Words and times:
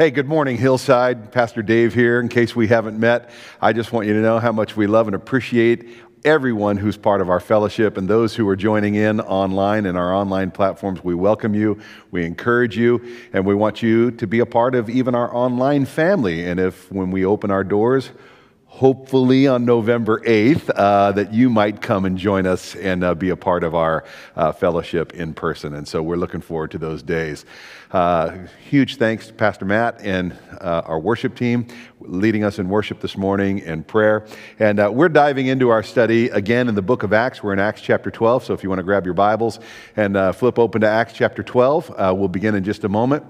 Hey, 0.00 0.10
good 0.10 0.28
morning, 0.28 0.56
Hillside. 0.56 1.30
Pastor 1.30 1.62
Dave 1.62 1.92
here. 1.92 2.20
In 2.20 2.30
case 2.30 2.56
we 2.56 2.68
haven't 2.68 2.98
met, 2.98 3.28
I 3.60 3.74
just 3.74 3.92
want 3.92 4.06
you 4.06 4.14
to 4.14 4.20
know 4.20 4.38
how 4.38 4.50
much 4.50 4.74
we 4.74 4.86
love 4.86 5.08
and 5.08 5.14
appreciate 5.14 5.90
everyone 6.24 6.78
who's 6.78 6.96
part 6.96 7.20
of 7.20 7.28
our 7.28 7.38
fellowship 7.38 7.98
and 7.98 8.08
those 8.08 8.34
who 8.34 8.48
are 8.48 8.56
joining 8.56 8.94
in 8.94 9.20
online 9.20 9.84
in 9.84 9.96
our 9.96 10.14
online 10.14 10.52
platforms. 10.52 11.04
We 11.04 11.14
welcome 11.14 11.54
you, 11.54 11.78
we 12.12 12.24
encourage 12.24 12.78
you, 12.78 13.18
and 13.34 13.44
we 13.44 13.54
want 13.54 13.82
you 13.82 14.10
to 14.12 14.26
be 14.26 14.38
a 14.38 14.46
part 14.46 14.74
of 14.74 14.88
even 14.88 15.14
our 15.14 15.36
online 15.36 15.84
family. 15.84 16.46
And 16.46 16.58
if 16.58 16.90
when 16.90 17.10
we 17.10 17.26
open 17.26 17.50
our 17.50 17.62
doors, 17.62 18.10
hopefully 18.70 19.48
on 19.48 19.64
November 19.64 20.20
8th, 20.20 20.70
uh, 20.74 21.10
that 21.12 21.34
you 21.34 21.50
might 21.50 21.82
come 21.82 22.04
and 22.04 22.16
join 22.16 22.46
us 22.46 22.76
and 22.76 23.02
uh, 23.02 23.14
be 23.14 23.28
a 23.28 23.36
part 23.36 23.64
of 23.64 23.74
our 23.74 24.04
uh, 24.36 24.52
fellowship 24.52 25.12
in 25.12 25.34
person. 25.34 25.74
And 25.74 25.86
so 25.86 26.00
we're 26.00 26.16
looking 26.16 26.40
forward 26.40 26.70
to 26.70 26.78
those 26.78 27.02
days. 27.02 27.44
Uh, 27.90 28.46
huge 28.68 28.96
thanks 28.96 29.26
to 29.26 29.32
Pastor 29.32 29.64
Matt 29.64 30.00
and 30.00 30.38
uh, 30.60 30.82
our 30.86 31.00
worship 31.00 31.34
team 31.34 31.66
leading 31.98 32.44
us 32.44 32.60
in 32.60 32.68
worship 32.68 33.00
this 33.00 33.16
morning 33.16 33.60
and 33.62 33.84
prayer. 33.84 34.24
And 34.60 34.78
uh, 34.78 34.88
we're 34.90 35.08
diving 35.08 35.48
into 35.48 35.68
our 35.70 35.82
study 35.82 36.28
again 36.28 36.68
in 36.68 36.76
the 36.76 36.80
book 36.80 37.02
of 37.02 37.12
Acts. 37.12 37.42
We're 37.42 37.52
in 37.52 37.58
Acts 37.58 37.82
chapter 37.82 38.10
12. 38.10 38.44
So 38.44 38.54
if 38.54 38.62
you 38.62 38.68
want 38.68 38.78
to 38.78 38.84
grab 38.84 39.04
your 39.04 39.14
Bibles 39.14 39.58
and 39.96 40.16
flip 40.36 40.60
open 40.60 40.82
to 40.82 40.88
Acts 40.88 41.12
chapter 41.12 41.42
12, 41.42 41.90
we'll 42.16 42.28
begin 42.28 42.54
in 42.54 42.62
just 42.62 42.84
a 42.84 42.88
moment. 42.88 43.24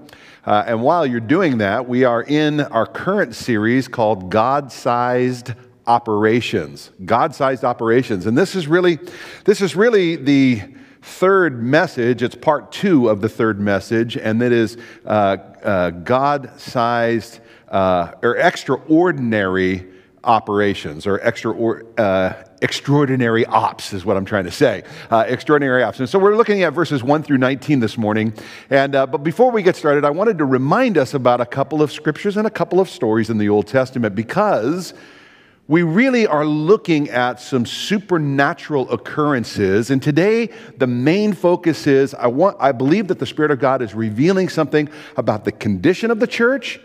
Uh, 0.45 0.63
and 0.65 0.81
while 0.81 1.05
you're 1.05 1.19
doing 1.19 1.59
that, 1.59 1.87
we 1.87 2.03
are 2.03 2.23
in 2.23 2.61
our 2.61 2.87
current 2.87 3.35
series 3.35 3.87
called 3.87 4.31
God 4.31 4.71
Sized 4.71 5.53
Operations. 5.85 6.91
God 7.05 7.35
Sized 7.35 7.63
Operations. 7.63 8.25
And 8.25 8.35
this 8.37 8.55
is 8.55 8.67
really, 8.67 8.97
this 9.45 9.61
is 9.61 9.75
really 9.75 10.15
the 10.15 10.61
third 11.01 11.61
message. 11.61 12.23
It's 12.23 12.35
part 12.35 12.71
two 12.71 13.09
of 13.09 13.21
the 13.21 13.29
third 13.29 13.59
message, 13.59 14.17
and 14.17 14.41
that 14.41 14.51
is 14.51 14.77
uh, 15.05 15.37
uh, 15.63 15.89
God 15.91 16.59
sized 16.59 17.39
uh, 17.69 18.13
or 18.23 18.37
extraordinary 18.37 19.87
operations 20.23 21.07
or 21.07 21.19
extra, 21.21 21.53
uh, 21.97 22.43
extraordinary 22.61 23.45
ops 23.45 23.93
is 23.93 24.05
what 24.05 24.17
I'm 24.17 24.25
trying 24.25 24.45
to 24.45 24.51
say. 24.51 24.83
Uh, 25.09 25.25
extraordinary 25.27 25.83
ops. 25.83 25.99
And 25.99 26.07
so 26.07 26.19
we're 26.19 26.35
looking 26.35 26.63
at 26.63 26.73
verses 26.73 27.03
1 27.03 27.23
through 27.23 27.39
19 27.39 27.79
this 27.79 27.97
morning. 27.97 28.33
And, 28.69 28.95
uh, 28.95 29.07
but 29.07 29.19
before 29.19 29.51
we 29.51 29.63
get 29.63 29.75
started, 29.75 30.05
I 30.05 30.11
wanted 30.11 30.37
to 30.37 30.45
remind 30.45 30.97
us 30.97 31.13
about 31.13 31.41
a 31.41 31.45
couple 31.45 31.81
of 31.81 31.91
scriptures 31.91 32.37
and 32.37 32.45
a 32.45 32.51
couple 32.51 32.79
of 32.79 32.89
stories 32.89 33.29
in 33.29 33.37
the 33.37 33.49
Old 33.49 33.67
Testament 33.67 34.15
because 34.15 34.93
we 35.67 35.83
really 35.83 36.27
are 36.27 36.45
looking 36.45 37.09
at 37.09 37.39
some 37.39 37.65
supernatural 37.65 38.91
occurrences. 38.91 39.89
And 39.89 40.03
today, 40.03 40.49
the 40.77 40.87
main 40.87 41.33
focus 41.33 41.87
is 41.87 42.13
I, 42.13 42.27
want, 42.27 42.57
I 42.59 42.73
believe 42.73 43.07
that 43.07 43.19
the 43.19 43.25
Spirit 43.25 43.51
of 43.51 43.59
God 43.59 43.81
is 43.81 43.95
revealing 43.95 44.49
something 44.49 44.89
about 45.17 45.45
the 45.45 45.51
condition 45.51 46.11
of 46.11 46.19
the 46.19 46.27
church 46.27 46.79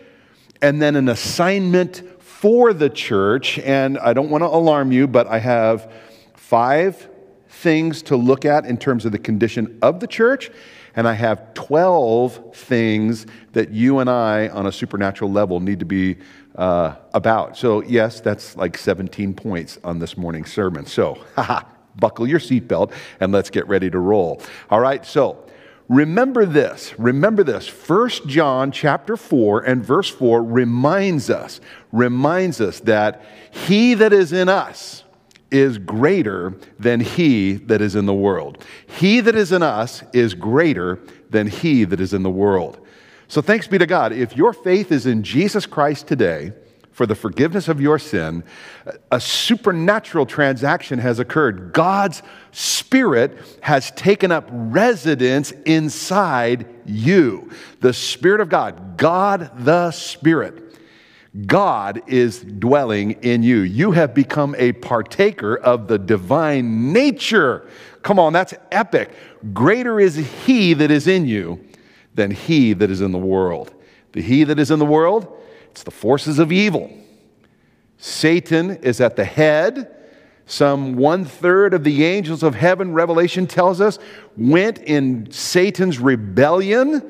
and 0.62 0.80
then 0.80 0.96
an 0.96 1.08
assignment 1.08 2.02
for 2.38 2.74
the 2.74 2.90
church, 2.90 3.58
and 3.60 3.98
I 3.98 4.12
don't 4.12 4.28
want 4.28 4.42
to 4.42 4.48
alarm 4.48 4.92
you, 4.92 5.06
but 5.06 5.26
I 5.26 5.38
have 5.38 5.90
five 6.34 7.08
things 7.48 8.02
to 8.02 8.16
look 8.16 8.44
at 8.44 8.66
in 8.66 8.76
terms 8.76 9.06
of 9.06 9.12
the 9.12 9.18
condition 9.18 9.78
of 9.80 10.00
the 10.00 10.06
church, 10.06 10.50
and 10.94 11.08
I 11.08 11.14
have 11.14 11.54
12 11.54 12.54
things 12.54 13.26
that 13.52 13.70
you 13.70 14.00
and 14.00 14.10
I, 14.10 14.48
on 14.48 14.66
a 14.66 14.72
supernatural 14.72 15.32
level, 15.32 15.60
need 15.60 15.78
to 15.78 15.86
be 15.86 16.18
uh, 16.56 16.96
about. 17.14 17.56
So, 17.56 17.82
yes, 17.82 18.20
that's 18.20 18.54
like 18.54 18.76
17 18.76 19.32
points 19.32 19.78
on 19.82 19.98
this 19.98 20.18
morning's 20.18 20.52
sermon. 20.52 20.84
So, 20.84 21.14
haha, 21.36 21.62
buckle 21.96 22.26
your 22.26 22.40
seatbelt 22.40 22.92
and 23.18 23.32
let's 23.32 23.48
get 23.48 23.66
ready 23.66 23.88
to 23.88 23.98
roll. 23.98 24.42
All 24.68 24.80
right, 24.80 25.06
so 25.06 25.45
remember 25.88 26.44
this. 26.46 26.98
Remember 26.98 27.42
this. 27.42 27.66
First 27.68 28.26
john 28.26 28.72
chapter 28.72 29.16
4 29.16 29.60
and 29.62 29.84
verse 29.84 30.08
4 30.08 30.42
reminds 30.42 31.30
us 31.30 31.60
reminds 31.92 32.60
us 32.60 32.80
that 32.80 33.24
he 33.50 33.94
that 33.94 34.12
is 34.12 34.32
in 34.32 34.48
us 34.48 35.04
is 35.50 35.78
greater 35.78 36.54
than 36.78 37.00
he 37.00 37.54
that 37.54 37.80
is 37.80 37.94
in 37.94 38.06
the 38.06 38.14
world. 38.14 38.64
He 38.86 39.20
that 39.20 39.36
is 39.36 39.52
in 39.52 39.62
us 39.62 40.02
is 40.12 40.34
greater 40.34 40.98
than 41.30 41.46
he 41.46 41.84
that 41.84 42.00
is 42.00 42.12
in 42.12 42.22
the 42.22 42.30
world. 42.30 42.78
So 43.28 43.40
thanks 43.40 43.66
be 43.66 43.78
to 43.78 43.86
god. 43.86 44.12
If 44.12 44.36
your 44.36 44.52
faith 44.52 44.92
is 44.92 45.06
in 45.06 45.22
jesus 45.22 45.66
christ 45.66 46.06
today 46.06 46.52
for 46.96 47.04
the 47.04 47.14
forgiveness 47.14 47.68
of 47.68 47.78
your 47.78 47.98
sin, 47.98 48.42
a 49.12 49.20
supernatural 49.20 50.24
transaction 50.24 50.98
has 50.98 51.18
occurred. 51.18 51.74
God's 51.74 52.22
Spirit 52.52 53.36
has 53.60 53.90
taken 53.90 54.32
up 54.32 54.48
residence 54.50 55.50
inside 55.66 56.66
you. 56.86 57.50
The 57.80 57.92
Spirit 57.92 58.40
of 58.40 58.48
God, 58.48 58.96
God 58.96 59.50
the 59.62 59.90
Spirit. 59.90 60.74
God 61.46 62.00
is 62.06 62.40
dwelling 62.40 63.10
in 63.20 63.42
you. 63.42 63.58
You 63.58 63.90
have 63.90 64.14
become 64.14 64.54
a 64.56 64.72
partaker 64.72 65.54
of 65.54 65.88
the 65.88 65.98
divine 65.98 66.94
nature. 66.94 67.68
Come 68.00 68.18
on, 68.18 68.32
that's 68.32 68.54
epic. 68.72 69.10
Greater 69.52 70.00
is 70.00 70.16
He 70.46 70.72
that 70.72 70.90
is 70.90 71.06
in 71.06 71.26
you 71.26 71.62
than 72.14 72.30
He 72.30 72.72
that 72.72 72.90
is 72.90 73.02
in 73.02 73.12
the 73.12 73.18
world. 73.18 73.74
The 74.12 74.22
He 74.22 74.44
that 74.44 74.58
is 74.58 74.70
in 74.70 74.78
the 74.78 74.86
world, 74.86 75.30
it's 75.76 75.82
the 75.82 75.90
forces 75.90 76.38
of 76.38 76.52
evil. 76.52 76.90
Satan 77.98 78.76
is 78.76 78.98
at 79.02 79.14
the 79.14 79.26
head. 79.26 79.94
Some 80.46 80.96
one 80.96 81.26
third 81.26 81.74
of 81.74 81.84
the 81.84 82.02
angels 82.02 82.42
of 82.42 82.54
heaven, 82.54 82.94
Revelation 82.94 83.46
tells 83.46 83.82
us, 83.82 83.98
went 84.38 84.78
in 84.78 85.30
Satan's 85.30 85.98
rebellion, 85.98 87.02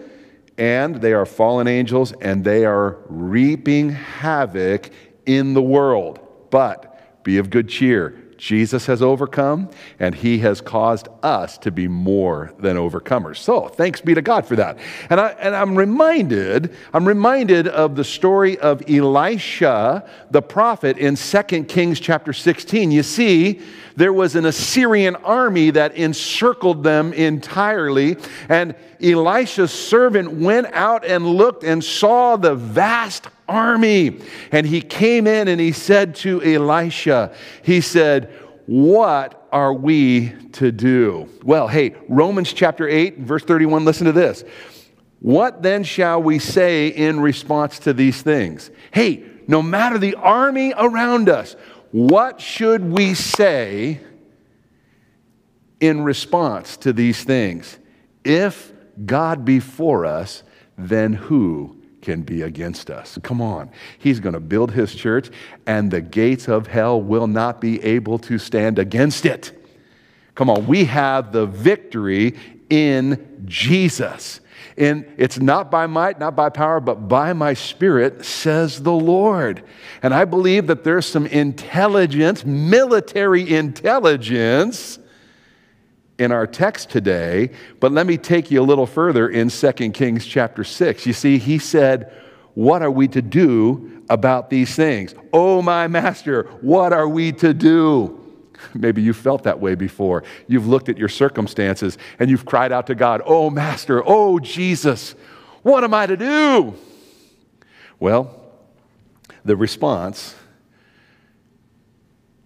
and 0.58 0.96
they 0.96 1.12
are 1.12 1.24
fallen 1.24 1.68
angels, 1.68 2.12
and 2.20 2.42
they 2.42 2.64
are 2.64 2.98
reaping 3.06 3.90
havoc 3.90 4.90
in 5.26 5.54
the 5.54 5.62
world. 5.62 6.18
But 6.50 7.22
be 7.22 7.38
of 7.38 7.50
good 7.50 7.68
cheer. 7.68 8.20
Jesus 8.38 8.86
has 8.86 9.02
overcome, 9.02 9.70
and 9.98 10.14
he 10.14 10.38
has 10.38 10.60
caused 10.60 11.08
us 11.22 11.58
to 11.58 11.70
be 11.70 11.88
more 11.88 12.52
than 12.58 12.76
overcomers. 12.76 13.38
So 13.38 13.68
thanks 13.68 14.00
be 14.00 14.14
to 14.14 14.22
God 14.22 14.46
for 14.46 14.56
that. 14.56 14.78
And, 15.10 15.20
I, 15.20 15.28
and 15.38 15.54
I'm 15.54 15.76
reminded, 15.76 16.74
I'm 16.92 17.06
reminded 17.06 17.68
of 17.68 17.96
the 17.96 18.04
story 18.04 18.58
of 18.58 18.82
Elisha, 18.88 20.08
the 20.30 20.42
prophet, 20.42 20.98
in 20.98 21.16
2 21.16 21.64
Kings 21.64 22.00
chapter 22.00 22.32
16. 22.32 22.90
You 22.90 23.02
see, 23.02 23.60
there 23.96 24.12
was 24.12 24.36
an 24.36 24.44
Assyrian 24.44 25.16
army 25.16 25.70
that 25.70 25.96
encircled 25.96 26.82
them 26.82 27.12
entirely, 27.12 28.16
and 28.48 28.74
Elisha's 29.02 29.72
servant 29.72 30.32
went 30.32 30.66
out 30.72 31.04
and 31.04 31.26
looked 31.26 31.64
and 31.64 31.82
saw 31.82 32.36
the 32.36 32.54
vast 32.54 33.28
army. 33.48 34.20
And 34.52 34.66
he 34.66 34.80
came 34.80 35.26
in 35.26 35.48
and 35.48 35.60
he 35.60 35.72
said 35.72 36.14
to 36.16 36.42
Elisha, 36.42 37.34
He 37.62 37.80
said, 37.80 38.32
What 38.66 39.46
are 39.52 39.72
we 39.72 40.30
to 40.52 40.72
do? 40.72 41.28
Well, 41.42 41.68
hey, 41.68 41.94
Romans 42.08 42.52
chapter 42.52 42.88
8, 42.88 43.18
verse 43.18 43.44
31, 43.44 43.84
listen 43.84 44.06
to 44.06 44.12
this. 44.12 44.44
What 45.20 45.62
then 45.62 45.82
shall 45.82 46.22
we 46.22 46.38
say 46.38 46.88
in 46.88 47.20
response 47.20 47.78
to 47.80 47.92
these 47.92 48.22
things? 48.22 48.70
Hey, 48.92 49.24
no 49.48 49.62
matter 49.62 49.98
the 49.98 50.14
army 50.16 50.74
around 50.76 51.28
us, 51.28 51.56
what 51.92 52.40
should 52.40 52.84
we 52.84 53.14
say 53.14 54.00
in 55.80 56.02
response 56.02 56.76
to 56.78 56.92
these 56.92 57.24
things? 57.24 57.78
If 58.24 58.72
God 59.04 59.44
be 59.44 59.60
for 59.60 60.04
us, 60.04 60.42
then 60.76 61.12
who 61.12 61.75
can 62.06 62.22
be 62.22 62.42
against 62.42 62.88
us. 62.88 63.18
Come 63.24 63.42
on. 63.42 63.68
He's 63.98 64.20
going 64.20 64.34
to 64.34 64.40
build 64.40 64.70
his 64.70 64.94
church, 64.94 65.28
and 65.66 65.90
the 65.90 66.00
gates 66.00 66.46
of 66.46 66.68
hell 66.68 67.02
will 67.02 67.26
not 67.26 67.60
be 67.60 67.82
able 67.82 68.20
to 68.20 68.38
stand 68.38 68.78
against 68.78 69.26
it. 69.26 69.50
Come 70.36 70.48
on. 70.48 70.68
We 70.68 70.84
have 70.84 71.32
the 71.32 71.46
victory 71.46 72.36
in 72.70 73.42
Jesus. 73.44 74.38
And 74.76 75.04
it's 75.16 75.40
not 75.40 75.68
by 75.68 75.88
might, 75.88 76.20
not 76.20 76.36
by 76.36 76.48
power, 76.48 76.78
but 76.78 77.08
by 77.08 77.32
my 77.32 77.54
spirit, 77.54 78.24
says 78.24 78.84
the 78.84 78.92
Lord. 78.92 79.64
And 80.00 80.14
I 80.14 80.26
believe 80.26 80.68
that 80.68 80.84
there's 80.84 81.06
some 81.06 81.26
intelligence, 81.26 82.44
military 82.44 83.52
intelligence 83.52 85.00
in 86.18 86.32
our 86.32 86.46
text 86.46 86.90
today, 86.90 87.50
but 87.80 87.92
let 87.92 88.06
me 88.06 88.16
take 88.16 88.50
you 88.50 88.60
a 88.60 88.64
little 88.64 88.86
further 88.86 89.28
in 89.28 89.48
2 89.48 89.72
Kings 89.92 90.24
chapter 90.24 90.64
6. 90.64 91.06
You 91.06 91.12
see, 91.12 91.38
he 91.38 91.58
said, 91.58 92.12
What 92.54 92.82
are 92.82 92.90
we 92.90 93.08
to 93.08 93.22
do 93.22 94.02
about 94.08 94.50
these 94.50 94.74
things? 94.74 95.14
Oh, 95.32 95.60
my 95.60 95.88
master, 95.88 96.44
what 96.60 96.92
are 96.92 97.08
we 97.08 97.32
to 97.32 97.52
do? 97.52 98.22
Maybe 98.74 99.02
you 99.02 99.12
felt 99.12 99.42
that 99.44 99.60
way 99.60 99.74
before. 99.74 100.24
You've 100.46 100.66
looked 100.66 100.88
at 100.88 100.96
your 100.96 101.08
circumstances 101.08 101.98
and 102.18 102.30
you've 102.30 102.46
cried 102.46 102.72
out 102.72 102.86
to 102.86 102.94
God, 102.94 103.22
Oh, 103.26 103.50
Master, 103.50 104.02
oh, 104.04 104.38
Jesus, 104.38 105.14
what 105.62 105.84
am 105.84 105.92
I 105.92 106.06
to 106.06 106.16
do? 106.16 106.74
Well, 107.98 108.42
the 109.44 109.56
response 109.56 110.34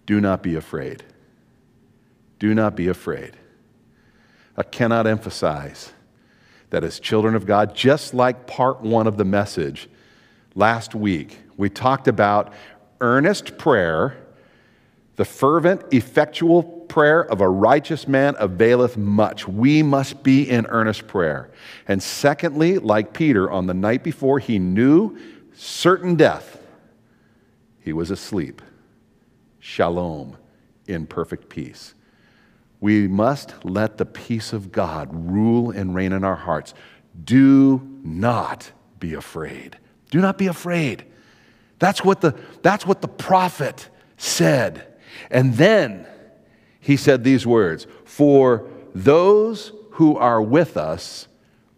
do 0.05 0.19
not 0.19 0.43
be 0.43 0.55
afraid. 0.55 1.03
Do 2.39 2.53
not 2.53 2.75
be 2.75 2.87
afraid. 2.87 3.37
I 4.57 4.63
cannot 4.63 5.07
emphasize 5.07 5.91
that 6.69 6.83
as 6.83 6.99
children 6.99 7.35
of 7.35 7.45
God, 7.45 7.75
just 7.75 8.13
like 8.13 8.47
part 8.47 8.81
one 8.81 9.07
of 9.07 9.17
the 9.17 9.25
message, 9.25 9.89
last 10.55 10.95
week, 10.95 11.37
we 11.57 11.69
talked 11.69 12.07
about 12.07 12.53
earnest 12.99 13.57
prayer, 13.57 14.17
the 15.15 15.25
fervent, 15.25 15.81
effectual 15.91 16.63
prayer 16.63 17.23
of 17.25 17.41
a 17.41 17.49
righteous 17.49 18.07
man 18.07 18.35
availeth 18.37 18.97
much. 18.97 19.47
We 19.47 19.83
must 19.83 20.23
be 20.23 20.49
in 20.49 20.65
earnest 20.67 21.07
prayer. 21.07 21.51
And 21.87 22.01
secondly, 22.01 22.79
like 22.79 23.13
Peter, 23.13 23.49
on 23.49 23.67
the 23.67 23.73
night 23.73 24.03
before 24.03 24.39
he 24.39 24.59
knew 24.59 25.17
certain 25.53 26.15
death, 26.15 26.59
he 27.79 27.93
was 27.93 28.11
asleep. 28.11 28.61
Shalom, 29.59 30.37
in 30.87 31.05
perfect 31.05 31.49
peace. 31.49 31.93
We 32.81 33.07
must 33.07 33.63
let 33.63 33.97
the 33.97 34.05
peace 34.05 34.51
of 34.51 34.71
God 34.71 35.09
rule 35.13 35.71
and 35.71 35.95
reign 35.95 36.11
in 36.11 36.23
our 36.23 36.35
hearts. 36.35 36.73
Do 37.23 37.87
not 38.03 38.71
be 38.99 39.13
afraid. 39.13 39.77
Do 40.09 40.19
not 40.19 40.37
be 40.37 40.47
afraid. 40.47 41.05
That's 41.79 42.03
what 42.03 42.21
the, 42.21 42.35
that's 42.61 42.85
what 42.85 43.01
the 43.01 43.07
prophet 43.07 43.87
said. 44.17 44.87
And 45.29 45.53
then 45.55 46.07
he 46.79 46.97
said 46.97 47.23
these 47.23 47.45
words 47.45 47.87
For 48.03 48.67
those 48.93 49.71
who 49.91 50.17
are 50.17 50.41
with 50.41 50.75
us 50.75 51.27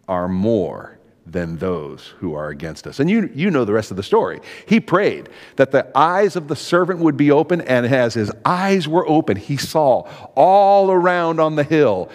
are 0.08 0.28
more 0.28 0.98
than 1.26 1.56
those 1.56 2.14
who 2.18 2.34
are 2.34 2.48
against 2.48 2.86
us. 2.86 3.00
And 3.00 3.08
you, 3.08 3.30
you 3.34 3.50
know 3.50 3.64
the 3.64 3.72
rest 3.72 3.90
of 3.90 3.96
the 3.96 4.02
story. 4.02 4.40
He 4.66 4.80
prayed 4.80 5.28
that 5.56 5.70
the 5.70 5.90
eyes 5.96 6.36
of 6.36 6.48
the 6.48 6.56
servant 6.56 7.00
would 7.00 7.16
be 7.16 7.30
open, 7.30 7.60
and 7.62 7.86
as 7.86 8.14
his 8.14 8.30
eyes 8.44 8.86
were 8.86 9.08
open, 9.08 9.36
he 9.36 9.56
saw 9.56 10.08
all 10.34 10.90
around 10.90 11.40
on 11.40 11.56
the 11.56 11.64
hill 11.64 12.10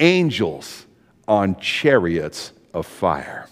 angels 0.00 0.86
on 1.28 1.58
chariots 1.60 2.52
of 2.74 2.86
fire. 2.86 3.48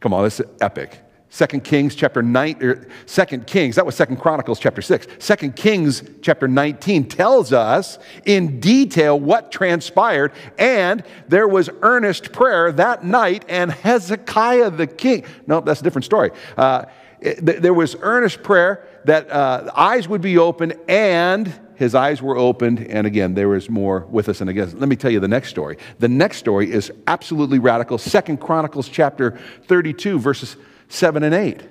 Come 0.00 0.12
on, 0.12 0.24
this 0.24 0.40
is 0.40 0.46
epic. 0.60 1.00
Second 1.36 1.64
Kings 1.64 1.94
chapter 1.94 2.22
9, 2.22 2.62
or 2.62 2.86
Second 3.04 3.46
Kings, 3.46 3.76
that 3.76 3.84
was 3.84 3.94
Second 3.94 4.16
Chronicles 4.16 4.58
chapter 4.58 4.80
6. 4.80 5.06
Second 5.18 5.54
Kings 5.54 6.02
chapter 6.22 6.48
19 6.48 7.10
tells 7.10 7.52
us 7.52 7.98
in 8.24 8.58
detail 8.58 9.20
what 9.20 9.52
transpired, 9.52 10.32
and 10.56 11.04
there 11.28 11.46
was 11.46 11.68
earnest 11.82 12.32
prayer 12.32 12.72
that 12.72 13.04
night, 13.04 13.44
and 13.50 13.70
Hezekiah 13.70 14.70
the 14.70 14.86
king, 14.86 15.26
no, 15.46 15.60
that's 15.60 15.82
a 15.82 15.84
different 15.84 16.06
story. 16.06 16.30
Uh, 16.56 16.86
there 17.20 17.74
was 17.74 17.96
earnest 18.00 18.42
prayer 18.42 18.86
that 19.04 19.30
uh, 19.30 19.70
eyes 19.76 20.08
would 20.08 20.22
be 20.22 20.38
open, 20.38 20.72
and 20.88 21.52
his 21.74 21.94
eyes 21.94 22.22
were 22.22 22.38
opened, 22.38 22.80
and 22.80 23.06
again, 23.06 23.34
there 23.34 23.50
was 23.50 23.68
more 23.68 24.06
with 24.06 24.30
us. 24.30 24.40
And 24.40 24.48
again, 24.48 24.72
let 24.78 24.88
me 24.88 24.96
tell 24.96 25.10
you 25.10 25.20
the 25.20 25.28
next 25.28 25.50
story. 25.50 25.76
The 25.98 26.08
next 26.08 26.38
story 26.38 26.72
is 26.72 26.90
absolutely 27.06 27.58
radical. 27.58 27.98
Second 27.98 28.40
Chronicles 28.40 28.88
chapter 28.88 29.38
32, 29.66 30.18
verses 30.18 30.56
7 30.88 31.22
and 31.22 31.34
8. 31.34 31.62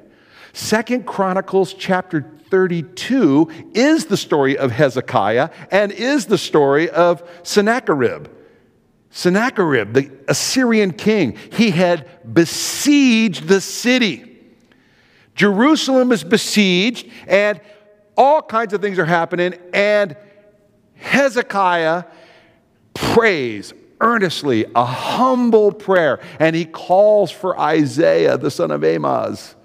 Second 0.53 1.05
Chronicles 1.05 1.73
chapter 1.73 2.25
32 2.49 3.49
is 3.73 4.05
the 4.05 4.17
story 4.17 4.57
of 4.57 4.71
Hezekiah 4.71 5.49
and 5.71 5.91
is 5.91 6.27
the 6.27 6.37
story 6.37 6.89
of 6.89 7.27
Sennacherib. 7.43 8.27
Sennacherib, 9.09 9.93
the 9.93 10.11
Assyrian 10.27 10.91
king, 10.91 11.37
he 11.51 11.71
had 11.71 12.07
besieged 12.33 13.47
the 13.47 13.61
city. 13.61 14.31
Jerusalem 15.35 16.11
is 16.11 16.23
besieged, 16.23 17.09
and 17.27 17.59
all 18.17 18.41
kinds 18.41 18.73
of 18.73 18.81
things 18.81 18.99
are 18.99 19.05
happening, 19.05 19.53
and 19.73 20.15
Hezekiah 20.95 22.05
prays 22.93 23.73
earnestly, 24.01 24.65
a 24.75 24.85
humble 24.85 25.71
prayer, 25.71 26.19
and 26.39 26.55
he 26.55 26.65
calls 26.65 27.31
for 27.31 27.59
Isaiah, 27.59 28.37
the 28.37 28.51
son 28.51 28.71
of 28.71 28.83
Amoz. 28.83 29.55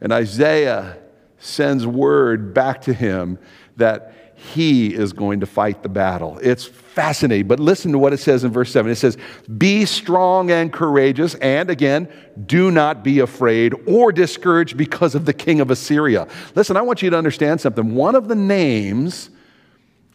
And 0.00 0.12
Isaiah 0.12 0.98
sends 1.38 1.86
word 1.86 2.54
back 2.54 2.82
to 2.82 2.92
him 2.92 3.38
that 3.76 4.14
he 4.34 4.94
is 4.94 5.12
going 5.12 5.40
to 5.40 5.46
fight 5.46 5.82
the 5.82 5.88
battle. 5.88 6.38
It's 6.40 6.64
fascinating, 6.64 7.48
but 7.48 7.58
listen 7.58 7.90
to 7.90 7.98
what 7.98 8.12
it 8.12 8.18
says 8.18 8.44
in 8.44 8.52
verse 8.52 8.70
7. 8.70 8.90
It 8.90 8.94
says, 8.94 9.16
Be 9.56 9.84
strong 9.84 10.52
and 10.52 10.72
courageous, 10.72 11.34
and 11.36 11.68
again, 11.70 12.08
do 12.46 12.70
not 12.70 13.02
be 13.02 13.18
afraid 13.18 13.74
or 13.86 14.12
discouraged 14.12 14.76
because 14.76 15.16
of 15.16 15.24
the 15.24 15.32
king 15.32 15.60
of 15.60 15.72
Assyria. 15.72 16.28
Listen, 16.54 16.76
I 16.76 16.82
want 16.82 17.02
you 17.02 17.10
to 17.10 17.18
understand 17.18 17.60
something. 17.60 17.96
One 17.96 18.14
of 18.14 18.28
the 18.28 18.36
names 18.36 19.30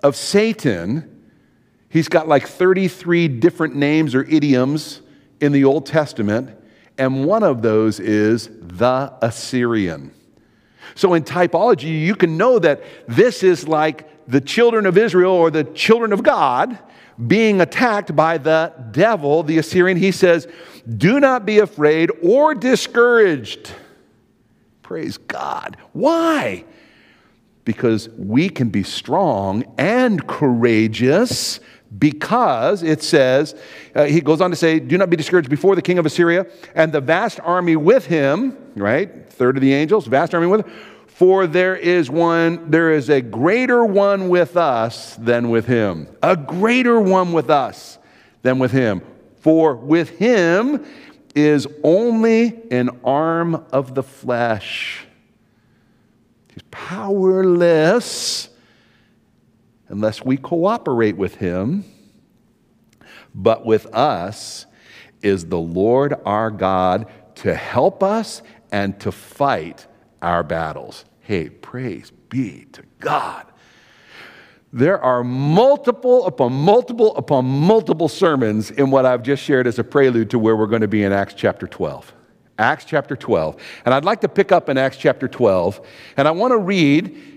of 0.02 0.16
Satan 0.16 1.13
He's 1.94 2.10
got 2.10 2.28
like 2.28 2.48
33 2.48 3.28
different 3.28 3.76
names 3.76 4.16
or 4.16 4.24
idioms 4.24 5.02
in 5.40 5.52
the 5.52 5.64
Old 5.64 5.86
Testament, 5.86 6.50
and 6.98 7.24
one 7.24 7.44
of 7.44 7.62
those 7.62 8.00
is 8.00 8.50
the 8.60 9.14
Assyrian. 9.22 10.12
So, 10.96 11.14
in 11.14 11.24
typology, 11.24 12.02
you 12.02 12.16
can 12.16 12.36
know 12.36 12.58
that 12.58 12.82
this 13.08 13.44
is 13.44 13.68
like 13.68 14.28
the 14.28 14.42
children 14.42 14.88
of 14.88 14.98
Israel 14.98 15.34
or 15.34 15.52
the 15.52 15.66
children 15.66 16.14
of 16.14 16.24
God 16.24 16.80
being 17.28 17.62
attacked 17.62 18.16
by 18.16 18.40
the 18.40 18.74
devil, 18.90 19.44
the 19.44 19.60
Assyrian. 19.60 20.00
He 20.00 20.12
says, 20.12 20.48
Do 20.98 21.20
not 21.20 21.46
be 21.46 21.60
afraid 21.60 22.10
or 22.24 22.56
discouraged. 22.56 23.72
Praise 24.82 25.20
God. 25.20 25.78
Why? 25.92 26.66
Because 27.66 28.10
we 28.10 28.50
can 28.50 28.70
be 28.70 28.82
strong 28.82 29.64
and 29.78 30.28
courageous 30.28 31.60
because 31.98 32.84
it 32.84 33.04
says, 33.04 33.56
uh, 33.94 34.06
he 34.06 34.22
goes 34.22 34.42
on 34.42 34.50
to 34.50 34.56
say, 34.56 34.80
Do 34.80 34.98
not 34.98 35.10
be 35.10 35.18
discouraged 35.18 35.50
before 35.50 35.76
the 35.76 35.82
king 35.82 35.98
of 35.98 36.06
Assyria 36.06 36.48
and 36.76 36.92
the 36.92 37.02
vast 37.02 37.40
army 37.42 37.76
with 37.76 38.06
him, 38.06 38.58
right? 38.76 39.30
Third 39.30 39.58
of 39.58 39.62
the 39.62 39.74
angels, 39.74 40.08
vast 40.08 40.34
army 40.34 40.48
with 40.48 40.66
him. 40.66 40.74
For 41.08 41.46
there 41.46 41.76
is 41.76 42.10
one, 42.10 42.72
there 42.72 42.92
is 42.92 43.10
a 43.10 43.22
greater 43.22 43.86
one 43.86 44.30
with 44.30 44.58
us 44.58 45.16
than 45.18 45.50
with 45.50 45.68
him. 45.68 46.08
A 46.24 46.36
greater 46.36 47.00
one 47.00 47.34
with 47.34 47.50
us 47.50 48.00
than 48.42 48.58
with 48.58 48.72
him. 48.72 49.02
For 49.42 49.76
with 49.76 50.10
him 50.10 50.86
is 51.36 51.68
only 51.84 52.62
an 52.72 52.90
arm 53.04 53.66
of 53.72 53.94
the 53.94 54.04
flesh. 54.04 55.06
He's 56.54 56.64
powerless 56.72 58.50
unless 59.88 60.26
we 60.26 60.38
cooperate 60.38 61.18
with 61.18 61.36
him. 61.36 61.86
But 63.34 63.66
with 63.66 63.86
us 63.88 64.66
is 65.22 65.46
the 65.46 65.60
Lord 65.60 66.14
our 66.26 66.52
God 66.52 67.10
to 67.36 67.56
help 67.56 68.04
us 68.04 68.42
and 68.72 69.00
to 69.00 69.12
fight 69.12 69.88
our 70.22 70.44
battles. 70.44 71.06
Hey, 71.22 71.50
praise 71.50 72.12
be 72.30 72.66
to 72.74 72.84
God. 73.00 73.46
There 74.72 75.00
are 75.00 75.24
multiple 75.24 76.26
upon 76.26 76.52
multiple 76.52 77.16
upon 77.16 77.46
multiple 77.46 78.10
sermons 78.10 78.72
in 78.72 78.90
what 78.90 79.06
I've 79.06 79.22
just 79.22 79.44
shared 79.44 79.68
as 79.68 79.78
a 79.78 79.84
prelude 79.84 80.32
to 80.32 80.40
where 80.40 80.56
we're 80.56 80.68
going 80.68 80.82
to 80.82 80.88
be 80.88 81.04
in 81.04 81.12
Acts 81.12 81.36
chapter 81.36 81.68
12. 81.68 82.12
Acts 82.58 82.86
chapter 82.86 83.16
12. 83.16 83.56
And 83.86 83.94
I'd 83.94 84.06
like 84.06 84.22
to 84.22 84.30
pick 84.30 84.52
up 84.52 84.70
in 84.70 84.78
Acts 84.78 84.98
chapter 84.98 85.28
12, 85.28 85.80
and 86.18 86.28
I 86.28 86.32
want 86.32 86.52
to 86.52 86.58
read 86.58 87.33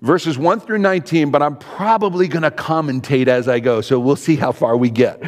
verses 0.00 0.38
1 0.38 0.60
through 0.60 0.78
19, 0.78 1.30
but 1.30 1.42
I'm 1.42 1.56
probably 1.56 2.28
going 2.28 2.42
to 2.42 2.50
commentate 2.50 3.28
as 3.28 3.48
I 3.48 3.60
go, 3.60 3.80
so 3.80 3.98
we'll 3.98 4.16
see 4.16 4.36
how 4.36 4.52
far 4.52 4.76
we 4.76 4.90
get. 4.90 5.22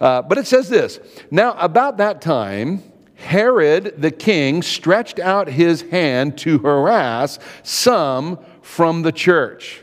Uh, 0.00 0.22
but 0.22 0.38
it 0.38 0.46
says 0.46 0.68
this 0.68 1.00
Now, 1.30 1.52
about 1.54 1.98
that 1.98 2.20
time, 2.20 2.82
Herod 3.14 3.94
the 3.98 4.10
king 4.10 4.62
stretched 4.62 5.18
out 5.18 5.48
his 5.48 5.82
hand 5.82 6.38
to 6.38 6.58
harass 6.58 7.38
some 7.62 8.38
from 8.62 9.02
the 9.02 9.12
church. 9.12 9.82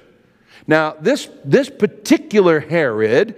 Now, 0.67 0.95
this, 0.99 1.29
this 1.43 1.69
particular 1.69 2.59
Herod, 2.59 3.35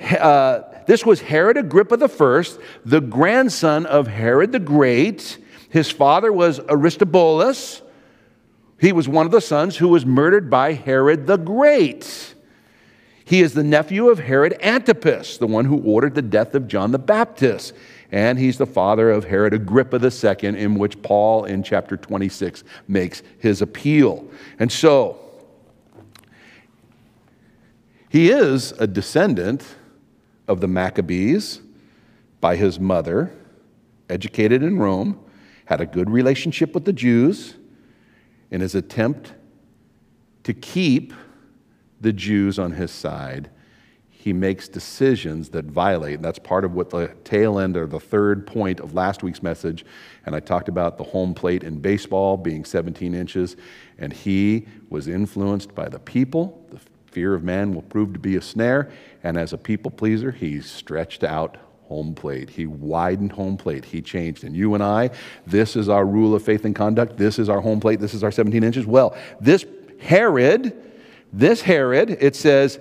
uh, 0.00 0.62
this 0.86 1.06
was 1.06 1.20
Herod 1.20 1.56
Agrippa 1.56 1.94
I, 1.94 2.44
the 2.84 3.00
grandson 3.00 3.86
of 3.86 4.06
Herod 4.06 4.52
the 4.52 4.58
Great. 4.58 5.38
His 5.68 5.90
father 5.90 6.32
was 6.32 6.60
Aristobulus. 6.68 7.82
He 8.80 8.92
was 8.92 9.08
one 9.08 9.26
of 9.26 9.32
the 9.32 9.40
sons 9.40 9.76
who 9.76 9.88
was 9.88 10.04
murdered 10.04 10.50
by 10.50 10.72
Herod 10.72 11.26
the 11.26 11.36
Great. 11.36 12.34
He 13.24 13.40
is 13.40 13.54
the 13.54 13.64
nephew 13.64 14.10
of 14.10 14.18
Herod 14.18 14.58
Antipas, 14.60 15.38
the 15.38 15.46
one 15.46 15.64
who 15.64 15.80
ordered 15.82 16.14
the 16.14 16.22
death 16.22 16.54
of 16.54 16.68
John 16.68 16.92
the 16.92 16.98
Baptist. 16.98 17.72
And 18.12 18.38
he's 18.38 18.58
the 18.58 18.66
father 18.66 19.10
of 19.10 19.24
Herod 19.24 19.54
Agrippa 19.54 19.98
II, 19.98 20.48
in 20.48 20.74
which 20.74 21.00
Paul 21.02 21.44
in 21.44 21.62
chapter 21.62 21.96
26 21.96 22.64
makes 22.86 23.22
his 23.38 23.62
appeal. 23.62 24.28
And 24.58 24.70
so, 24.70 25.18
he 28.10 28.30
is 28.30 28.72
a 28.72 28.86
descendant 28.86 29.64
of 30.46 30.60
the 30.60 30.68
Maccabees 30.68 31.60
by 32.40 32.56
his 32.56 32.78
mother, 32.78 33.32
educated 34.10 34.62
in 34.62 34.78
Rome, 34.78 35.18
had 35.64 35.80
a 35.80 35.86
good 35.86 36.10
relationship 36.10 36.74
with 36.74 36.84
the 36.84 36.92
Jews 36.92 37.54
in 38.50 38.60
his 38.60 38.74
attempt 38.74 39.32
to 40.44 40.54
keep 40.54 41.12
the 42.00 42.12
Jews 42.12 42.58
on 42.58 42.72
his 42.72 42.90
side, 42.90 43.50
he 44.10 44.32
makes 44.32 44.68
decisions 44.68 45.50
that 45.50 45.66
violate. 45.66 46.14
And 46.14 46.24
that's 46.24 46.38
part 46.38 46.64
of 46.64 46.74
what 46.74 46.88
the 46.88 47.08
tail 47.24 47.58
end 47.58 47.76
or 47.76 47.86
the 47.86 48.00
third 48.00 48.46
point 48.46 48.80
of 48.80 48.94
last 48.94 49.22
week's 49.22 49.42
message. 49.42 49.84
And 50.24 50.34
I 50.34 50.40
talked 50.40 50.68
about 50.68 50.96
the 50.96 51.04
home 51.04 51.34
plate 51.34 51.62
in 51.62 51.78
baseball 51.78 52.38
being 52.38 52.64
17 52.64 53.14
inches. 53.14 53.56
And 53.98 54.14
he 54.14 54.66
was 54.88 55.08
influenced 55.08 55.74
by 55.74 55.90
the 55.90 55.98
people. 55.98 56.66
The 56.70 56.80
fear 57.12 57.34
of 57.34 57.44
man 57.44 57.74
will 57.74 57.82
prove 57.82 58.14
to 58.14 58.18
be 58.18 58.36
a 58.36 58.40
snare. 58.40 58.90
And 59.22 59.36
as 59.36 59.52
a 59.52 59.58
people 59.58 59.90
pleaser, 59.90 60.30
he 60.30 60.62
stretched 60.62 61.22
out 61.22 61.58
home 61.88 62.14
plate. 62.14 62.50
He 62.50 62.66
widened 62.66 63.32
home 63.32 63.56
plate. 63.56 63.84
He 63.84 64.00
changed. 64.00 64.44
And 64.44 64.56
you 64.56 64.74
and 64.74 64.82
I, 64.82 65.10
this 65.46 65.76
is 65.76 65.88
our 65.88 66.04
rule 66.04 66.34
of 66.34 66.42
faith 66.42 66.64
and 66.64 66.74
conduct. 66.74 67.16
This 67.16 67.38
is 67.38 67.48
our 67.48 67.60
home 67.60 67.80
plate. 67.80 68.00
This 68.00 68.14
is 68.14 68.24
our 68.24 68.32
17 68.32 68.64
inches. 68.64 68.86
Well, 68.86 69.16
this 69.40 69.64
Herod, 70.00 70.74
this 71.32 71.60
Herod, 71.60 72.10
it 72.20 72.36
says, 72.36 72.78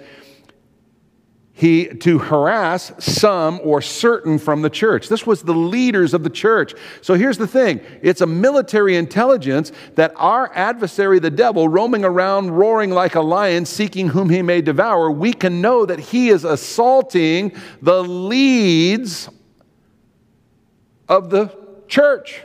he 1.56 1.86
to 1.86 2.18
harass 2.18 2.92
some 2.98 3.62
or 3.64 3.80
certain 3.80 4.40
from 4.40 4.64
the 4.64 4.72
church. 4.72 5.08
This 5.08 5.28
was 5.28 5.44
the 5.44 5.54
leaders 5.54 6.16
of 6.16 6.24
the 6.24 6.30
church. 6.30 6.74
So 7.02 7.14
here's 7.14 7.38
the 7.38 7.48
thing 7.48 7.80
it's 8.02 8.22
a 8.22 8.26
military 8.26 8.96
intelligence 8.96 9.72
that 9.94 10.14
our 10.16 10.52
adversary, 10.56 11.20
the 11.20 11.30
devil, 11.30 11.70
roaming 11.70 12.04
around 12.04 12.52
roaring 12.52 12.90
like 12.90 13.14
a 13.14 13.22
lion, 13.22 13.66
seeking 13.66 14.10
whom 14.10 14.30
he 14.30 14.42
may 14.42 14.62
devour, 14.62 15.12
we 15.12 15.32
can 15.32 15.62
know 15.62 15.86
that 15.86 16.00
he 16.00 16.30
is 16.30 16.44
assaulting 16.44 17.56
the 17.84 18.04
leads 18.04 19.30
of 21.08 21.30
the 21.30 21.56
church 21.88 22.42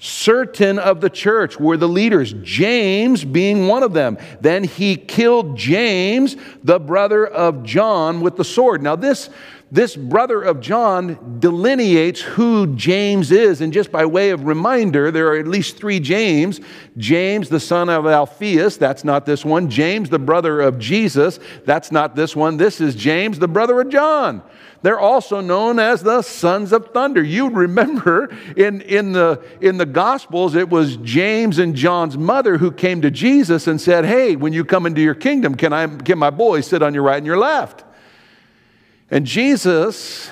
certain 0.00 0.78
of 0.78 1.00
the 1.00 1.10
church 1.10 1.60
were 1.60 1.76
the 1.76 1.88
leaders, 1.88 2.32
James 2.42 3.24
being 3.24 3.68
one 3.68 3.82
of 3.82 3.92
them. 3.92 4.18
Then 4.40 4.64
he 4.64 4.96
killed 4.96 5.56
James, 5.56 6.36
the 6.64 6.80
brother 6.80 7.26
of 7.26 7.62
John, 7.62 8.20
with 8.20 8.36
the 8.36 8.44
sword. 8.44 8.82
Now, 8.82 8.96
this, 8.96 9.28
this 9.72 9.94
brother 9.94 10.42
of 10.42 10.60
John 10.60 11.38
delineates 11.38 12.20
who 12.20 12.74
James 12.74 13.30
is. 13.30 13.60
And 13.60 13.72
just 13.72 13.92
by 13.92 14.04
way 14.04 14.30
of 14.30 14.44
reminder, 14.44 15.12
there 15.12 15.28
are 15.28 15.38
at 15.38 15.46
least 15.46 15.76
three 15.76 16.00
James 16.00 16.60
James, 16.96 17.48
the 17.48 17.60
son 17.60 17.88
of 17.88 18.06
Alphaeus, 18.06 18.76
that's 18.76 19.04
not 19.04 19.24
this 19.24 19.44
one. 19.44 19.70
James, 19.70 20.10
the 20.10 20.18
brother 20.18 20.60
of 20.60 20.78
Jesus, 20.78 21.38
that's 21.64 21.92
not 21.92 22.16
this 22.16 22.34
one. 22.34 22.56
This 22.56 22.80
is 22.80 22.94
James, 22.94 23.38
the 23.38 23.48
brother 23.48 23.80
of 23.80 23.88
John. 23.88 24.42
They're 24.82 25.00
also 25.00 25.40
known 25.40 25.78
as 25.78 26.02
the 26.02 26.22
sons 26.22 26.72
of 26.72 26.88
thunder. 26.92 27.22
You 27.22 27.50
remember 27.50 28.34
in, 28.56 28.80
in, 28.82 29.12
the, 29.12 29.42
in 29.60 29.78
the 29.78 29.86
Gospels, 29.86 30.54
it 30.54 30.68
was 30.68 30.96
James 30.98 31.58
and 31.58 31.74
John's 31.74 32.16
mother 32.18 32.58
who 32.58 32.72
came 32.72 33.02
to 33.02 33.10
Jesus 33.10 33.66
and 33.66 33.80
said, 33.80 34.04
Hey, 34.04 34.36
when 34.36 34.52
you 34.52 34.64
come 34.64 34.86
into 34.86 35.00
your 35.00 35.14
kingdom, 35.14 35.54
can, 35.54 35.72
I, 35.72 35.86
can 35.86 36.18
my 36.18 36.30
boys 36.30 36.66
sit 36.66 36.82
on 36.82 36.94
your 36.94 37.02
right 37.02 37.18
and 37.18 37.26
your 37.26 37.38
left? 37.38 37.84
And 39.10 39.26
Jesus 39.26 40.30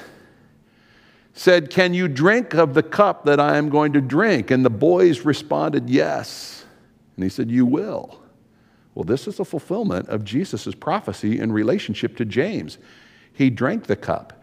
said, 1.32 1.70
Can 1.70 1.94
you 1.94 2.08
drink 2.08 2.54
of 2.54 2.75
the 2.75 2.82
cup 2.82 3.25
that 3.25 3.40
I 3.40 3.56
am 3.56 3.68
going 3.68 3.92
to 3.94 4.00
drink? 4.00 4.50
And 4.50 4.64
the 4.64 4.70
boys 4.70 5.20
responded, 5.20 5.88
Yes. 5.88 6.64
And 7.16 7.25
he 7.25 7.30
said, 7.30 7.50
You 7.50 7.66
will. 7.66 8.20
Well, 8.94 9.04
this 9.04 9.28
is 9.28 9.38
a 9.38 9.44
fulfillment 9.44 10.08
of 10.08 10.25
Jesus' 10.25 10.75
prophecy 10.75 11.38
in 11.38 11.52
relationship 11.52 12.16
to 12.16 12.25
James. 12.25 12.78
He 13.32 13.50
drank 13.50 13.87
the 13.87 13.97
cup 13.97 14.38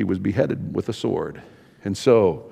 he 0.00 0.04
was 0.04 0.18
beheaded 0.18 0.74
with 0.74 0.88
a 0.88 0.94
sword. 0.94 1.42
And 1.84 1.94
so, 1.94 2.50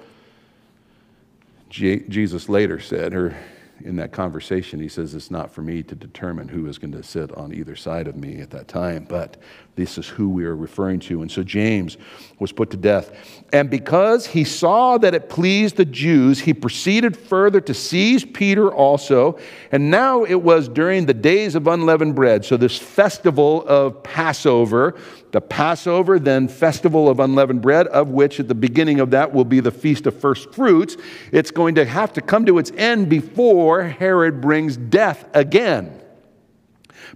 Jesus 1.71 2.49
later 2.49 2.79
said, 2.79 3.15
or 3.15 3.37
in 3.85 3.97
that 3.97 4.13
conversation, 4.13 4.81
he 4.81 4.89
says, 4.89 5.15
It's 5.15 5.31
not 5.31 5.51
for 5.51 5.63
me 5.63 5.83
to 5.83 5.95
determine 5.95 6.49
who 6.49 6.67
is 6.67 6.79
going 6.79 6.93
to 6.93 7.03
sit 7.03 7.33
on 7.33 7.55
either 7.55 7.77
side 7.77 8.07
of 8.07 8.17
me 8.17 8.41
at 8.41 8.51
that 8.51 8.69
time, 8.69 9.07
but 9.09 9.37
this 9.77 9.97
is 9.97 10.09
who 10.09 10.29
we 10.29 10.45
are 10.45 10.57
referring 10.57 10.99
to. 10.99 11.23
And 11.23 11.31
so 11.31 11.45
James 11.45 11.97
was 12.41 12.51
put 12.51 12.71
to 12.71 12.77
death. 12.77 13.13
And 13.53 13.71
because 13.71 14.27
he 14.27 14.43
saw 14.43 14.99
that 14.99 15.15
it 15.15 15.29
pleased 15.29 15.77
the 15.77 15.85
Jews, 15.85 16.41
he 16.41 16.53
proceeded 16.53 17.17
further 17.17 17.61
to 17.61 17.73
seize 17.73 18.25
Peter 18.25 18.73
also. 18.73 19.39
And 19.71 19.91
now 19.91 20.25
it 20.25 20.43
was 20.43 20.69
during 20.69 21.07
the 21.07 21.15
days 21.15 21.55
of 21.55 21.69
unleavened 21.69 22.17
bread. 22.17 22.45
So, 22.45 22.57
this 22.57 22.77
festival 22.77 23.65
of 23.69 24.03
Passover, 24.03 24.97
the 25.31 25.41
Passover, 25.41 26.19
then 26.19 26.49
festival 26.49 27.09
of 27.09 27.21
unleavened 27.21 27.61
bread, 27.61 27.87
of 27.89 28.09
which 28.09 28.41
at 28.41 28.49
the 28.49 28.55
beginning 28.55 29.01
of 29.01 29.11
that 29.11 29.33
will 29.33 29.45
be 29.45 29.61
the 29.61 29.71
feast 29.71 30.07
of 30.07 30.19
first 30.19 30.53
fruits. 30.55 30.97
It's 31.33 31.51
going 31.51 31.75
to 31.75 31.85
have 31.85 32.13
to 32.15 32.21
come 32.21 32.47
to 32.47 32.59
its 32.59 32.71
end 32.77 33.09
before 33.09 33.85
Herod 33.85 34.41
brings 34.41 34.77
death 34.77 35.29
again. 35.35 36.01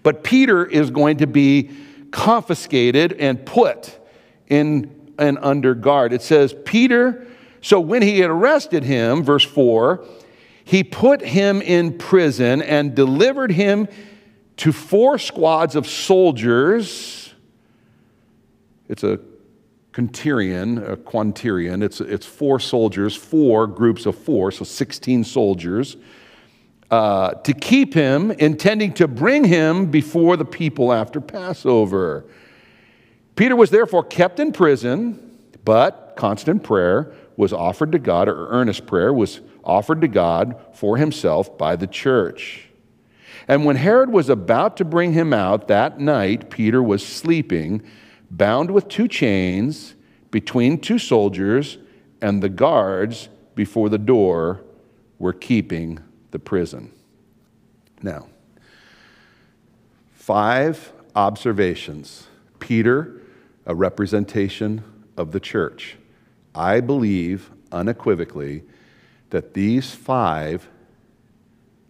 But 0.02 0.24
Peter 0.24 0.64
is 0.66 0.90
going 0.90 1.18
to 1.18 1.26
be 1.26 1.70
confiscated 2.10 3.14
and 3.14 3.44
put 3.44 3.98
in 4.48 5.14
and 5.18 5.38
under 5.40 5.74
guard. 5.74 6.12
It 6.12 6.22
says, 6.22 6.54
Peter, 6.64 7.26
so 7.60 7.80
when 7.80 8.02
he 8.02 8.18
had 8.20 8.30
arrested 8.30 8.82
him, 8.82 9.22
verse 9.22 9.44
4, 9.44 10.04
he 10.64 10.84
put 10.84 11.22
him 11.22 11.62
in 11.62 11.98
prison 11.98 12.62
and 12.62 12.94
delivered 12.94 13.52
him 13.52 13.88
to 14.58 14.72
four 14.72 15.18
squads 15.18 15.76
of 15.76 15.86
soldiers 15.86 17.21
it's 18.92 19.04
a 19.04 19.18
quinterion, 19.94 20.86
a 20.86 20.98
quinterion. 20.98 21.82
It's, 21.82 22.02
it's 22.02 22.26
four 22.26 22.60
soldiers, 22.60 23.16
four 23.16 23.66
groups 23.66 24.04
of 24.04 24.18
four, 24.18 24.52
so 24.52 24.64
16 24.64 25.24
soldiers, 25.24 25.96
uh, 26.90 27.30
to 27.30 27.54
keep 27.54 27.94
him, 27.94 28.32
intending 28.32 28.92
to 28.92 29.08
bring 29.08 29.44
him 29.44 29.90
before 29.90 30.36
the 30.36 30.44
people 30.44 30.92
after 30.92 31.22
Passover. 31.22 32.26
Peter 33.34 33.56
was 33.56 33.70
therefore 33.70 34.04
kept 34.04 34.38
in 34.38 34.52
prison, 34.52 35.38
but 35.64 36.12
constant 36.14 36.62
prayer 36.62 37.14
was 37.38 37.54
offered 37.54 37.92
to 37.92 37.98
God, 37.98 38.28
or 38.28 38.48
earnest 38.50 38.84
prayer 38.84 39.10
was 39.10 39.40
offered 39.64 40.02
to 40.02 40.08
God 40.08 40.60
for 40.74 40.98
himself 40.98 41.56
by 41.56 41.76
the 41.76 41.86
church. 41.86 42.68
And 43.48 43.64
when 43.64 43.76
Herod 43.76 44.10
was 44.12 44.28
about 44.28 44.76
to 44.76 44.84
bring 44.84 45.14
him 45.14 45.32
out 45.32 45.68
that 45.68 45.98
night, 45.98 46.50
Peter 46.50 46.82
was 46.82 47.04
sleeping 47.04 47.82
bound 48.32 48.70
with 48.70 48.88
two 48.88 49.06
chains 49.06 49.94
between 50.30 50.80
two 50.80 50.98
soldiers, 50.98 51.76
and 52.22 52.42
the 52.42 52.48
guards 52.48 53.28
before 53.54 53.90
the 53.90 53.98
door 53.98 54.62
were 55.18 55.34
keeping 55.34 56.00
the 56.30 56.38
prison. 56.38 56.90
Now, 58.02 58.26
five 60.14 60.92
observations. 61.14 62.26
Peter, 62.58 63.20
a 63.66 63.74
representation 63.74 64.82
of 65.16 65.32
the 65.32 65.40
church. 65.40 65.96
I 66.54 66.80
believe 66.80 67.50
unequivocally 67.70 68.62
that 69.30 69.52
these 69.52 69.90
five 69.90 70.68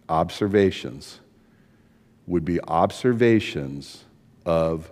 observations 0.09 1.21
would 2.27 2.43
be 2.43 2.61
observations 2.63 4.03
of 4.45 4.91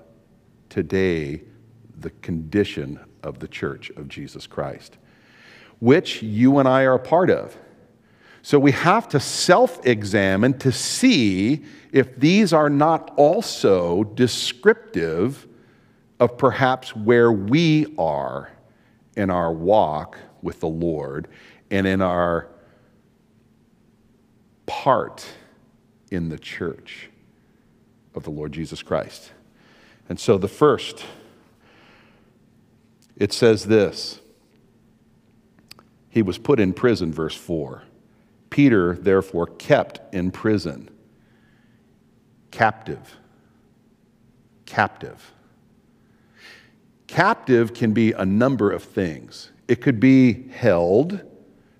today 0.71 1.43
the 1.99 2.09
condition 2.09 2.99
of 3.21 3.39
the 3.39 3.47
church 3.47 3.91
of 3.91 4.07
Jesus 4.07 4.47
Christ, 4.47 4.97
which 5.79 6.23
you 6.23 6.57
and 6.57 6.67
I 6.67 6.83
are 6.83 6.95
a 6.95 6.99
part 6.99 7.29
of. 7.29 7.55
So 8.41 8.57
we 8.57 8.71
have 8.71 9.07
to 9.09 9.19
self 9.19 9.85
examine 9.85 10.57
to 10.59 10.71
see 10.71 11.63
if 11.91 12.19
these 12.19 12.53
are 12.53 12.69
not 12.69 13.13
also 13.17 14.03
descriptive 14.03 15.47
of 16.19 16.37
perhaps 16.37 16.95
where 16.95 17.31
we 17.31 17.93
are 17.97 18.51
in 19.15 19.29
our 19.29 19.51
walk 19.51 20.17
with 20.41 20.59
the 20.59 20.67
Lord 20.67 21.27
and 21.69 21.85
in 21.85 22.01
our 22.01 22.47
part 24.65 25.25
in 26.09 26.29
the 26.29 26.39
church 26.39 27.09
of 28.15 28.23
the 28.23 28.29
Lord 28.31 28.51
Jesus 28.51 28.81
Christ. 28.81 29.31
And 30.12 30.20
so 30.20 30.38
the 30.38 30.50
first, 30.50 31.06
it 33.15 33.32
says 33.32 33.68
this 33.68 34.20
He 36.10 36.22
was 36.22 36.38
put 36.38 36.60
in 36.60 36.74
prison, 36.74 37.13
verse 37.13 37.34
4. 37.34 37.84
Peter, 38.50 38.96
therefore, 38.96 39.48
kept 39.48 40.13
in 40.13 40.30
prison, 40.30 40.89
captive. 42.51 43.15
Captive. 44.65 45.32
Captive 47.08 47.74
can 47.74 47.94
be 47.94 48.12
a 48.12 48.25
number 48.25 48.70
of 48.70 48.84
things. 48.84 49.51
It 49.70 49.80
could 49.80 50.01
be 50.01 50.50
held, 50.50 51.22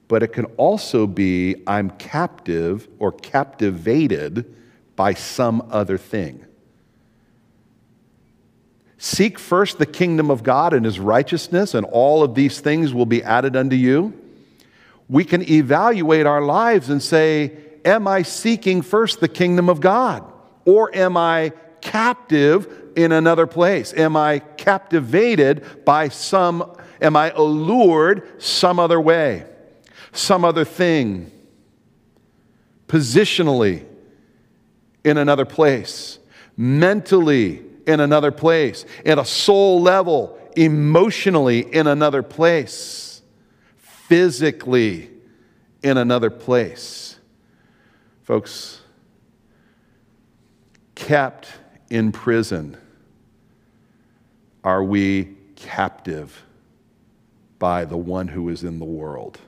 but 0.08 0.24
it 0.24 0.30
can 0.30 0.46
also 0.56 1.06
be 1.06 1.64
I'm 1.68 1.90
captive 1.90 2.88
or 2.98 3.12
captivated 3.12 4.56
by 4.96 5.16
some 5.16 5.68
other 5.70 5.98
thing. 5.98 6.46
Seek 9.04 9.40
first 9.40 9.80
the 9.80 9.88
kingdom 9.88 10.30
of 10.30 10.44
God 10.44 10.74
and 10.74 10.86
his 10.86 11.00
righteousness, 11.00 11.74
and 11.74 11.88
all 11.88 12.22
of 12.22 12.36
these 12.36 12.60
things 12.60 12.94
will 12.94 13.08
be 13.08 13.24
added 13.24 13.56
unto 13.56 13.76
you. 13.76 14.14
We 15.10 15.26
can 15.26 15.42
evaluate 15.50 16.28
our 16.28 16.44
lives 16.44 16.88
and 16.88 17.02
say, 17.02 17.58
Am 17.84 18.08
I 18.08 18.22
seeking 18.22 18.84
first 18.84 19.20
the 19.20 19.28
kingdom 19.28 19.70
of 19.70 19.82
God? 19.82 20.32
Or 20.66 20.96
am 20.96 21.18
I 21.18 21.52
captive 21.82 22.92
in 22.96 23.12
another 23.12 23.48
place? 23.48 23.92
Am 23.96 24.16
I 24.16 24.38
captivated 24.38 25.84
by 25.84 26.10
some, 26.10 26.78
am 27.02 27.16
I 27.16 27.32
allured 27.32 28.40
some 28.40 28.78
other 28.78 29.02
way, 29.02 29.48
some 30.12 30.46
other 30.46 30.64
thing, 30.64 31.32
positionally 32.88 33.84
in 35.04 35.18
another 35.18 35.46
place, 35.46 36.20
mentally 36.56 37.64
in 37.88 38.00
another 38.00 38.32
place, 38.32 38.86
at 39.06 39.18
a 39.18 39.26
soul 39.26 39.82
level, 39.82 40.38
emotionally 40.56 41.60
in 41.60 41.88
another 41.88 42.24
place, 42.24 43.22
physically 43.78 45.10
in 45.84 45.98
another 45.98 46.30
place? 46.30 47.18
Folks, 48.24 48.82
kept 50.96 51.48
in 51.90 52.12
prison? 52.12 52.78
Are 54.64 54.84
we 54.84 55.36
captive 55.56 56.46
by 57.58 57.86
the 57.86 57.98
one 57.98 58.28
who 58.28 58.50
is 58.50 58.64
in 58.64 58.80
the 58.80 58.86
world? 58.86 59.40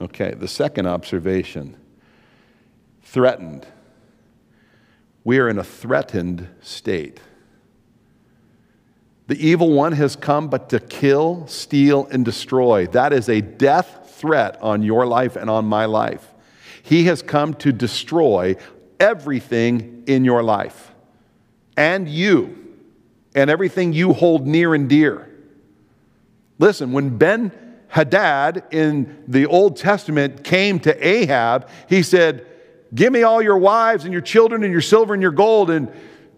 Okay, 0.00 0.32
the 0.32 0.48
second 0.48 0.86
observation 0.86 1.76
threatened. 3.02 3.66
We 5.24 5.38
are 5.38 5.48
in 5.48 5.58
a 5.58 5.64
threatened 5.64 6.48
state. 6.60 7.20
The 9.26 9.46
evil 9.46 9.72
one 9.72 9.92
has 9.92 10.16
come 10.16 10.48
but 10.48 10.70
to 10.70 10.80
kill, 10.80 11.46
steal, 11.46 12.06
and 12.10 12.24
destroy. 12.24 12.86
That 12.88 13.12
is 13.12 13.28
a 13.28 13.40
death 13.40 14.16
threat 14.18 14.60
on 14.60 14.82
your 14.82 15.06
life 15.06 15.36
and 15.36 15.48
on 15.48 15.66
my 15.66 15.84
life. 15.84 16.34
He 16.82 17.04
has 17.04 17.22
come 17.22 17.54
to 17.54 17.72
destroy 17.72 18.56
everything 18.98 20.02
in 20.06 20.24
your 20.24 20.42
life 20.42 20.92
and 21.76 22.08
you 22.08 22.76
and 23.34 23.48
everything 23.48 23.92
you 23.92 24.12
hold 24.12 24.46
near 24.46 24.74
and 24.74 24.88
dear. 24.88 25.30
Listen, 26.58 26.92
when 26.92 27.16
Ben 27.16 27.52
Hadad 27.88 28.64
in 28.70 29.24
the 29.26 29.46
Old 29.46 29.76
Testament 29.76 30.44
came 30.44 30.78
to 30.80 31.06
Ahab, 31.06 31.68
he 31.88 32.02
said, 32.02 32.46
Give 32.94 33.12
me 33.12 33.22
all 33.22 33.40
your 33.40 33.58
wives 33.58 34.04
and 34.04 34.12
your 34.12 34.22
children 34.22 34.64
and 34.64 34.72
your 34.72 34.80
silver 34.80 35.14
and 35.14 35.22
your 35.22 35.32
gold. 35.32 35.70
And 35.70 35.92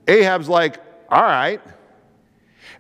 Ahab's 0.07 0.49
like, 0.49 0.79
All 1.09 1.23
right. 1.23 1.61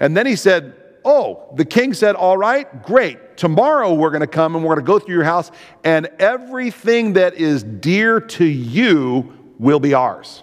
And 0.01 0.17
then 0.17 0.27
he 0.27 0.37
said, 0.37 0.75
Oh, 1.05 1.53
the 1.55 1.65
king 1.65 1.95
said, 1.95 2.15
All 2.15 2.37
right, 2.37 2.83
great. 2.85 3.37
Tomorrow 3.37 3.95
we're 3.95 4.11
going 4.11 4.21
to 4.21 4.27
come 4.27 4.55
and 4.55 4.65
we're 4.65 4.75
going 4.75 4.85
to 4.85 4.93
go 4.93 4.99
through 4.99 5.15
your 5.15 5.25
house, 5.25 5.51
and 5.85 6.07
everything 6.19 7.15
that 7.15 7.35
is 7.35 7.63
dear 7.63 8.21
to 8.21 8.45
you 8.45 9.33
will 9.59 9.81
be 9.81 9.95
ours. 9.95 10.43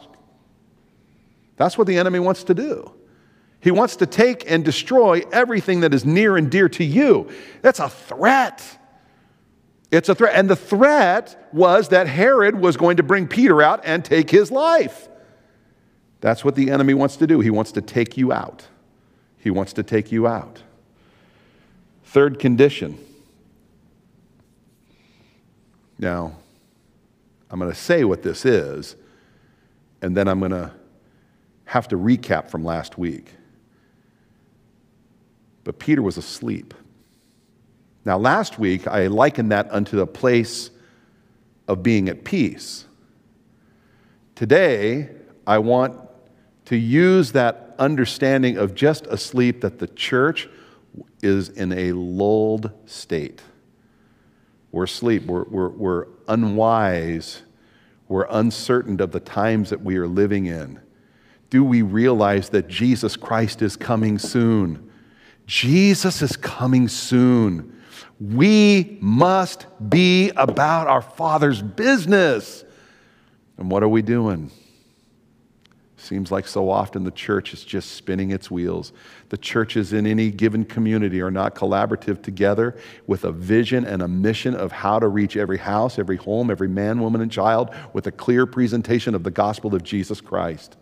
That's 1.57 1.77
what 1.77 1.87
the 1.87 1.97
enemy 1.97 2.19
wants 2.19 2.45
to 2.45 2.53
do. 2.53 2.93
He 3.61 3.71
wants 3.71 3.97
to 3.97 4.05
take 4.05 4.49
and 4.49 4.63
destroy 4.63 5.23
everything 5.31 5.81
that 5.81 5.93
is 5.93 6.05
near 6.05 6.37
and 6.37 6.49
dear 6.49 6.69
to 6.69 6.83
you. 6.83 7.29
That's 7.61 7.79
a 7.79 7.89
threat. 7.89 8.78
It's 9.91 10.09
a 10.09 10.15
threat. 10.15 10.35
And 10.35 10.49
the 10.49 10.55
threat 10.55 11.49
was 11.51 11.89
that 11.89 12.07
Herod 12.07 12.59
was 12.59 12.77
going 12.77 12.97
to 12.97 13.03
bring 13.03 13.27
Peter 13.27 13.61
out 13.61 13.81
and 13.83 14.05
take 14.05 14.29
his 14.29 14.51
life. 14.51 15.07
That's 16.21 16.43
what 16.43 16.55
the 16.55 16.69
enemy 16.69 16.93
wants 16.93 17.15
to 17.17 17.27
do. 17.27 17.39
He 17.39 17.49
wants 17.49 17.71
to 17.73 17.81
take 17.81 18.17
you 18.17 18.31
out. 18.31 18.67
He 19.37 19.49
wants 19.49 19.73
to 19.73 19.83
take 19.83 20.11
you 20.11 20.27
out. 20.27 20.61
Third 22.03 22.39
condition. 22.39 22.97
Now, 25.97 26.37
I'm 27.49 27.59
going 27.59 27.71
to 27.71 27.77
say 27.77 28.03
what 28.03 28.21
this 28.21 28.45
is, 28.45 28.95
and 30.01 30.15
then 30.15 30.27
I'm 30.27 30.39
going 30.39 30.51
to 30.51 30.71
have 31.65 31.87
to 31.89 31.97
recap 31.97 32.49
from 32.49 32.63
last 32.63 32.97
week. 32.97 33.31
But 35.63 35.79
Peter 35.79 36.01
was 36.01 36.17
asleep. 36.17 36.73
Now, 38.05 38.17
last 38.17 38.59
week, 38.59 38.87
I 38.87 39.07
likened 39.07 39.51
that 39.51 39.71
unto 39.71 40.01
a 40.01 40.07
place 40.07 40.71
of 41.67 41.83
being 41.83 42.09
at 42.09 42.23
peace. 42.23 42.85
Today, 44.35 45.09
I 45.45 45.57
want 45.59 45.99
to 46.65 46.77
use 46.77 47.33
that 47.33 47.75
understanding 47.77 48.57
of 48.57 48.75
just 48.75 49.05
asleep 49.07 49.61
that 49.61 49.79
the 49.79 49.87
church 49.87 50.47
is 51.21 51.49
in 51.49 51.71
a 51.73 51.91
lulled 51.91 52.71
state. 52.85 53.41
We're 54.71 54.83
asleep, 54.85 55.25
we're, 55.25 55.43
we're, 55.43 55.69
we're 55.69 56.07
unwise 56.27 57.41
we're 58.09 58.27
uncertain 58.31 58.99
of 58.99 59.11
the 59.11 59.19
times 59.19 59.69
that 59.69 59.81
we 59.81 59.95
are 59.97 60.07
living 60.07 60.47
in. 60.47 60.81
Do 61.51 61.63
we 61.63 61.83
realize 61.83 62.49
that 62.49 62.67
Jesus 62.67 63.15
Christ 63.15 63.61
is 63.61 63.75
coming 63.75 64.17
soon? 64.17 64.91
Jesus 65.45 66.21
is 66.21 66.35
coming 66.35 66.87
soon. 66.87 67.78
We 68.19 68.97
must 69.01 69.67
be 69.89 70.31
about 70.31 70.87
our 70.87 71.01
Father's 71.01 71.61
business. 71.61 72.63
And 73.57 73.69
what 73.69 73.83
are 73.83 73.89
we 73.89 74.01
doing? 74.01 74.51
Seems 75.97 76.31
like 76.31 76.47
so 76.47 76.69
often 76.69 77.03
the 77.03 77.11
church 77.11 77.53
is 77.53 77.63
just 77.65 77.91
spinning 77.91 78.31
its 78.31 78.49
wheels. 78.49 78.93
The 79.29 79.37
churches 79.37 79.91
in 79.91 80.07
any 80.07 80.31
given 80.31 80.63
community 80.63 81.21
are 81.21 81.29
not 81.29 81.55
collaborative 81.55 82.21
together 82.21 82.77
with 83.05 83.25
a 83.25 83.33
vision 83.33 83.85
and 83.85 84.01
a 84.01 84.07
mission 84.07 84.55
of 84.55 84.71
how 84.71 84.99
to 84.99 85.09
reach 85.09 85.35
every 85.35 85.57
house, 85.57 85.99
every 85.99 86.15
home, 86.15 86.49
every 86.49 86.69
man, 86.69 87.01
woman, 87.01 87.19
and 87.19 87.29
child 87.29 87.75
with 87.91 88.07
a 88.07 88.11
clear 88.11 88.45
presentation 88.45 89.13
of 89.13 89.23
the 89.23 89.31
gospel 89.31 89.75
of 89.75 89.83
Jesus 89.83 90.21
Christ. 90.21 90.77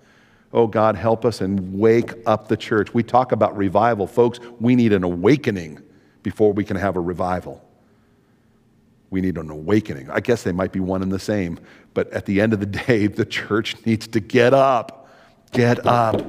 Oh 0.53 0.67
God, 0.67 0.95
help 0.95 1.25
us 1.25 1.41
and 1.41 1.77
wake 1.77 2.13
up 2.27 2.47
the 2.47 2.55
church. 2.55 2.93
We 2.93 3.01
talk 3.01 3.31
about 3.31 3.57
revival, 3.57 4.05
folks. 4.05 4.39
We 4.59 4.75
need 4.75 4.93
an 4.93 5.03
awakening 5.03 5.81
before 6.27 6.51
we 6.51 6.65
can 6.65 6.75
have 6.75 6.97
a 6.97 6.99
revival. 6.99 7.63
We 9.09 9.21
need 9.21 9.37
an 9.37 9.49
awakening. 9.49 10.09
I 10.09 10.19
guess 10.19 10.43
they 10.43 10.51
might 10.51 10.73
be 10.73 10.81
one 10.81 11.01
and 11.01 11.09
the 11.09 11.19
same, 11.19 11.57
but 11.93 12.11
at 12.11 12.25
the 12.25 12.41
end 12.41 12.51
of 12.51 12.59
the 12.59 12.65
day, 12.65 13.07
the 13.21 13.23
church 13.25 13.75
needs 13.85 14.07
to 14.09 14.19
get 14.19 14.53
up 14.53 14.97
Get 15.51 15.85
up. 15.85 16.21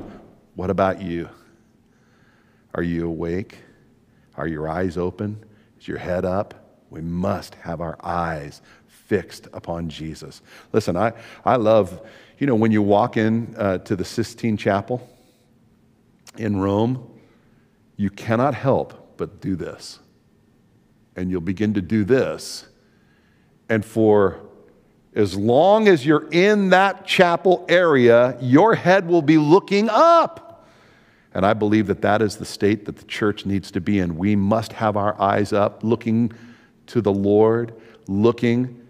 What 0.55 0.71
about 0.71 1.03
you? 1.03 1.29
Are 2.75 2.83
you 2.83 3.09
awake? 3.09 3.59
Are 4.37 4.47
your 4.47 4.69
eyes 4.69 4.97
open? 4.97 5.45
Is 5.81 5.89
your 5.89 5.99
head 5.99 6.25
up? 6.25 6.55
We 6.91 7.01
must 7.01 7.57
have 7.57 7.81
our 7.81 7.99
eyes 8.03 8.63
fixed 8.87 9.49
upon 9.53 9.89
Jesus. 9.89 10.41
Listen, 10.73 10.97
I, 10.97 11.13
I 11.45 11.57
love, 11.57 12.01
you 12.39 12.47
know, 12.47 12.55
when 12.55 12.73
you 12.73 12.83
walk 12.83 13.17
in 13.17 13.55
uh, 13.59 13.79
to 13.79 13.97
the 13.97 14.05
Sistine 14.05 14.57
Chapel 14.57 15.09
in 16.37 16.59
Rome, 16.59 17.21
you 17.97 18.11
cannot 18.11 18.55
help 18.55 19.08
but 19.19 19.41
do 19.41 19.57
this. 19.57 19.99
And 21.17 21.31
you'll 21.31 21.41
begin 21.41 21.75
to 21.75 21.83
do 21.83 22.05
this. 22.05 22.67
And 23.69 23.85
for 23.85 24.41
as 25.15 25.37
long 25.37 25.89
as 25.89 26.07
you're 26.07 26.29
in 26.31 26.71
that 26.71 27.07
chapel 27.07 27.67
area, 27.69 28.39
your 28.41 28.75
head 28.75 29.09
will 29.09 29.23
be 29.23 29.37
looking 29.37 29.89
up. 29.91 30.69
And 31.35 31.45
I 31.45 31.55
believe 31.55 31.89
that 31.89 32.03
that 32.03 32.23
is 32.23 32.37
the 32.37 32.45
state 32.45 32.87
that 32.87 32.97
the 32.97 33.05
church 33.05 33.45
needs 33.45 33.71
to 33.73 33.81
be 33.81 33.99
in. 33.99 34.17
We 34.17 34.37
must 34.37 34.73
have 34.75 34.97
our 34.97 35.21
eyes 35.21 35.53
up, 35.53 35.85
looking 35.85 36.33
to 36.87 37.01
the 37.01 37.13
Lord, 37.13 37.75
looking 38.07 38.87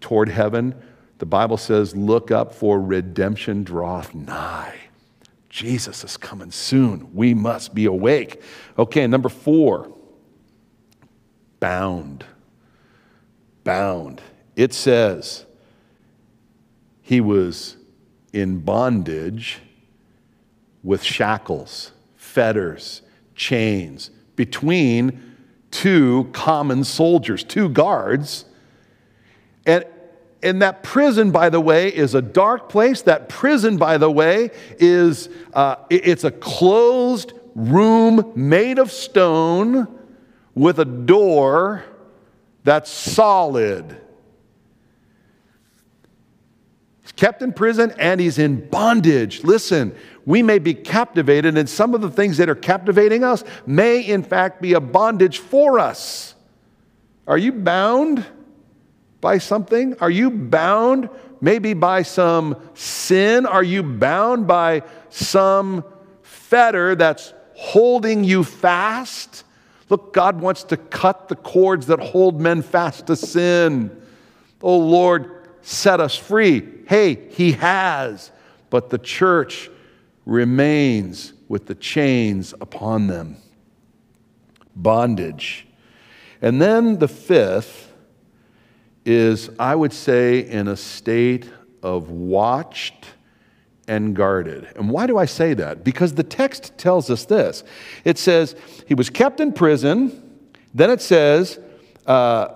toward 0.00 0.28
heaven. 0.28 0.74
The 1.18 1.26
Bible 1.26 1.56
says, 1.56 1.96
Look 1.96 2.30
up, 2.30 2.54
for 2.54 2.80
redemption 2.80 3.64
draweth 3.64 4.14
nigh. 4.14 4.79
Jesus 5.50 6.04
is 6.04 6.16
coming 6.16 6.52
soon. 6.52 7.12
We 7.12 7.34
must 7.34 7.74
be 7.74 7.84
awake. 7.84 8.40
Okay, 8.78 9.06
number 9.06 9.28
four, 9.28 9.92
bound. 11.58 12.24
Bound. 13.64 14.22
It 14.56 14.72
says, 14.72 15.44
he 17.02 17.20
was 17.20 17.76
in 18.32 18.60
bondage 18.60 19.58
with 20.84 21.02
shackles, 21.02 21.90
fetters, 22.16 23.02
chains 23.34 24.10
between 24.36 25.34
two 25.72 26.28
common 26.32 26.84
soldiers, 26.84 27.42
two 27.42 27.68
guards. 27.68 28.44
And, 29.66 29.84
and 30.42 30.62
that 30.62 30.82
prison, 30.82 31.30
by 31.30 31.50
the 31.50 31.60
way, 31.60 31.94
is 31.94 32.14
a 32.14 32.22
dark 32.22 32.68
place. 32.68 33.02
That 33.02 33.28
prison, 33.28 33.76
by 33.76 33.98
the 33.98 34.10
way, 34.10 34.50
is 34.78 35.28
uh, 35.52 35.76
it's 35.90 36.24
a 36.24 36.30
closed 36.30 37.32
room 37.54 38.32
made 38.34 38.78
of 38.78 38.90
stone 38.90 39.86
with 40.54 40.78
a 40.78 40.84
door 40.84 41.84
that's 42.64 42.90
solid. 42.90 44.00
He's 47.02 47.12
kept 47.12 47.42
in 47.42 47.52
prison 47.52 47.92
and 47.98 48.20
he's 48.20 48.38
in 48.38 48.68
bondage. 48.68 49.44
Listen, 49.44 49.94
we 50.24 50.42
may 50.42 50.58
be 50.58 50.74
captivated, 50.74 51.58
and 51.58 51.68
some 51.68 51.94
of 51.94 52.02
the 52.02 52.10
things 52.10 52.36
that 52.36 52.48
are 52.48 52.54
captivating 52.54 53.24
us 53.24 53.42
may, 53.66 54.00
in 54.00 54.22
fact, 54.22 54.62
be 54.62 54.74
a 54.74 54.80
bondage 54.80 55.38
for 55.38 55.78
us. 55.78 56.34
Are 57.26 57.38
you 57.38 57.52
bound 57.52 58.24
by 59.20 59.38
something? 59.38 59.96
Are 60.00 60.10
you 60.10 60.30
bound 60.30 61.08
maybe 61.40 61.74
by 61.74 62.02
some 62.02 62.56
sin? 62.74 63.46
Are 63.46 63.62
you 63.62 63.82
bound 63.82 64.46
by 64.46 64.82
some 65.10 65.84
fetter 66.50 66.94
that's 66.94 67.32
holding 67.60 68.24
you 68.24 68.42
fast. 68.42 69.44
Look, 69.90 70.14
God 70.14 70.40
wants 70.40 70.64
to 70.64 70.76
cut 70.76 71.28
the 71.28 71.36
cords 71.36 71.86
that 71.88 72.00
hold 72.00 72.40
men 72.40 72.62
fast 72.62 73.06
to 73.08 73.16
sin. 73.16 74.02
Oh 74.62 74.78
Lord, 74.78 75.48
set 75.62 76.00
us 76.00 76.16
free. 76.16 76.66
Hey, 76.86 77.28
He 77.30 77.52
has, 77.52 78.30
but 78.70 78.88
the 78.88 78.98
church 78.98 79.70
remains 80.24 81.34
with 81.48 81.66
the 81.66 81.74
chains 81.74 82.54
upon 82.60 83.08
them. 83.08 83.36
Bondage. 84.74 85.66
And 86.40 86.62
then 86.62 86.98
the 86.98 87.08
fifth 87.08 87.89
is, 89.04 89.50
I 89.58 89.74
would 89.74 89.92
say, 89.92 90.40
in 90.40 90.68
a 90.68 90.76
state 90.76 91.48
of 91.82 92.10
watched 92.10 93.06
and 93.88 94.14
guarded. 94.14 94.68
And 94.76 94.90
why 94.90 95.06
do 95.06 95.18
I 95.18 95.24
say 95.24 95.54
that? 95.54 95.82
Because 95.82 96.14
the 96.14 96.22
text 96.22 96.78
tells 96.78 97.10
us 97.10 97.24
this 97.24 97.64
it 98.04 98.18
says, 98.18 98.54
He 98.86 98.94
was 98.94 99.10
kept 99.10 99.40
in 99.40 99.52
prison. 99.52 100.26
Then 100.72 100.90
it 100.90 101.00
says, 101.00 101.58
uh, 102.06 102.48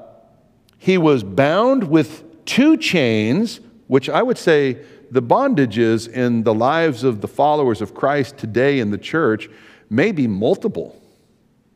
He 0.79 0.99
was 0.99 1.25
bound 1.25 1.85
with 1.85 2.45
two 2.45 2.77
chains, 2.77 3.61
which 3.89 4.09
I 4.09 4.23
would 4.23 4.39
say 4.39 4.79
the 5.11 5.23
bondages 5.23 6.09
in 6.09 6.43
the 6.43 6.55
lives 6.55 7.05
of 7.05 7.21
the 7.21 7.29
followers 7.29 7.81
of 7.81 7.95
Christ 7.95 8.37
today 8.37 8.81
in 8.81 8.91
the 8.91 8.99
church 8.99 9.49
may 9.91 10.13
be 10.13 10.27
multiple. 10.27 11.01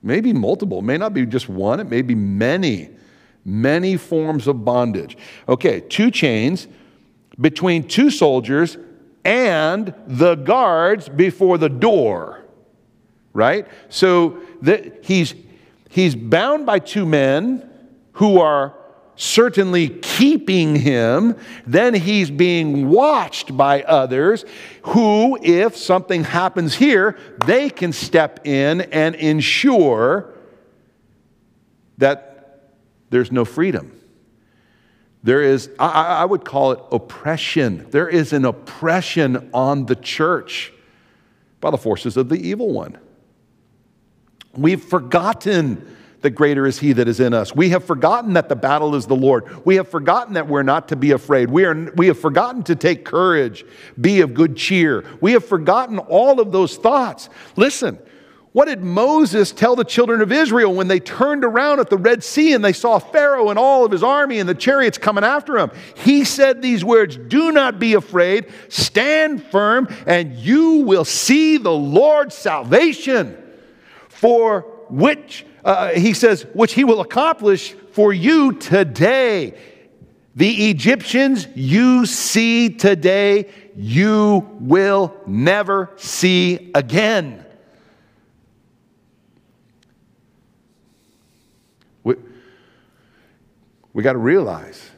Maybe 0.03 0.33
multiple. 0.33 0.79
It 0.79 0.85
may 0.85 0.99
not 0.99 1.15
be 1.15 1.27
just 1.27 1.49
one, 1.49 1.81
it 1.81 1.89
may 1.89 2.03
be 2.03 2.15
many, 2.15 2.91
many 3.45 3.97
forms 3.97 4.47
of 4.47 4.65
bondage. 4.65 5.17
Okay, 5.49 5.81
two 5.81 6.11
chains 6.11 6.69
between 7.41 7.87
two 7.87 8.11
soldiers 8.11 8.77
and 9.25 9.95
the 10.07 10.35
guards 10.35 11.09
before 11.09 11.59
the 11.59 11.69
door, 11.69 12.45
right? 13.33 13.67
So 13.89 14.41
that 14.63 15.05
he's, 15.05 15.35
he's 15.89 16.15
bound 16.15 16.67
by 16.67 16.79
two 16.79 17.07
men 17.07 17.69
who 18.13 18.41
are 18.41 18.75
certainly 19.19 19.89
keeping 19.89 20.77
him, 20.77 21.37
then 21.67 21.93
he's 21.93 22.31
being 22.31 22.89
watched 22.89 23.57
by 23.57 23.83
others 23.83 24.45
who, 24.83 25.37
if 25.43 25.77
something 25.77 26.23
happens 26.23 26.77
here, 26.77 27.19
they 27.45 27.69
can 27.69 27.93
step 27.93 28.47
in 28.47 28.81
and 28.81 29.17
ensure 29.17 30.33
that 31.99 32.28
there's 33.11 33.33
no 33.33 33.45
freedom. 33.45 33.93
There 35.23 35.43
is, 35.43 35.71
I, 35.79 36.21
I 36.21 36.25
would 36.25 36.45
call 36.45 36.73
it 36.73 36.81
oppression. 36.93 37.87
There 37.91 38.09
is 38.09 38.33
an 38.33 38.45
oppression 38.45 39.51
on 39.53 39.87
the 39.87 39.97
church 39.97 40.73
by 41.61 41.71
the 41.71 41.79
forces 41.79 42.17
of 42.17 42.29
the 42.29 42.37
evil 42.37 42.73
one. 42.73 42.99
We've 44.55 44.83
forgotten 44.83 45.97
that 46.21 46.31
greater 46.31 46.67
is 46.67 46.79
he 46.79 46.93
that 46.95 47.07
is 47.07 47.21
in 47.21 47.33
us. 47.33 47.55
We 47.55 47.71
have 47.71 47.85
forgotten 47.85 48.33
that 48.33 48.49
the 48.49 48.57
battle 48.57 48.95
is 48.95 49.07
the 49.07 49.17
Lord. 49.17 49.65
We 49.65 49.77
have 49.77 49.89
forgotten 49.89 50.35
that 50.35 50.49
we're 50.49 50.63
not 50.65 50.89
to 50.89 50.97
be 50.97 51.13
afraid. 51.13 51.49
We, 51.49 51.65
are, 51.65 51.93
we 51.95 52.09
have 52.09 52.19
forgotten 52.19 52.65
to 52.65 52.75
take 52.75 53.05
courage, 53.05 53.65
be 54.01 54.21
of 54.21 54.35
good 54.35 54.57
cheer. 54.57 55.05
We 55.21 55.33
have 55.33 55.45
forgotten 55.45 55.99
all 55.99 56.41
of 56.41 56.51
those 56.51 56.77
thoughts. 56.77 57.29
Listen, 57.57 57.99
what 58.59 58.67
did 58.67 58.83
Moses 58.83 59.53
tell 59.53 59.77
the 59.77 59.85
children 59.85 60.21
of 60.21 60.33
Israel 60.33 60.75
when 60.75 60.89
they 60.89 60.99
turned 60.99 61.45
around 61.45 61.79
at 61.79 61.91
the 61.91 61.97
Red 61.97 62.25
Sea 62.25 62.55
and 62.55 62.65
they 62.65 62.73
saw 62.73 62.99
Pharaoh 62.99 63.51
and 63.51 63.57
all 63.57 63.85
of 63.85 63.93
his 63.93 64.03
army 64.03 64.41
and 64.41 64.49
the 64.49 64.55
chariots 64.57 64.99
coming 64.99 65.23
after 65.23 65.57
him? 65.57 65.71
He 65.95 66.25
said 66.25 66.61
these 66.61 66.85
words 66.85 67.17
Do 67.17 67.53
not 67.53 67.79
be 67.79 67.95
afraid, 67.95 68.53
stand 68.69 69.45
firm, 69.45 69.87
and 70.09 70.35
you 70.35 70.81
will 70.81 71.05
see 71.05 71.57
the 71.57 71.71
Lord's 71.71 72.35
salvation. 72.35 73.41
For 74.09 74.63
which, 74.91 75.47
uh, 75.65 75.91
he 75.91 76.13
says, 76.13 76.45
which 76.53 76.75
he 76.75 76.83
will 76.83 77.01
accomplish 77.01 77.75
for 77.93 78.13
you 78.13 78.55
today. 78.55 79.57
The 80.35 80.69
Egyptians 80.71 81.47
you 81.55 82.07
see 82.07 82.71
today, 82.71 83.53
you 83.77 84.49
will 84.59 85.15
never 85.29 85.93
see 85.95 86.73
again. 86.75 87.45
We 93.93 94.03
got 94.03 94.13
to 94.13 94.19
realize. 94.19 94.91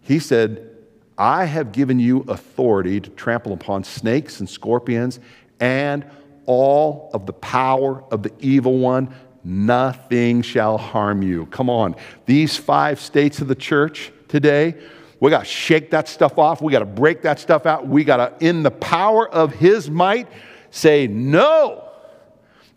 He 0.00 0.18
said, 0.18 0.70
I 1.18 1.44
have 1.44 1.72
given 1.72 1.98
you 1.98 2.20
authority 2.28 3.00
to 3.00 3.10
trample 3.10 3.52
upon 3.52 3.84
snakes 3.84 4.40
and 4.40 4.48
scorpions 4.48 5.20
and 5.60 6.06
all 6.46 7.10
of 7.12 7.26
the 7.26 7.32
power 7.32 8.02
of 8.10 8.22
the 8.22 8.32
evil 8.38 8.78
one. 8.78 9.14
Nothing 9.44 10.42
shall 10.42 10.78
harm 10.78 11.22
you. 11.22 11.46
Come 11.46 11.68
on. 11.68 11.96
These 12.26 12.56
five 12.56 13.00
states 13.00 13.40
of 13.40 13.48
the 13.48 13.54
church 13.54 14.12
today, 14.28 14.74
we 15.20 15.30
got 15.30 15.40
to 15.40 15.44
shake 15.44 15.90
that 15.90 16.08
stuff 16.08 16.38
off. 16.38 16.62
We 16.62 16.72
got 16.72 16.80
to 16.80 16.86
break 16.86 17.22
that 17.22 17.38
stuff 17.38 17.66
out. 17.66 17.86
We 17.86 18.04
got 18.04 18.38
to, 18.38 18.46
in 18.46 18.62
the 18.62 18.70
power 18.70 19.28
of 19.28 19.52
his 19.54 19.90
might, 19.90 20.28
say, 20.70 21.06
No, 21.06 21.87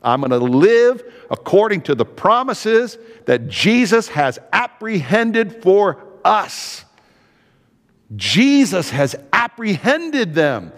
I'm 0.03 0.21
going 0.21 0.31
to 0.31 0.37
live 0.37 1.03
according 1.29 1.81
to 1.81 1.95
the 1.95 2.05
promises 2.05 2.97
that 3.25 3.47
Jesus 3.47 4.07
has 4.09 4.39
apprehended 4.51 5.61
for 5.61 6.03
us. 6.25 6.85
Jesus 8.15 8.89
has 8.89 9.15
apprehended 9.31 10.33
them. 10.33 10.73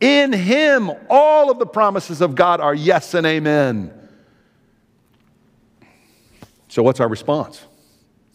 In 0.00 0.32
Him, 0.32 0.90
all 1.08 1.50
of 1.50 1.58
the 1.58 1.66
promises 1.66 2.20
of 2.20 2.34
God 2.34 2.60
are 2.60 2.74
yes 2.74 3.14
and 3.14 3.26
amen. 3.26 3.92
So, 6.68 6.82
what's 6.82 7.00
our 7.00 7.08
response? 7.08 7.64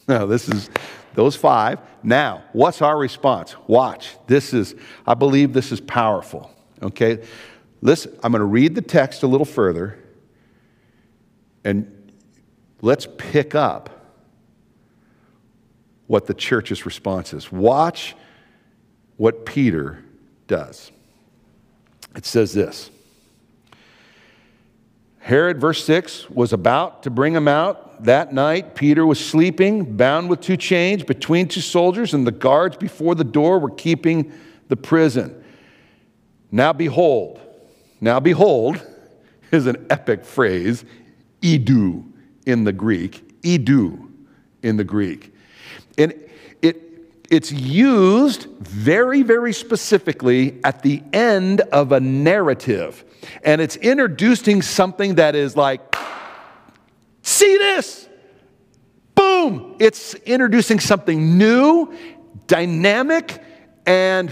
Now, 0.08 0.26
this 0.26 0.50
is 0.50 0.72
those 1.14 1.36
five. 1.36 1.78
Now, 2.02 2.44
what's 2.52 2.82
our 2.82 2.98
response? 2.98 3.56
Watch. 3.68 4.16
This 4.26 4.56
is, 4.56 4.74
I 5.06 5.14
believe 5.14 5.54
this 5.54 5.72
is 5.72 5.80
powerful. 5.80 6.50
Okay? 6.82 7.24
Listen, 7.82 8.18
I'm 8.24 8.32
going 8.32 8.40
to 8.40 8.46
read 8.46 8.74
the 8.74 8.82
text 8.82 9.22
a 9.22 9.28
little 9.28 9.46
further 9.46 10.00
and 11.64 12.12
let's 12.82 13.08
pick 13.18 13.56
up 13.56 13.90
what 16.08 16.26
the 16.26 16.34
church's 16.34 16.86
response 16.86 17.34
is. 17.34 17.52
Watch 17.52 18.16
what 19.18 19.46
Peter 19.46 20.04
does. 20.48 20.92
It 22.16 22.26
says 22.26 22.54
this 22.54 22.90
Herod, 25.20 25.62
verse 25.62 25.84
6, 25.84 26.30
was 26.30 26.54
about 26.54 27.04
to 27.04 27.10
bring 27.10 27.36
him 27.36 27.48
out. 27.48 28.04
That 28.06 28.34
night, 28.34 28.76
Peter 28.76 29.06
was 29.06 29.24
sleeping, 29.24 29.98
bound 29.98 30.30
with 30.30 30.42
two 30.42 30.58
chains 30.58 31.04
between 31.04 31.48
two 31.48 31.62
soldiers, 31.62 32.14
and 32.14 32.26
the 32.26 32.32
guards 32.32 32.78
before 32.78 33.14
the 33.14 33.24
door 33.24 33.60
were 33.60 33.70
keeping 33.70 34.32
the 34.70 34.78
prison. 34.78 35.44
Now, 36.52 36.74
behold, 36.74 37.40
now, 38.02 38.20
behold, 38.20 38.82
is 39.52 39.68
an 39.68 39.86
epic 39.90 40.26
phrase 40.26 40.86
idou 41.42 42.06
in 42.46 42.64
the 42.64 42.74
Greek, 42.74 43.42
idou 43.44 44.10
in 44.64 44.78
the 44.78 44.84
Greek. 44.84 45.34
And 45.98 46.14
it, 46.62 46.82
it's 47.30 47.52
used 47.52 48.48
very, 48.60 49.22
very 49.22 49.54
specifically 49.54 50.60
at 50.64 50.82
the 50.82 51.04
end 51.14 51.62
of 51.62 51.92
a 51.92 52.00
narrative. 52.00 53.04
And 53.44 53.62
it's 53.62 53.76
introducing 53.78 54.62
something 54.62 55.16
that 55.16 55.36
is 55.36 55.56
like, 55.56 55.96
see 57.22 57.58
this? 57.58 58.08
Boom! 59.16 59.76
It's 59.80 60.14
introducing 60.16 60.80
something 60.80 61.38
new, 61.38 61.94
dynamic, 62.48 63.44
and 63.86 64.32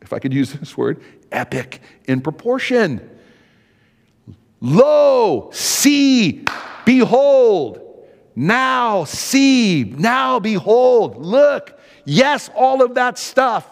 if 0.00 0.12
I 0.12 0.18
could 0.18 0.32
use 0.32 0.52
this 0.52 0.76
word, 0.76 1.02
epic 1.32 1.82
in 2.04 2.20
proportion. 2.20 3.15
Lo, 4.60 5.50
see, 5.52 6.44
behold. 6.84 7.80
Now, 8.34 9.04
see, 9.04 9.84
now, 9.84 10.38
behold, 10.38 11.16
look. 11.24 11.78
Yes, 12.04 12.50
all 12.54 12.82
of 12.82 12.94
that 12.94 13.18
stuff. 13.18 13.68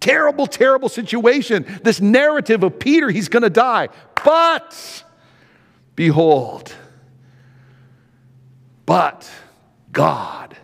Terrible, 0.00 0.46
terrible 0.46 0.88
situation. 0.88 1.64
This 1.82 2.00
narrative 2.00 2.62
of 2.62 2.78
Peter, 2.78 3.10
he's 3.10 3.28
going 3.28 3.42
to 3.42 3.50
die. 3.50 3.88
But, 4.24 5.04
behold, 5.96 6.74
but 8.86 9.30
God, 9.92 10.56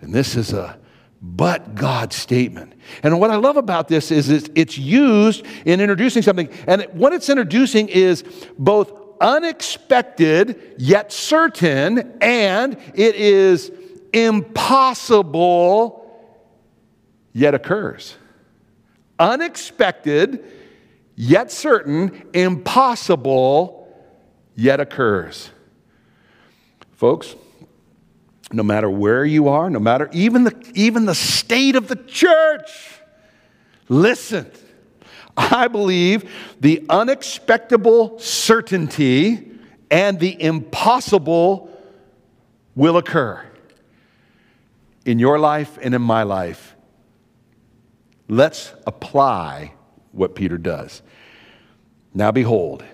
and 0.00 0.12
this 0.12 0.36
is 0.36 0.52
a 0.52 0.78
but 1.22 1.76
God 1.76 2.12
statement. 2.12 2.74
And 3.04 3.20
what 3.20 3.30
I 3.30 3.36
love 3.36 3.56
about 3.56 3.86
this 3.86 4.10
is 4.10 4.28
it's 4.28 4.76
used 4.76 5.46
in 5.64 5.80
introducing 5.80 6.22
something. 6.22 6.48
And 6.66 6.82
what 6.92 7.12
it's 7.12 7.28
introducing 7.28 7.88
is 7.88 8.24
both 8.58 8.92
unexpected 9.20 10.74
yet 10.78 11.12
certain, 11.12 12.18
and 12.20 12.76
it 12.94 13.14
is 13.14 13.70
impossible 14.12 16.00
yet 17.32 17.54
occurs. 17.54 18.16
Unexpected 19.18 20.44
yet 21.14 21.52
certain, 21.52 22.30
impossible, 22.34 23.78
yet 24.56 24.80
occurs. 24.80 25.50
Folks, 26.92 27.36
no 28.52 28.62
matter 28.62 28.90
where 28.90 29.24
you 29.24 29.48
are, 29.48 29.70
no 29.70 29.78
matter 29.78 30.08
even 30.12 30.44
the, 30.44 30.72
even 30.74 31.06
the 31.06 31.14
state 31.14 31.76
of 31.76 31.88
the 31.88 31.96
church, 31.96 33.00
listen. 33.88 34.50
I 35.36 35.68
believe 35.68 36.30
the 36.60 36.84
unexpected 36.90 37.86
certainty 38.18 39.50
and 39.90 40.18
the 40.18 40.42
impossible 40.42 41.70
will 42.74 42.96
occur 42.96 43.44
in 45.04 45.18
your 45.18 45.38
life 45.38 45.78
and 45.80 45.94
in 45.94 46.02
my 46.02 46.22
life. 46.22 46.74
Let's 48.28 48.72
apply 48.86 49.74
what 50.12 50.34
Peter 50.34 50.58
does. 50.58 51.02
Now, 52.14 52.30
behold, 52.30 52.84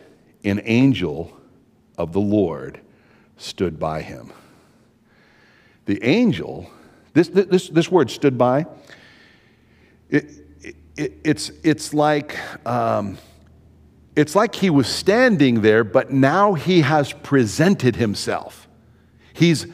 an 0.45 0.61
angel 0.65 1.37
of 1.97 2.13
the 2.13 2.21
Lord 2.21 2.81
stood 3.37 3.79
by 3.79 4.03
him. 4.03 4.33
The 5.89 6.05
angel, 6.05 6.71
this, 7.15 7.29
this, 7.29 7.71
this 7.71 7.91
word 7.91 8.11
stood 8.11 8.37
by, 8.37 8.67
it, 10.11 10.27
it, 10.99 11.13
it's, 11.25 11.51
it's, 11.65 11.95
like, 11.95 12.37
um, 12.67 13.17
it's 14.15 14.37
like 14.37 14.55
he 14.55 14.69
was 14.69 14.87
standing 14.87 15.63
there, 15.63 15.85
but 15.85 16.11
now 16.11 16.53
he 16.53 16.83
has 16.83 17.15
presented 17.15 17.97
himself. 17.97 18.69
He's, 19.33 19.67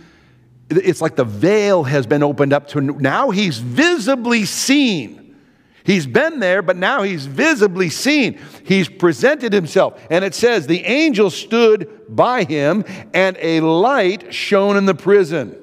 it's 0.71 1.01
like 1.01 1.17
the 1.17 1.25
veil 1.25 1.83
has 1.83 2.07
been 2.07 2.23
opened 2.23 2.53
up 2.53 2.69
to 2.69 2.81
now 2.81 3.31
he's 3.31 3.59
visibly 3.59 4.45
seen. 4.45 5.35
He's 5.83 6.07
been 6.07 6.39
there, 6.39 6.63
but 6.63 6.77
now 6.77 7.03
he's 7.03 7.27
visibly 7.27 7.89
seen. 7.91 8.39
He's 8.63 8.89
presented 8.89 9.53
himself. 9.53 10.01
And 10.11 10.25
it 10.25 10.37
says, 10.37 10.69
the 10.69 10.85
angel 10.85 11.31
stood 11.31 11.91
by 12.09 12.45
him, 12.45 12.85
and 13.13 13.37
a 13.41 13.63
light 13.63 14.33
shone 14.33 14.77
in 14.77 14.87
the 14.87 14.95
prison. 14.95 15.59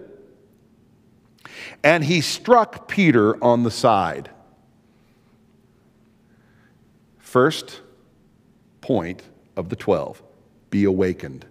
And 1.83 2.03
he 2.03 2.21
struck 2.21 2.87
Peter 2.87 3.41
on 3.43 3.63
the 3.63 3.71
side. 3.71 4.29
First 7.17 7.81
point 8.81 9.23
of 9.55 9.69
the 9.69 9.75
12 9.75 10.21
be 10.69 10.83
awakened. 10.85 11.45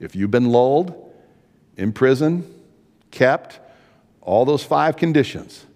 If 0.00 0.14
you've 0.16 0.30
been 0.30 0.50
lulled 0.50 1.12
in 1.76 1.92
prison, 1.92 2.44
kept, 3.10 3.60
all 4.20 4.44
those 4.44 4.64
five 4.64 4.96
conditions, 4.96 5.66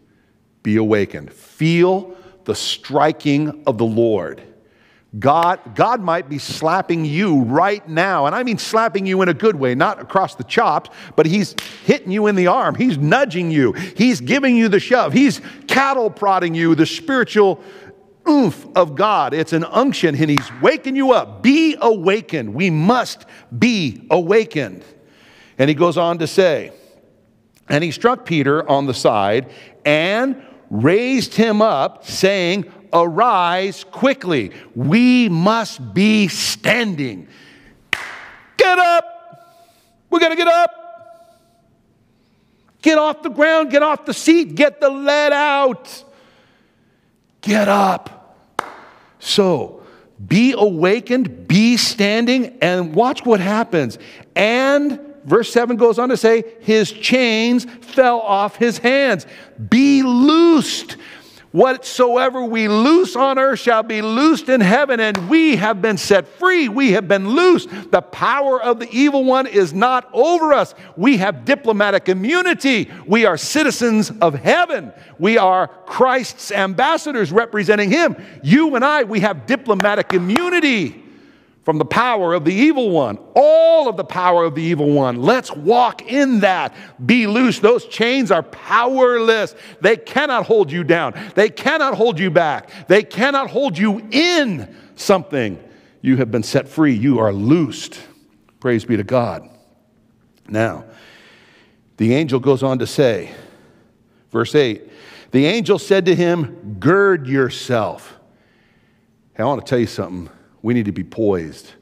be 0.63 0.77
awakened. 0.77 1.33
Feel 1.33 2.17
the 2.45 2.55
striking 2.55 3.63
of 3.67 3.79
the 3.79 3.85
Lord. 3.85 4.43
God, 5.19 5.75
God 5.75 6.03
might 6.03 6.29
be 6.29 6.39
slapping 6.39 7.05
you 7.05 7.43
right 7.43 7.87
now, 7.89 8.27
and 8.27 8.35
I 8.35 8.43
mean 8.43 8.59
slapping 8.59 9.07
you 9.07 9.23
in 9.23 9.29
a 9.29 9.35
good 9.35 9.57
way, 9.57 9.75
not 9.75 10.01
across 10.01 10.35
the 10.35 10.45
chops, 10.45 10.91
but 11.17 11.25
He's 11.25 11.55
hitting 11.85 12.11
you 12.11 12.27
in 12.27 12.35
the 12.35 12.49
arm. 12.49 12.75
He's 12.75 12.99
nudging 12.99 13.51
you. 13.51 13.73
He's 13.73 14.21
giving 14.21 14.55
you 14.55 14.69
the 14.69 14.81
shove. 14.81 15.13
He's 15.13 15.41
cattle 15.67 16.11
prodding 16.11 16.55
you, 16.55 16.75
the 16.75 16.85
spiritual 16.85 17.63
oomph 18.29 18.67
of 18.77 18.97
God. 18.97 19.33
It's 19.33 19.55
an 19.55 19.65
unction, 19.65 20.15
and 20.15 20.29
He's 20.29 20.51
waking 20.61 20.95
you 20.95 21.13
up. 21.13 21.43
Be 21.43 21.77
awakened. 21.81 22.53
We 22.53 22.69
must 22.69 23.25
be 23.59 24.07
awakened. 24.11 24.85
And 25.57 25.71
He 25.71 25.75
goes 25.75 25.97
on 25.97 26.19
to 26.19 26.27
say, 26.27 26.73
and 27.69 27.85
he 27.85 27.91
struck 27.91 28.25
Peter 28.25 28.69
on 28.69 28.87
the 28.87 28.95
side 28.95 29.51
and 29.85 30.43
raised 30.71 31.35
him 31.35 31.63
up, 31.63 32.05
saying, 32.07 32.71
Arise 32.93 33.85
quickly. 33.85 34.53
We 34.75 35.29
must 35.29 35.95
be 35.95 36.29
standing. 36.29 37.29
Get 38.57 38.79
up. 38.79 39.05
We 40.11 40.21
got 40.21 40.31
to 40.31 40.37
get 40.37 40.49
up. 40.49 40.79
Get 42.83 42.99
off 42.99 43.23
the 43.23 43.29
ground, 43.31 43.71
get 43.71 43.83
off 43.83 44.05
the 44.05 44.15
seat, 44.15 44.55
get 44.55 44.81
the 44.81 44.89
lead 44.89 45.33
out. 45.33 46.05
Get 47.41 47.69
up. 47.69 48.37
So, 49.19 49.83
be 50.27 50.55
awakened, 50.57 51.49
be 51.49 51.77
standing, 51.77 52.59
and 52.61 52.95
watch 52.95 53.25
what 53.25 53.41
happens. 53.41 53.99
And 54.35 55.01
verse 55.25 55.53
7 55.53 55.77
goes 55.77 55.99
on 55.99 56.09
to 56.09 56.17
say, 56.17 56.45
His 56.61 56.93
chains 56.93 57.65
fell 57.65 58.21
off 58.21 58.57
his 58.57 58.79
hands. 58.79 59.27
Be 59.69 60.03
loosed. 60.03 60.97
Whatsoever 61.59 62.45
we 62.45 62.69
loose 62.69 63.17
on 63.17 63.37
earth 63.37 63.59
shall 63.59 63.83
be 63.83 64.01
loosed 64.01 64.49
in 64.49 64.61
heaven, 64.61 65.01
and 65.01 65.29
we 65.29 65.57
have 65.57 65.83
been 65.83 65.97
set 65.99 66.29
free. 66.29 66.69
We 66.69 66.93
have 66.93 67.09
been 67.09 67.31
loosed. 67.31 67.69
The 67.91 68.01
power 68.01 68.63
of 68.63 68.79
the 68.79 68.89
evil 68.93 69.25
one 69.25 69.49
is 69.49 69.75
not 69.75 70.09
over 70.13 70.53
us. 70.53 70.73
We 70.97 71.17
have 71.17 71.45
diplomatic 71.45 72.09
immunity. 72.09 72.89
We 73.09 73.27
are 73.27 73.37
citizens 73.37 74.13
of 74.21 74.37
heaven. 74.37 74.93
We 75.19 75.37
are 75.37 75.67
Christ's 75.67 76.53
ambassadors 76.53 77.33
representing 77.33 77.91
him. 77.91 78.15
You 78.45 78.77
and 78.77 78.85
I, 78.85 79.03
we 79.03 79.19
have 79.19 79.47
diplomatic 79.47 80.13
immunity 80.13 81.08
from 81.69 81.77
the 81.77 81.85
power 81.85 82.33
of 82.33 82.47
the 82.47 82.55
evil 82.55 82.89
one, 82.89 83.19
all 83.35 83.91
of 83.91 83.99
the 83.99 84.05
power 84.05 84.47
of 84.47 84.55
the 84.55 84.63
evil 84.63 84.91
one. 84.91 85.21
Let's 85.21 85.53
walk 85.53 86.01
in 86.11 86.41
that. 86.41 86.75
Be 87.05 87.27
loose. 87.27 87.59
Those 87.59 87.85
chains 87.85 88.31
are 88.31 88.43
powerless. 88.43 89.55
They 89.83 89.99
cannot 89.99 90.47
hold 90.47 90.73
you 90.73 90.83
down, 90.83 91.13
they 91.35 91.51
cannot 91.51 91.93
hold 91.93 92.19
you 92.19 92.31
back, 92.31 92.71
they 92.89 93.03
cannot 93.03 93.51
hold 93.51 93.77
you 93.77 94.01
in 94.11 94.75
something. 94.97 95.63
You 96.01 96.17
have 96.17 96.31
been 96.31 96.43
set 96.43 96.69
free, 96.69 96.95
you 96.95 97.19
are 97.19 97.35
loosed. 97.35 98.01
Praise 98.61 98.87
be 98.87 98.97
to 98.97 99.05
God. 99.05 99.47
Now, 100.49 100.87
the 101.99 102.15
angel 102.15 102.41
goes 102.41 102.63
on 102.63 102.79
to 102.79 102.87
say, 102.87 103.31
verse 104.31 104.55
8, 104.55 104.91
the 105.33 105.45
angel 105.45 105.79
said 105.79 106.07
to 106.07 106.15
him, 106.15 106.79
Gird 106.81 107.27
yourself. 107.27 108.19
Hey, 109.35 109.43
I 109.43 109.47
want 109.47 109.67
to 109.67 109.69
tell 109.69 109.79
you 109.79 109.87
something 109.87 110.31
we 110.63 110.75
need 110.75 110.87
to 110.87 110.93
be 110.93 111.05
poised. 111.05 111.73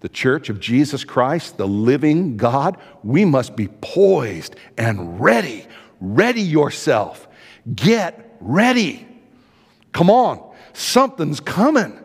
The 0.00 0.08
church 0.08 0.50
of 0.50 0.60
Jesus 0.60 1.04
Christ, 1.04 1.56
the 1.56 1.66
living 1.66 2.36
God, 2.36 2.76
we 3.02 3.24
must 3.24 3.56
be 3.56 3.68
poised 3.68 4.54
and 4.76 5.20
ready. 5.20 5.66
Ready 6.00 6.42
yourself. 6.42 7.26
Get 7.74 8.36
ready. 8.40 9.06
Come 9.92 10.10
on, 10.10 10.42
something's 10.72 11.40
coming. 11.40 11.98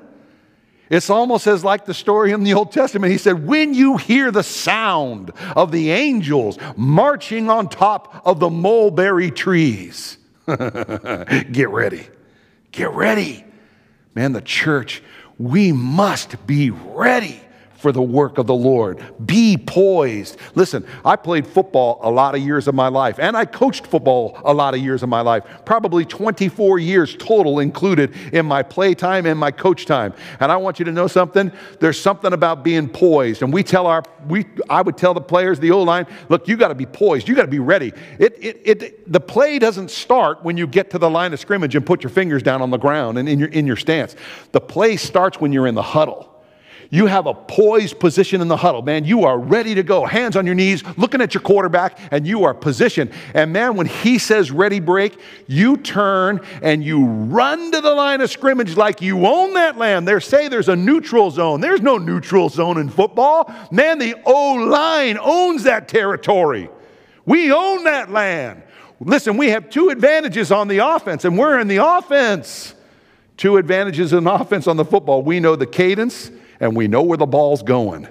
It's 0.89 1.10
almost 1.10 1.45
as 1.45 1.63
like 1.63 1.86
the 1.86 1.93
story 1.93 2.32
in 2.32 2.43
the 2.43 2.54
Old 2.54 2.72
Testament. 2.72 3.12
He 3.12 3.17
said, 3.19 3.45
When 3.45 3.74
you 3.74 3.98
hear 3.98 4.32
the 4.32 4.43
sound 4.43 5.32
of 5.56 5.72
the 5.72 5.91
angels 5.91 6.58
marching 6.76 7.50
on 7.50 7.69
top 7.69 8.22
of 8.26 8.39
the 8.39 8.50
mulberry 8.50 9.30
trees, 9.30 10.17
get 10.48 11.69
ready. 11.69 12.08
Get 12.72 12.91
ready. 12.91 13.45
Man, 14.15 14.34
the 14.34 14.41
church 14.41 15.04
we 15.39 15.71
must 15.71 16.45
be 16.45 16.69
ready 16.69 17.41
for 17.80 17.92
the 17.94 18.02
work 18.02 18.38
of 18.38 18.46
the 18.46 18.54
Lord. 18.54 19.02
Be 19.26 19.58
poised. 19.58 20.38
Listen, 20.54 20.86
I 21.06 21.15
played 21.15 21.48
football 21.48 22.00
a 22.02 22.12
lot 22.12 22.36
of 22.36 22.42
years 22.42 22.68
of 22.68 22.76
my 22.76 22.89
life, 22.89 23.20
and 23.20 23.36
I 23.38 23.46
coached 23.46 23.88
football 23.88 24.39
a 24.44 24.54
lot 24.54 24.74
of 24.74 24.82
years 24.82 25.02
of 25.02 25.10
my 25.10 25.22
life, 25.22 25.46
probably 25.65 26.06
24 26.06 26.80
years 26.80 27.15
total 27.15 27.60
included 27.60 28.13
in 28.34 28.46
my 28.46 28.63
play 28.63 28.94
time 28.94 29.26
and 29.26 29.39
my 29.39 29.52
coach 29.52 29.86
time. 29.86 30.13
And 30.42 30.52
I 30.52 30.58
want 30.58 30.80
you 30.80 30.86
to 30.86 30.92
know 30.92 31.08
something. 31.08 31.52
There's 31.80 32.00
something 32.00 32.34
about 32.34 32.63
being 32.63 32.89
poised. 32.89 33.42
And 33.42 33.54
we 33.54 33.63
tell 33.63 33.88
our, 33.88 34.04
we, 34.28 34.46
I 34.70 34.82
would 34.82 34.98
tell 34.98 35.13
the 35.13 35.22
players, 35.22 35.60
the 35.60 35.72
O 35.72 35.82
line, 35.82 36.06
look, 36.28 36.50
you 36.50 36.58
got 36.58 36.68
to 36.68 36.76
be 36.76 36.86
poised. 36.86 37.30
You 37.30 37.36
got 37.36 37.44
to 37.44 37.48
be 37.48 37.60
ready. 37.60 37.94
It, 38.20 38.38
it, 38.44 38.62
it, 38.65 39.12
the 39.12 39.22
play 39.22 39.58
doesn't 39.58 39.89
start 39.89 40.44
when 40.44 40.58
you 40.58 40.68
get 40.68 40.89
to 40.92 40.98
the 40.98 41.10
line 41.10 41.32
of 41.32 41.39
scrimmage 41.39 41.76
and 41.76 41.86
put 41.86 42.04
your 42.04 42.10
fingers 42.10 42.44
down 42.44 42.62
on 42.62 42.72
the 42.72 42.78
ground 42.78 43.18
and 43.18 43.30
in 43.30 43.39
your, 43.39 43.50
in 43.50 43.65
your 43.65 43.78
stance. 43.78 44.18
The 44.52 44.62
play 44.62 44.98
starts 44.98 45.39
when 45.39 45.54
you're 45.54 45.68
in 45.68 45.76
the 45.76 45.82
huddle. 45.82 46.38
You 46.91 47.06
have 47.06 47.28
a 47.28 47.36
poised 47.36 47.99
position 47.99 48.41
in 48.41 48.47
the 48.47 48.58
huddle, 48.58 48.82
man. 48.82 49.06
You 49.06 49.23
are 49.25 49.38
ready 49.38 49.75
to 49.75 49.84
go, 49.84 50.06
hands 50.06 50.36
on 50.36 50.47
your 50.47 50.56
knees, 50.56 50.84
looking 50.97 51.21
at 51.21 51.36
your 51.36 51.41
quarterback, 51.41 51.99
and 52.10 52.25
you 52.25 52.45
are 52.45 52.54
positioned. 52.56 53.12
And 53.36 53.54
man, 53.54 53.75
when 53.75 53.86
he 53.86 54.17
says 54.17 54.49
ready 54.49 54.80
break, 54.80 55.19
you 55.45 55.78
turn 55.78 56.41
and 56.63 56.84
you 56.84 57.06
run 57.06 57.71
to 57.73 57.82
the 57.82 57.93
line 57.93 58.21
of 58.21 58.32
scrimmage 58.32 58.75
like 58.75 59.04
you 59.04 59.28
own 59.28 59.54
that 59.54 59.78
land. 59.78 60.08
They 60.08 60.19
say 60.19 60.47
there's 60.47 60.69
a 60.69 60.75
neutral 60.75 61.30
zone. 61.30 61.62
There's 61.62 61.82
no 61.82 61.99
neutral 61.99 62.49
zone 62.49 62.80
in 62.80 62.89
football. 62.89 63.54
Man, 63.71 63.99
the 63.99 64.15
O 64.25 64.54
line 64.54 65.19
owns 65.21 65.63
that 65.63 65.88
territory. 65.88 66.69
We 67.23 67.52
own 67.52 67.84
that 67.84 68.10
land. 68.10 68.63
Listen, 68.99 69.38
we 69.38 69.49
have 69.49 69.69
two 69.69 69.89
advantages 69.89 70.52
on 70.52 70.67
the 70.67 70.80
offense, 70.80 71.23
and 71.23 71.38
we're 71.38 71.60
in 71.60 71.67
the 71.67 71.78
offense. 71.78 72.73
Two 73.38 73.58
advantages 73.58 74.12
in 74.12 74.25
offense 74.25 74.65
on 74.65 74.75
the 74.75 74.84
football. 74.84 75.21
We 75.21 75.39
know 75.39 75.56
the 75.56 75.67
cadence 75.67 76.32
and 76.60 76.76
we 76.76 76.88
know 76.88 77.02
where 77.02 77.17
the 77.17 77.26
ball's 77.26 77.63
going. 77.63 78.08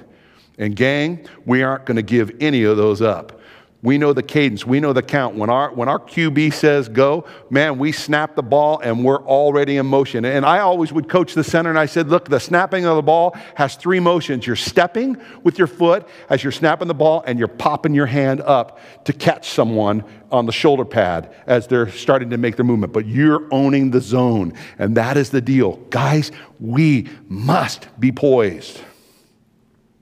And, 0.59 0.75
gang, 0.75 1.27
we 1.47 1.63
aren't 1.63 1.87
going 1.87 1.97
to 1.97 2.03
give 2.03 2.33
any 2.41 2.65
of 2.65 2.77
those 2.77 3.01
up. 3.01 3.38
We 3.81 3.97
know 3.97 4.13
the 4.13 4.25
cadence. 4.25 4.67
We 4.67 4.81
know 4.81 4.93
the 4.93 5.03
count. 5.03 5.37
When 5.37 5.51
our, 5.51 5.73
when 5.73 5.89
our 5.89 6.01
QB 6.01 6.53
says 6.53 6.89
go, 6.89 7.25
man, 7.49 7.79
we 7.79 7.93
snap 7.93 8.35
the 8.35 8.43
ball 8.43 8.81
and 8.81 9.05
we're 9.05 9.23
already 9.23 9.77
in 9.77 9.87
motion. 9.87 10.25
And 10.25 10.45
I 10.45 10.59
always 10.59 10.93
would 10.93 11.09
coach 11.09 11.35
the 11.35 11.45
center 11.45 11.71
and 11.71 11.79
I 11.79 11.87
said, 11.87 12.09
look, 12.09 12.29
the 12.29 12.41
snapping 12.41 12.87
of 12.87 12.97
the 12.97 13.03
ball 13.03 13.37
has 13.55 13.77
three 13.77 14.01
motions. 14.01 14.49
You're 14.49 14.57
stepping 14.57 15.17
with 15.45 15.59
your 15.59 15.69
foot 15.69 16.09
as 16.29 16.43
you're 16.43 16.51
snapping 16.51 16.89
the 16.89 16.95
ball 16.95 17.23
and 17.25 17.39
you're 17.39 17.47
popping 17.47 17.95
your 17.95 18.07
hand 18.07 18.41
up 18.41 18.81
to 19.05 19.13
catch 19.13 19.49
someone 19.51 20.03
on 20.33 20.47
the 20.47 20.53
shoulder 20.53 20.85
pad 20.85 21.33
as 21.47 21.69
they're 21.69 21.89
starting 21.89 22.31
to 22.31 22.37
make 22.37 22.57
their 22.57 22.65
movement. 22.65 22.93
But 22.93 23.07
you're 23.07 23.47
owning 23.53 23.93
the 23.93 24.01
zone. 24.01 24.55
And 24.81 24.97
that 24.97 25.17
is 25.17 25.31
the 25.31 25.41
deal. 25.41 25.77
Guys, 25.91 26.33
we 26.59 27.09
must 27.29 27.87
be 28.01 28.11
poised. 28.11 28.81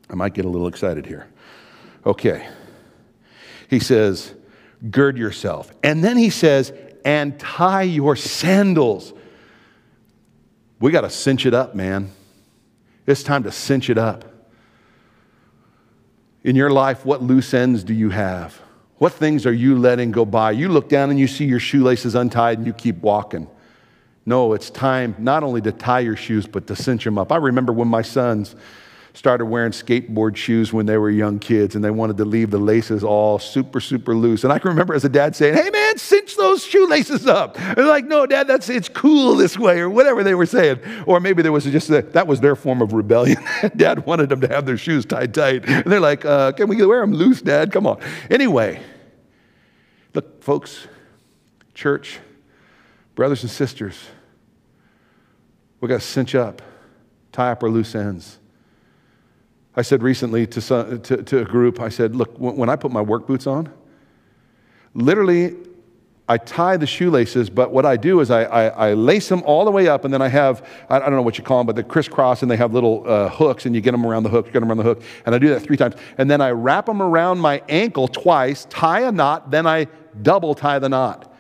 I 0.09 0.15
might 0.15 0.33
get 0.33 0.47
a 0.47 0.49
little 0.49 0.69
excited 0.69 1.05
here. 1.05 1.27
Okay 2.07 2.49
he 3.69 3.79
says, 3.81 4.33
gird 4.91 5.19
yourself. 5.19 5.73
And 5.83 6.03
then 6.03 6.17
he 6.17 6.31
says, 6.31 6.73
and 7.05 7.39
tie 7.39 7.83
your 7.83 8.17
sandals. 8.17 9.13
We 10.81 10.91
got 10.91 11.03
to 11.03 11.11
cinch 11.11 11.47
it 11.47 11.55
up, 11.55 11.75
man. 11.75 12.11
It's 13.07 13.23
time 13.23 13.45
to 13.45 13.53
cinch 13.53 13.89
it 13.89 13.99
up. 13.99 14.25
In 16.43 16.57
your 16.57 16.71
life, 16.71 17.05
what 17.05 17.23
loose 17.23 17.55
ends 17.55 17.85
do 17.85 17.95
you 17.95 18.11
have? 18.11 18.61
What 18.99 19.13
things 19.13 19.47
are 19.47 19.53
you 19.53 19.79
letting 19.79 20.11
go 20.11 20.25
by? 20.25 20.53
You 20.53 20.69
look 20.69 20.89
down 20.89 21.11
and 21.11 21.19
you 21.19 21.27
see 21.27 21.45
your 21.45 21.61
shoelaces 21.61 22.15
untied 22.15 22.59
and 22.59 22.67
you 22.67 22.73
keep 22.73 22.97
walking. 22.99 23.49
No, 24.25 24.55
it's 24.55 24.71
time 24.71 25.15
not 25.19 25.43
only 25.45 25.61
to 25.63 25.73
tie 25.73 26.01
your 26.01 26.17
shoes, 26.17 26.47
but 26.47 26.67
to 26.67 26.77
cinch 26.77 27.05
them 27.05 27.19
up. 27.19 27.31
I 27.31 27.37
remember 27.37 27.73
when 27.73 27.89
my 27.89 28.03
sons, 28.03 28.57
started 29.17 29.47
wearing 29.47 29.73
skateboard 29.73 30.37
shoes 30.37 30.75
when 30.75 30.85
they 30.85 30.99
were 30.99 31.09
young 31.09 31.39
kids 31.39 31.75
and 31.75 31.83
they 31.83 31.91
wanted 31.91 32.19
to 32.19 32.25
leave 32.25 32.51
the 32.51 32.59
laces 32.59 33.03
all 33.03 33.39
super, 33.39 33.81
super 33.81 34.15
loose. 34.15 34.45
And 34.45 34.53
I 34.53 34.59
can 34.59 34.69
remember 34.69 34.93
as 34.93 35.07
a 35.07 35.09
dad 35.09 35.35
saying, 35.35 35.55
Hey 35.55 35.71
man, 35.71 35.97
cinch 35.97 36.37
those 36.37 36.63
shoelaces 36.65 37.27
up. 37.27 37.59
And 37.59 37.79
they're 37.79 37.87
like, 37.87 38.05
No, 38.05 38.27
dad, 38.27 38.47
that's 38.47 38.69
it's 38.69 38.91
cool 38.91 39.35
this 39.35 39.59
way, 39.59 39.81
or 39.81 39.89
whatever 39.89 40.23
they 40.23 40.35
were 40.35 40.45
saying. 40.45 40.81
Or 41.07 41.19
maybe 41.19 41.41
there 41.41 41.51
was 41.51 41.65
just 41.65 41.89
a, 41.89 42.03
that 42.03 42.27
was 42.27 42.41
their 42.41 42.55
form 42.55 42.83
of 42.83 42.93
rebellion. 42.93 43.43
dad 43.77 44.05
wanted 44.05 44.29
them 44.29 44.43
to 44.43 44.49
have 44.49 44.67
their 44.67 44.77
shoes 44.77 45.07
tied 45.07 45.33
tight. 45.33 45.67
And 45.67 45.91
they're 45.91 45.99
like, 45.99 46.27
uh, 46.27 46.53
Can 46.53 46.69
we 46.69 46.85
wear 46.85 47.01
them 47.01 47.15
loose, 47.15 47.41
dad? 47.41 47.73
Come 47.73 47.87
on. 47.87 47.99
Anyway, 48.29 48.83
look, 50.13 50.43
folks, 50.45 50.87
church, 51.73 52.19
brothers 53.15 53.43
and 53.43 53.51
sisters, 53.51 53.99
we 55.81 55.89
got 55.89 56.01
to 56.01 56.07
cinch 56.07 56.35
up, 56.35 56.61
tie 57.33 57.53
up 57.53 57.63
our 57.63 57.71
loose 57.71 57.95
ends. 57.95 58.39
I 59.77 59.83
said 59.83 60.03
recently 60.03 60.47
to, 60.47 60.61
some, 60.61 61.01
to, 61.03 61.23
to 61.23 61.39
a 61.41 61.45
group, 61.45 61.81
I 61.81 61.91
said, 61.91 62.17
look, 62.17 62.35
when 62.39 62.71
I 62.71 62.77
put 62.77 62.91
my 62.91 63.03
work 63.03 63.27
boots 63.27 63.47
on, 63.47 63.71
literally, 64.95 65.55
I 66.29 66.39
tie 66.39 66.77
the 66.77 66.87
shoelaces, 66.87 67.51
but 67.51 67.71
what 67.71 67.87
I 67.87 67.97
do 67.97 68.19
is 68.21 68.33
I, 68.33 68.43
I, 68.45 68.89
I, 68.89 68.95
lace 68.95 69.29
them 69.29 69.45
all 69.45 69.65
the 69.65 69.71
way 69.71 69.87
up, 69.87 70.05
and 70.05 70.13
then 70.13 70.21
I 70.21 70.27
have, 70.27 70.67
I, 70.91 70.99
don't 70.99 71.13
know 71.13 71.23
what 71.23 71.39
you 71.39 71.45
call 71.45 71.59
them, 71.59 71.69
but 71.69 71.77
they 71.77 71.85
crisscross, 71.85 72.43
and 72.43 72.51
they 72.51 72.57
have 72.57 72.73
little 72.73 73.05
uh, 73.07 73.29
hooks, 73.29 73.65
and 73.65 73.77
you 73.77 73.81
get 73.81 73.93
them 73.93 74.05
around 74.05 74.25
the 74.25 74.29
hook, 74.29 74.47
you 74.47 74.53
get 74.53 74.59
them 74.59 74.69
around 74.69 74.79
the 74.79 74.83
hook, 74.83 75.03
and 75.25 75.35
I 75.35 75.39
do 75.39 75.49
that 75.51 75.61
three 75.61 75.77
times. 75.77 75.95
And 76.19 76.29
then 76.29 76.41
I 76.41 76.51
wrap 76.51 76.87
them 76.87 77.01
around 77.01 77.39
my 77.39 77.63
ankle 77.69 78.09
twice, 78.09 78.67
tie 78.71 79.03
a 79.03 79.13
knot, 79.13 79.53
then 79.53 79.69
I 79.69 79.87
double 80.23 80.55
tie 80.55 80.81
the 80.81 80.89
knot. 80.89 81.33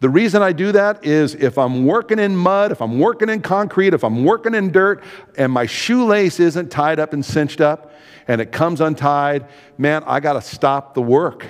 The 0.00 0.08
reason 0.10 0.42
I 0.42 0.52
do 0.52 0.72
that 0.72 1.04
is 1.04 1.34
if 1.34 1.56
I'm 1.56 1.86
working 1.86 2.18
in 2.18 2.36
mud, 2.36 2.70
if 2.70 2.82
I'm 2.82 2.98
working 2.98 3.30
in 3.30 3.40
concrete, 3.40 3.94
if 3.94 4.04
I'm 4.04 4.24
working 4.24 4.54
in 4.54 4.70
dirt, 4.70 5.02
and 5.38 5.50
my 5.50 5.64
shoelace 5.64 6.38
isn't 6.38 6.70
tied 6.70 7.00
up 7.00 7.12
and 7.14 7.24
cinched 7.24 7.60
up, 7.62 7.92
and 8.28 8.40
it 8.40 8.52
comes 8.52 8.80
untied, 8.80 9.46
man, 9.78 10.02
I 10.04 10.20
got 10.20 10.34
to 10.34 10.42
stop 10.42 10.94
the 10.94 11.00
work 11.00 11.46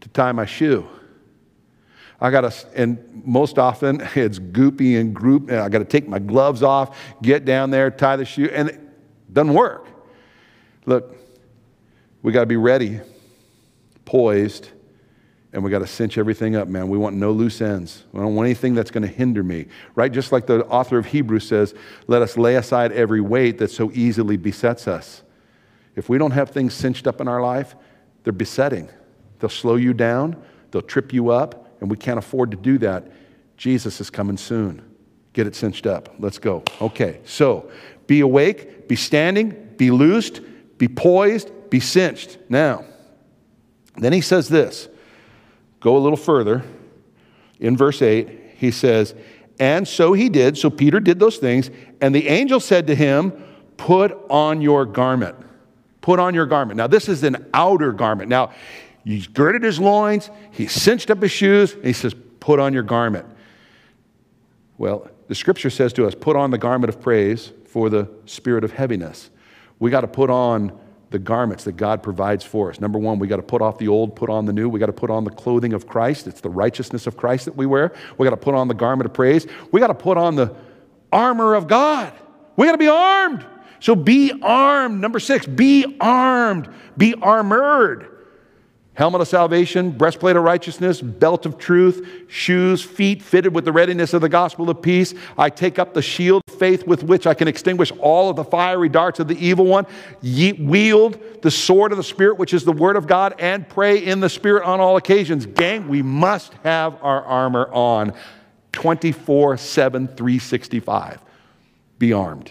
to 0.00 0.08
tie 0.08 0.32
my 0.32 0.46
shoe. 0.46 0.88
I 2.20 2.30
got 2.30 2.50
to, 2.50 2.66
and 2.74 3.22
most 3.24 3.58
often 3.58 4.00
it's 4.14 4.38
goopy 4.38 5.00
and 5.00 5.14
group. 5.14 5.48
And 5.48 5.60
I 5.60 5.68
got 5.68 5.78
to 5.78 5.84
take 5.84 6.08
my 6.08 6.18
gloves 6.18 6.62
off, 6.62 6.98
get 7.22 7.44
down 7.44 7.70
there, 7.70 7.90
tie 7.90 8.16
the 8.16 8.24
shoe, 8.24 8.48
and 8.52 8.70
it 8.70 8.80
doesn't 9.32 9.54
work. 9.54 9.86
Look, 10.86 11.16
we 12.22 12.32
got 12.32 12.40
to 12.40 12.46
be 12.46 12.56
ready, 12.56 13.00
poised, 14.04 14.68
and 15.56 15.64
we 15.64 15.70
got 15.70 15.78
to 15.78 15.86
cinch 15.86 16.18
everything 16.18 16.54
up, 16.54 16.68
man. 16.68 16.86
We 16.86 16.98
want 16.98 17.16
no 17.16 17.32
loose 17.32 17.62
ends. 17.62 18.04
We 18.12 18.20
don't 18.20 18.34
want 18.34 18.46
anything 18.46 18.74
that's 18.74 18.90
going 18.90 19.04
to 19.04 19.08
hinder 19.08 19.42
me, 19.42 19.68
right? 19.94 20.12
Just 20.12 20.30
like 20.30 20.46
the 20.46 20.66
author 20.66 20.98
of 20.98 21.06
Hebrews 21.06 21.48
says, 21.48 21.74
let 22.06 22.20
us 22.20 22.36
lay 22.36 22.56
aside 22.56 22.92
every 22.92 23.22
weight 23.22 23.56
that 23.56 23.70
so 23.70 23.90
easily 23.94 24.36
besets 24.36 24.86
us. 24.86 25.22
If 25.94 26.10
we 26.10 26.18
don't 26.18 26.32
have 26.32 26.50
things 26.50 26.74
cinched 26.74 27.06
up 27.06 27.22
in 27.22 27.26
our 27.26 27.40
life, 27.40 27.74
they're 28.22 28.34
besetting. 28.34 28.90
They'll 29.38 29.48
slow 29.48 29.76
you 29.76 29.94
down, 29.94 30.36
they'll 30.72 30.82
trip 30.82 31.14
you 31.14 31.30
up, 31.30 31.78
and 31.80 31.90
we 31.90 31.96
can't 31.96 32.18
afford 32.18 32.50
to 32.50 32.58
do 32.58 32.76
that. 32.78 33.10
Jesus 33.56 33.98
is 33.98 34.10
coming 34.10 34.36
soon. 34.36 34.82
Get 35.32 35.46
it 35.46 35.56
cinched 35.56 35.86
up. 35.86 36.16
Let's 36.18 36.38
go. 36.38 36.64
Okay, 36.82 37.20
so 37.24 37.70
be 38.06 38.20
awake, 38.20 38.88
be 38.88 38.96
standing, 38.96 39.70
be 39.78 39.90
loosed, 39.90 40.42
be 40.76 40.86
poised, 40.86 41.50
be 41.70 41.80
cinched. 41.80 42.36
Now, 42.50 42.84
then 43.96 44.12
he 44.12 44.20
says 44.20 44.50
this 44.50 44.90
Go 45.86 45.96
a 45.96 46.00
little 46.00 46.16
further. 46.16 46.64
In 47.60 47.76
verse 47.76 48.02
8, 48.02 48.28
he 48.56 48.72
says, 48.72 49.14
And 49.60 49.86
so 49.86 50.14
he 50.14 50.28
did. 50.28 50.58
So 50.58 50.68
Peter 50.68 50.98
did 50.98 51.20
those 51.20 51.36
things. 51.36 51.70
And 52.00 52.12
the 52.12 52.26
angel 52.26 52.58
said 52.58 52.88
to 52.88 52.94
him, 52.96 53.32
Put 53.76 54.18
on 54.28 54.60
your 54.60 54.84
garment. 54.84 55.36
Put 56.00 56.18
on 56.18 56.34
your 56.34 56.46
garment. 56.46 56.76
Now, 56.76 56.88
this 56.88 57.08
is 57.08 57.22
an 57.22 57.48
outer 57.54 57.92
garment. 57.92 58.28
Now, 58.28 58.50
he 59.04 59.20
girded 59.32 59.62
his 59.62 59.78
loins, 59.78 60.28
he 60.50 60.66
cinched 60.66 61.08
up 61.08 61.22
his 61.22 61.30
shoes, 61.30 61.74
and 61.74 61.84
he 61.84 61.92
says, 61.92 62.16
Put 62.40 62.58
on 62.58 62.72
your 62.72 62.82
garment. 62.82 63.26
Well, 64.78 65.08
the 65.28 65.36
scripture 65.36 65.70
says 65.70 65.92
to 65.92 66.06
us, 66.08 66.16
Put 66.16 66.34
on 66.34 66.50
the 66.50 66.58
garment 66.58 66.88
of 66.88 67.00
praise 67.00 67.52
for 67.64 67.90
the 67.90 68.10
spirit 68.24 68.64
of 68.64 68.72
heaviness. 68.72 69.30
We 69.78 69.92
got 69.92 70.00
to 70.00 70.08
put 70.08 70.30
on 70.30 70.76
the 71.10 71.18
garments 71.18 71.64
that 71.64 71.76
God 71.76 72.02
provides 72.02 72.44
for 72.44 72.70
us. 72.70 72.80
Number 72.80 72.98
one, 72.98 73.18
we 73.18 73.28
got 73.28 73.36
to 73.36 73.42
put 73.42 73.62
off 73.62 73.78
the 73.78 73.88
old, 73.88 74.16
put 74.16 74.28
on 74.28 74.44
the 74.44 74.52
new. 74.52 74.68
We 74.68 74.80
got 74.80 74.86
to 74.86 74.92
put 74.92 75.10
on 75.10 75.24
the 75.24 75.30
clothing 75.30 75.72
of 75.72 75.86
Christ. 75.86 76.26
It's 76.26 76.40
the 76.40 76.50
righteousness 76.50 77.06
of 77.06 77.16
Christ 77.16 77.44
that 77.44 77.56
we 77.56 77.66
wear. 77.66 77.92
We 78.18 78.24
got 78.24 78.30
to 78.30 78.36
put 78.36 78.54
on 78.54 78.68
the 78.68 78.74
garment 78.74 79.06
of 79.06 79.14
praise. 79.14 79.46
We 79.70 79.80
got 79.80 79.86
to 79.88 79.94
put 79.94 80.16
on 80.18 80.34
the 80.34 80.54
armor 81.12 81.54
of 81.54 81.68
God. 81.68 82.12
We 82.56 82.66
got 82.66 82.72
to 82.72 82.78
be 82.78 82.88
armed. 82.88 83.46
So 83.78 83.94
be 83.94 84.32
armed. 84.42 85.00
Number 85.00 85.20
six, 85.20 85.46
be 85.46 85.96
armed, 86.00 86.68
be 86.96 87.14
armored 87.14 88.15
helmet 88.96 89.20
of 89.20 89.28
salvation, 89.28 89.90
breastplate 89.90 90.36
of 90.36 90.42
righteousness, 90.42 91.02
belt 91.02 91.44
of 91.44 91.58
truth, 91.58 92.24
shoes, 92.28 92.82
feet 92.82 93.22
fitted 93.22 93.54
with 93.54 93.66
the 93.66 93.72
readiness 93.72 94.14
of 94.14 94.22
the 94.22 94.28
gospel 94.28 94.70
of 94.70 94.80
peace. 94.80 95.12
I 95.36 95.50
take 95.50 95.78
up 95.78 95.92
the 95.92 96.00
shield 96.00 96.42
of 96.48 96.54
faith 96.54 96.86
with 96.86 97.02
which 97.02 97.26
I 97.26 97.34
can 97.34 97.46
extinguish 97.46 97.92
all 98.00 98.30
of 98.30 98.36
the 98.36 98.44
fiery 98.44 98.88
darts 98.88 99.20
of 99.20 99.28
the 99.28 99.36
evil 99.36 99.66
one, 99.66 99.86
Ye- 100.22 100.54
wield 100.54 101.20
the 101.42 101.50
sword 101.50 101.92
of 101.92 101.98
the 101.98 102.04
Spirit, 102.04 102.38
which 102.38 102.54
is 102.54 102.64
the 102.64 102.72
word 102.72 102.96
of 102.96 103.06
God, 103.06 103.34
and 103.38 103.68
pray 103.68 103.98
in 103.98 104.20
the 104.20 104.30
Spirit 104.30 104.64
on 104.64 104.80
all 104.80 104.96
occasions. 104.96 105.44
Gang, 105.44 105.88
we 105.88 106.00
must 106.00 106.54
have 106.64 106.94
our 107.02 107.22
armor 107.22 107.68
on 107.72 108.14
24 108.72 109.58
7, 109.58 110.08
365. 110.08 111.20
Be 111.98 112.14
armed. 112.14 112.50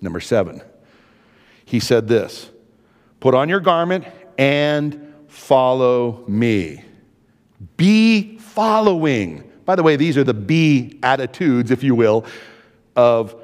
Number 0.00 0.20
seven, 0.20 0.62
he 1.64 1.80
said 1.80 2.06
this 2.06 2.50
put 3.18 3.34
on 3.34 3.48
your 3.48 3.58
garment 3.58 4.04
and 4.38 5.07
follow 5.28 6.24
me. 6.26 6.84
Be 7.76 8.38
following. 8.38 9.50
By 9.64 9.76
the 9.76 9.82
way, 9.82 9.96
these 9.96 10.16
are 10.16 10.24
the 10.24 10.34
be 10.34 10.98
attitudes, 11.02 11.70
if 11.70 11.82
you 11.82 11.94
will, 11.94 12.24
of 12.96 13.36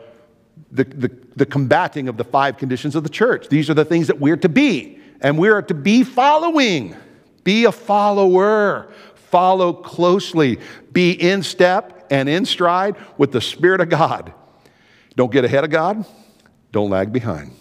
the, 0.72 0.84
the, 0.84 1.10
the, 1.36 1.46
combating 1.46 2.08
of 2.08 2.16
the 2.16 2.24
five 2.24 2.56
conditions 2.56 2.96
of 2.96 3.04
the 3.04 3.08
church. 3.08 3.48
These 3.48 3.70
are 3.70 3.74
the 3.74 3.84
things 3.84 4.08
that 4.08 4.18
we're 4.18 4.36
to 4.38 4.48
be, 4.48 4.98
and 5.20 5.38
we 5.38 5.48
are 5.48 5.62
to 5.62 5.74
be 5.74 6.02
following. 6.02 6.96
Be 7.44 7.64
a 7.64 7.72
follower. 7.72 8.92
Follow 9.14 9.72
closely. 9.72 10.58
Be 10.92 11.12
in 11.12 11.42
step 11.42 12.06
and 12.10 12.28
in 12.28 12.44
stride 12.44 12.96
with 13.18 13.32
the 13.32 13.40
Spirit 13.40 13.80
of 13.80 13.88
God. 13.88 14.32
Don't 15.16 15.30
get 15.30 15.44
ahead 15.44 15.64
of 15.64 15.70
God. 15.70 16.04
Don't 16.72 16.90
lag 16.90 17.12
behind. 17.12 17.52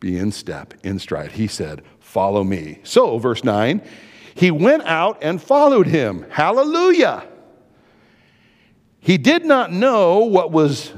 Be 0.00 0.18
in 0.18 0.32
step, 0.32 0.74
in 0.82 0.98
stride. 0.98 1.32
He 1.32 1.46
said, 1.46 1.82
Follow 2.14 2.44
me. 2.44 2.78
So, 2.84 3.18
verse 3.18 3.42
9, 3.42 3.82
he 4.36 4.52
went 4.52 4.84
out 4.84 5.18
and 5.20 5.42
followed 5.42 5.88
him. 5.88 6.24
Hallelujah. 6.30 7.26
He 9.00 9.18
did 9.18 9.44
not 9.44 9.72
know 9.72 10.20
what 10.20 10.52
was 10.52 10.92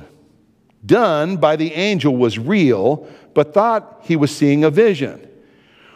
done 0.85 1.39
by 1.39 1.57
the 1.57 1.73
angel 1.73 2.15
was 2.15 2.39
real, 2.39 3.09
but 3.33 3.55
thought 3.55 4.03
he 4.03 4.15
was 4.15 4.31
seeing 4.31 4.63
a 4.63 4.71
vision. 4.71 5.27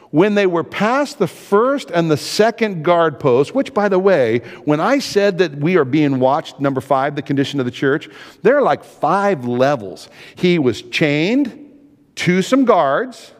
When 0.08 0.36
they 0.36 0.46
were 0.46 0.64
past 0.64 1.18
the 1.18 1.28
first 1.28 1.90
and 1.90 2.10
the 2.10 2.16
second 2.16 2.82
guard 2.82 3.20
post, 3.20 3.54
which, 3.54 3.74
by 3.74 3.90
the 3.90 3.98
way, 3.98 4.38
when 4.64 4.80
I 4.80 5.00
said 5.00 5.36
that 5.36 5.54
we 5.54 5.76
are 5.76 5.84
being 5.84 6.18
watched, 6.18 6.60
number 6.60 6.80
five, 6.80 7.14
the 7.14 7.20
condition 7.20 7.60
of 7.60 7.66
the 7.66 7.72
church, 7.72 8.08
there 8.40 8.56
are 8.56 8.62
like 8.62 8.84
five 8.84 9.44
levels. 9.44 10.08
He 10.34 10.58
was 10.58 10.80
chained 10.80 11.76
to 12.14 12.40
some 12.40 12.64
guards. 12.64 13.34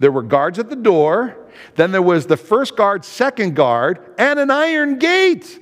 There 0.00 0.10
were 0.10 0.22
guards 0.22 0.58
at 0.58 0.68
the 0.68 0.76
door. 0.76 1.36
Then 1.76 1.92
there 1.92 2.02
was 2.02 2.26
the 2.26 2.36
first 2.36 2.74
guard, 2.74 3.04
second 3.04 3.54
guard, 3.54 4.14
and 4.18 4.40
an 4.40 4.50
iron 4.50 4.98
gate. 4.98 5.60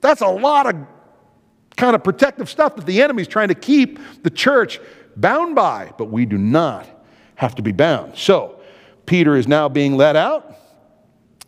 That's 0.00 0.22
a 0.22 0.28
lot 0.28 0.66
of 0.66 0.76
kind 1.76 1.94
of 1.94 2.04
protective 2.04 2.48
stuff 2.48 2.76
that 2.76 2.86
the 2.86 3.02
enemy's 3.02 3.28
trying 3.28 3.48
to 3.48 3.54
keep 3.54 3.98
the 4.22 4.30
church 4.30 4.80
bound 5.16 5.56
by, 5.56 5.92
but 5.98 6.06
we 6.06 6.24
do 6.24 6.38
not 6.38 6.88
have 7.34 7.56
to 7.56 7.62
be 7.62 7.72
bound. 7.72 8.16
So, 8.16 8.60
Peter 9.06 9.34
is 9.34 9.48
now 9.48 9.68
being 9.68 9.96
let 9.96 10.14
out. 10.14 10.56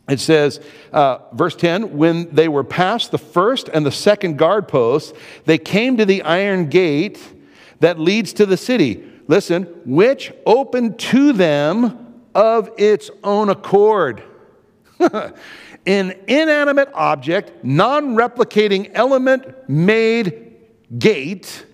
It 0.09 0.19
says, 0.19 0.61
uh, 0.93 1.19
verse 1.33 1.55
10 1.55 1.97
when 1.97 2.35
they 2.35 2.49
were 2.49 2.65
past 2.65 3.13
the 3.13 3.19
first 3.19 3.69
and 3.69 3.87
the 3.87 3.93
second 3.93 4.37
guard 4.37 4.67
posts, 4.67 5.13
they 5.45 5.59
came 5.59 5.97
to 5.99 6.05
the 6.05 6.23
iron 6.23 6.69
gate 6.69 7.21
that 7.79 8.01
leads 8.01 8.33
to 8.35 8.47
the 8.47 8.57
city. 8.57 9.09
Listen, 9.29 9.65
which 9.85 10.33
opened 10.45 10.99
to 10.99 11.33
them 11.33 12.02
of 12.35 12.71
its 12.79 13.11
own 13.23 13.49
accord. 13.49 14.23
An 15.85 16.15
inanimate 16.29 16.91
object, 16.95 17.65
non 17.65 18.15
replicating 18.15 18.91
element 18.95 19.69
made 19.69 20.57
gate 20.99 21.67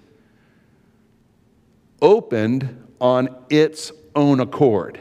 opened 2.00 2.86
on 3.00 3.34
its 3.50 3.92
own 4.14 4.40
accord. 4.40 4.98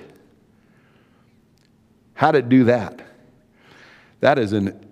How 2.14 2.32
did 2.32 2.46
it 2.46 2.50
do 2.50 2.64
that? 2.66 3.02
That 4.20 4.40
is 4.40 4.54
an 4.54 4.86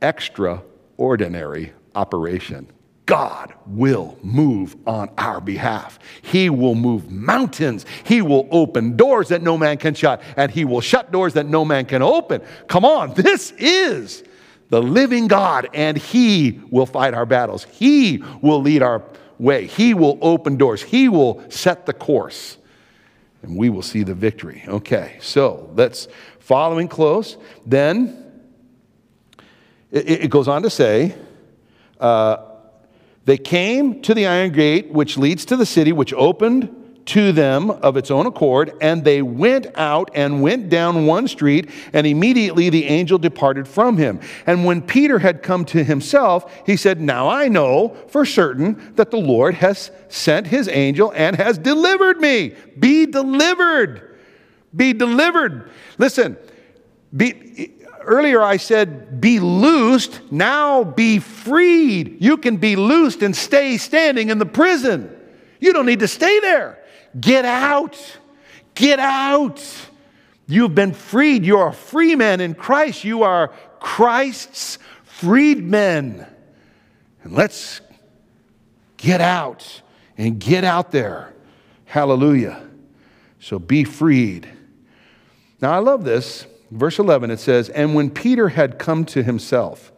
extraordinary 0.00 1.72
operation. 1.94 2.68
God 3.06 3.52
will 3.66 4.16
move 4.22 4.76
on 4.86 5.10
our 5.18 5.40
behalf. 5.40 5.98
He 6.22 6.48
will 6.50 6.74
move 6.74 7.10
mountains. 7.10 7.84
He 8.04 8.22
will 8.22 8.48
open 8.50 8.96
doors 8.96 9.28
that 9.28 9.42
no 9.42 9.58
man 9.58 9.78
can 9.78 9.94
shut, 9.94 10.22
and 10.36 10.50
He 10.52 10.64
will 10.64 10.80
shut 10.80 11.10
doors 11.10 11.34
that 11.34 11.46
no 11.46 11.64
man 11.64 11.84
can 11.86 12.02
open. 12.02 12.42
Come 12.68 12.84
on, 12.84 13.14
this 13.14 13.52
is 13.58 14.22
the 14.68 14.80
living 14.80 15.26
God, 15.26 15.68
and 15.74 15.96
He 15.96 16.60
will 16.70 16.86
fight 16.86 17.12
our 17.12 17.26
battles. 17.26 17.64
He 17.64 18.22
will 18.40 18.60
lead 18.60 18.82
our 18.82 19.02
way. 19.38 19.66
He 19.66 19.94
will 19.94 20.18
open 20.22 20.56
doors. 20.56 20.80
He 20.80 21.08
will 21.08 21.42
set 21.50 21.86
the 21.86 21.92
course, 21.92 22.56
and 23.42 23.56
we 23.56 23.68
will 23.68 23.82
see 23.82 24.04
the 24.04 24.14
victory. 24.14 24.62
Okay, 24.68 25.18
so 25.20 25.70
let's 25.74 26.06
following 26.38 26.86
close. 26.86 27.36
Then 27.66 28.32
it, 29.90 30.24
it 30.24 30.30
goes 30.30 30.46
on 30.46 30.62
to 30.62 30.70
say, 30.70 31.16
uh, 31.98 32.50
they 33.24 33.38
came 33.38 34.02
to 34.02 34.14
the 34.14 34.26
iron 34.26 34.52
gate, 34.52 34.90
which 34.90 35.16
leads 35.16 35.44
to 35.46 35.56
the 35.56 35.66
city, 35.66 35.92
which 35.92 36.12
opened 36.14 36.82
to 37.04 37.32
them 37.32 37.70
of 37.70 37.96
its 37.96 38.10
own 38.10 38.26
accord, 38.26 38.72
and 38.80 39.04
they 39.04 39.22
went 39.22 39.66
out 39.74 40.10
and 40.14 40.42
went 40.42 40.68
down 40.68 41.06
one 41.06 41.26
street, 41.26 41.70
and 41.92 42.06
immediately 42.06 42.70
the 42.70 42.84
angel 42.84 43.18
departed 43.18 43.66
from 43.66 43.96
him. 43.96 44.20
And 44.46 44.64
when 44.64 44.82
Peter 44.82 45.18
had 45.18 45.42
come 45.42 45.64
to 45.66 45.82
himself, 45.82 46.62
he 46.64 46.76
said, 46.76 47.00
Now 47.00 47.28
I 47.28 47.48
know 47.48 47.96
for 48.08 48.24
certain 48.24 48.94
that 48.94 49.10
the 49.10 49.18
Lord 49.18 49.54
has 49.54 49.90
sent 50.08 50.46
his 50.46 50.68
angel 50.68 51.12
and 51.14 51.36
has 51.36 51.58
delivered 51.58 52.20
me. 52.20 52.54
Be 52.78 53.06
delivered. 53.06 54.18
Be 54.74 54.92
delivered. 54.92 55.70
Listen, 55.98 56.36
be, 57.14 57.72
earlier 58.04 58.42
I 58.42 58.56
said, 58.56 59.20
be 59.20 59.40
loosed, 59.40 60.20
now 60.30 60.84
be 60.84 61.18
freed. 61.18 62.22
You 62.22 62.36
can 62.36 62.56
be 62.56 62.76
loosed 62.76 63.22
and 63.22 63.34
stay 63.34 63.76
standing 63.76 64.30
in 64.30 64.38
the 64.38 64.46
prison. 64.46 65.14
You 65.60 65.72
don't 65.72 65.86
need 65.86 66.00
to 66.00 66.08
stay 66.08 66.40
there. 66.40 66.78
Get 67.20 67.44
out. 67.44 67.98
Get 68.74 68.98
out. 68.98 69.62
You've 70.46 70.74
been 70.74 70.92
freed. 70.92 71.44
You 71.44 71.58
are 71.58 71.68
a 71.68 71.74
free 71.74 72.14
man 72.14 72.40
in 72.40 72.54
Christ. 72.54 73.04
You 73.04 73.22
are 73.22 73.48
Christ's 73.80 74.78
freedmen. 75.04 76.26
And 77.22 77.32
let's 77.32 77.80
get 78.96 79.20
out 79.20 79.82
and 80.18 80.38
get 80.38 80.64
out 80.64 80.90
there. 80.90 81.32
Hallelujah. 81.84 82.66
So 83.38 83.58
be 83.58 83.84
freed. 83.84 84.48
Now, 85.60 85.72
I 85.72 85.78
love 85.78 86.04
this 86.04 86.46
verse 86.72 86.98
11, 86.98 87.30
it 87.30 87.38
says, 87.38 87.68
And 87.68 87.94
when 87.94 88.10
Peter 88.10 88.48
had 88.48 88.78
come 88.78 89.04
to 89.06 89.22
himself, 89.22 89.92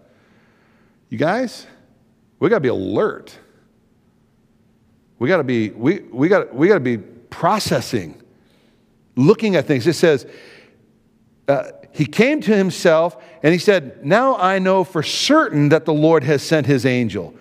you 1.09 1.19
guys, 1.19 1.67
we 2.41 2.49
got 2.49 2.57
to 2.57 2.61
be 2.61 2.69
alert. 2.69 3.39
We 5.19 5.29
got 5.29 5.39
to 5.39 5.45
be, 5.45 5.71
we, 5.71 6.01
we 6.01 6.29
got, 6.29 6.55
we 6.55 6.69
to 6.69 6.81
be 6.81 6.99
processing, 6.99 8.21
looking 9.17 9.57
at 9.57 9.67
things. 9.67 9.87
It 9.87 9.95
says, 9.95 10.27
uh, 11.47 11.71
he 11.93 12.07
came 12.07 12.41
to 12.41 12.57
himself 12.57 13.17
and 13.43 13.53
he 13.53 13.59
said, 13.59 14.05
Now 14.05 14.37
I 14.37 14.59
know 14.59 14.83
for 14.83 15.03
certain 15.03 15.69
that 15.69 15.85
the 15.85 15.95
Lord 15.95 16.25
has 16.25 16.43
sent 16.43 16.67
his 16.67 16.85
angel. 16.85 17.35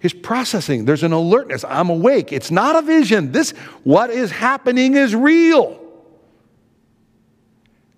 He's 0.00 0.12
processing, 0.12 0.84
there's 0.84 1.04
an 1.04 1.12
alertness. 1.12 1.64
I'm 1.68 1.88
awake. 1.88 2.32
It's 2.32 2.50
not 2.50 2.74
a 2.74 2.82
vision. 2.82 3.30
This, 3.30 3.52
what 3.84 4.10
is 4.10 4.32
happening 4.32 4.94
is 4.94 5.14
real. 5.14 5.81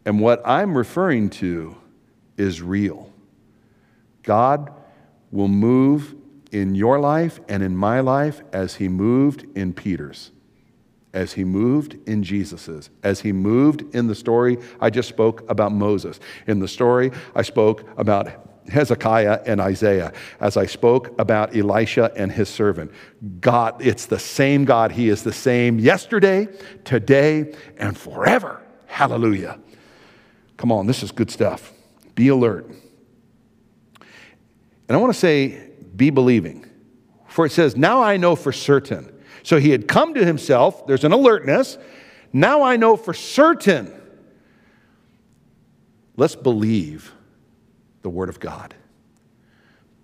And 0.06 0.20
what 0.20 0.42
I'm 0.44 0.76
referring 0.76 1.30
to 1.30 1.76
is 2.36 2.60
real. 2.60 3.10
God 4.22 4.72
will 5.30 5.48
move 5.48 6.14
in 6.52 6.74
your 6.74 6.98
life 6.98 7.40
and 7.48 7.62
in 7.62 7.76
my 7.76 8.00
life 8.00 8.42
as 8.52 8.76
he 8.76 8.88
moved 8.88 9.44
in 9.56 9.72
Peter's, 9.72 10.30
as 11.12 11.32
he 11.32 11.44
moved 11.44 11.96
in 12.06 12.22
Jesus's, 12.22 12.90
as 13.02 13.20
he 13.20 13.32
moved 13.32 13.94
in 13.94 14.06
the 14.06 14.14
story 14.14 14.58
I 14.80 14.90
just 14.90 15.08
spoke 15.08 15.48
about 15.50 15.72
Moses. 15.72 16.20
In 16.46 16.60
the 16.60 16.68
story 16.68 17.10
I 17.34 17.42
spoke 17.42 17.88
about 17.96 18.28
Hezekiah 18.68 19.42
and 19.46 19.60
Isaiah, 19.60 20.12
as 20.40 20.56
I 20.56 20.66
spoke 20.66 21.18
about 21.18 21.54
Elisha 21.54 22.10
and 22.16 22.32
his 22.32 22.48
servant. 22.48 22.92
God, 23.40 23.84
it's 23.84 24.06
the 24.06 24.18
same 24.18 24.64
God. 24.64 24.92
He 24.92 25.08
is 25.08 25.22
the 25.22 25.32
same 25.32 25.78
yesterday, 25.78 26.48
today, 26.84 27.54
and 27.76 27.96
forever. 27.96 28.62
Hallelujah. 28.86 29.58
Come 30.56 30.72
on, 30.72 30.86
this 30.86 31.02
is 31.02 31.12
good 31.12 31.30
stuff. 31.30 31.72
Be 32.14 32.28
alert. 32.28 32.66
And 34.88 34.96
I 34.96 34.96
want 34.96 35.12
to 35.12 35.18
say, 35.18 35.70
be 35.96 36.10
believing. 36.10 36.66
For 37.28 37.46
it 37.46 37.52
says, 37.52 37.76
Now 37.76 38.02
I 38.02 38.16
know 38.16 38.36
for 38.36 38.52
certain. 38.52 39.10
So 39.42 39.58
he 39.58 39.70
had 39.70 39.88
come 39.88 40.14
to 40.14 40.24
himself, 40.24 40.86
there's 40.86 41.04
an 41.04 41.12
alertness. 41.12 41.78
Now 42.32 42.62
I 42.62 42.76
know 42.76 42.96
for 42.96 43.12
certain. 43.12 43.92
Let's 46.16 46.36
believe 46.36 47.12
the 48.02 48.10
Word 48.10 48.28
of 48.28 48.40
God. 48.40 48.74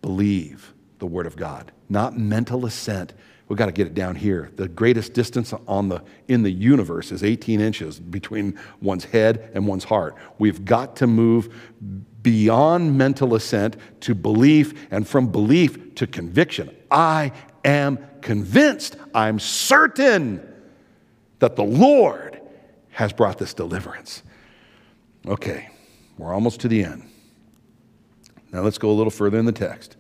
Believe 0.03 0.75
the 0.99 1.07
Word 1.07 1.27
of 1.27 1.37
God, 1.37 1.73
not 1.89 2.17
mental 2.17 2.67
assent 2.67 3.13
We've 3.51 3.59
got 3.59 3.67
to 3.67 3.73
get 3.73 3.89
it 3.89 3.95
down 3.95 4.15
here. 4.15 4.53
The 4.55 4.69
greatest 4.69 5.13
distance 5.13 5.53
on 5.67 5.89
the, 5.89 6.05
in 6.29 6.45
the 6.45 6.53
universe 6.53 7.11
is 7.11 7.25
18 7.25 7.61
inches 7.61 7.99
between 7.99 8.57
one's 8.81 9.03
head 9.03 9.51
and 9.55 9.67
one's 9.67 9.83
heart. 9.83 10.15
We've 10.39 10.65
got 10.65 10.95
to 10.97 11.09
move 11.09 11.53
beyond 12.23 12.97
mental 12.97 13.35
assent 13.35 13.77
to 14.03 14.15
belief 14.15 14.87
and 14.93 15.07
from 15.07 15.33
belief 15.33 15.97
to 15.97 16.07
conviction. 16.07 16.71
I 16.93 17.33
am 17.65 17.99
convinced, 18.21 18.95
I'm 19.17 19.41
certain 19.41 20.47
that 21.41 21.57
the 21.57 21.65
Lord 21.65 22.41
has 22.91 23.13
brought 23.13 23.39
this 23.39 23.53
deliverance. 23.53 24.23
Okay, 25.27 25.71
we're 26.19 26.33
almost 26.33 26.61
to 26.61 26.69
the 26.69 26.85
end. 26.85 27.03
Now 28.53 28.61
let's 28.61 28.79
go 28.79 28.91
a 28.91 28.95
little 28.95 29.11
further 29.11 29.39
in 29.39 29.45
the 29.45 29.51
text. 29.51 29.97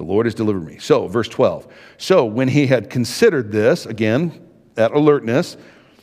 The 0.00 0.06
Lord 0.06 0.24
has 0.24 0.34
delivered 0.34 0.64
me. 0.64 0.78
So, 0.78 1.08
verse 1.08 1.28
12. 1.28 1.68
So, 1.98 2.24
when 2.24 2.48
he 2.48 2.68
had 2.68 2.88
considered 2.88 3.52
this, 3.52 3.84
again, 3.84 4.48
that 4.72 4.92
alertness, 4.92 5.58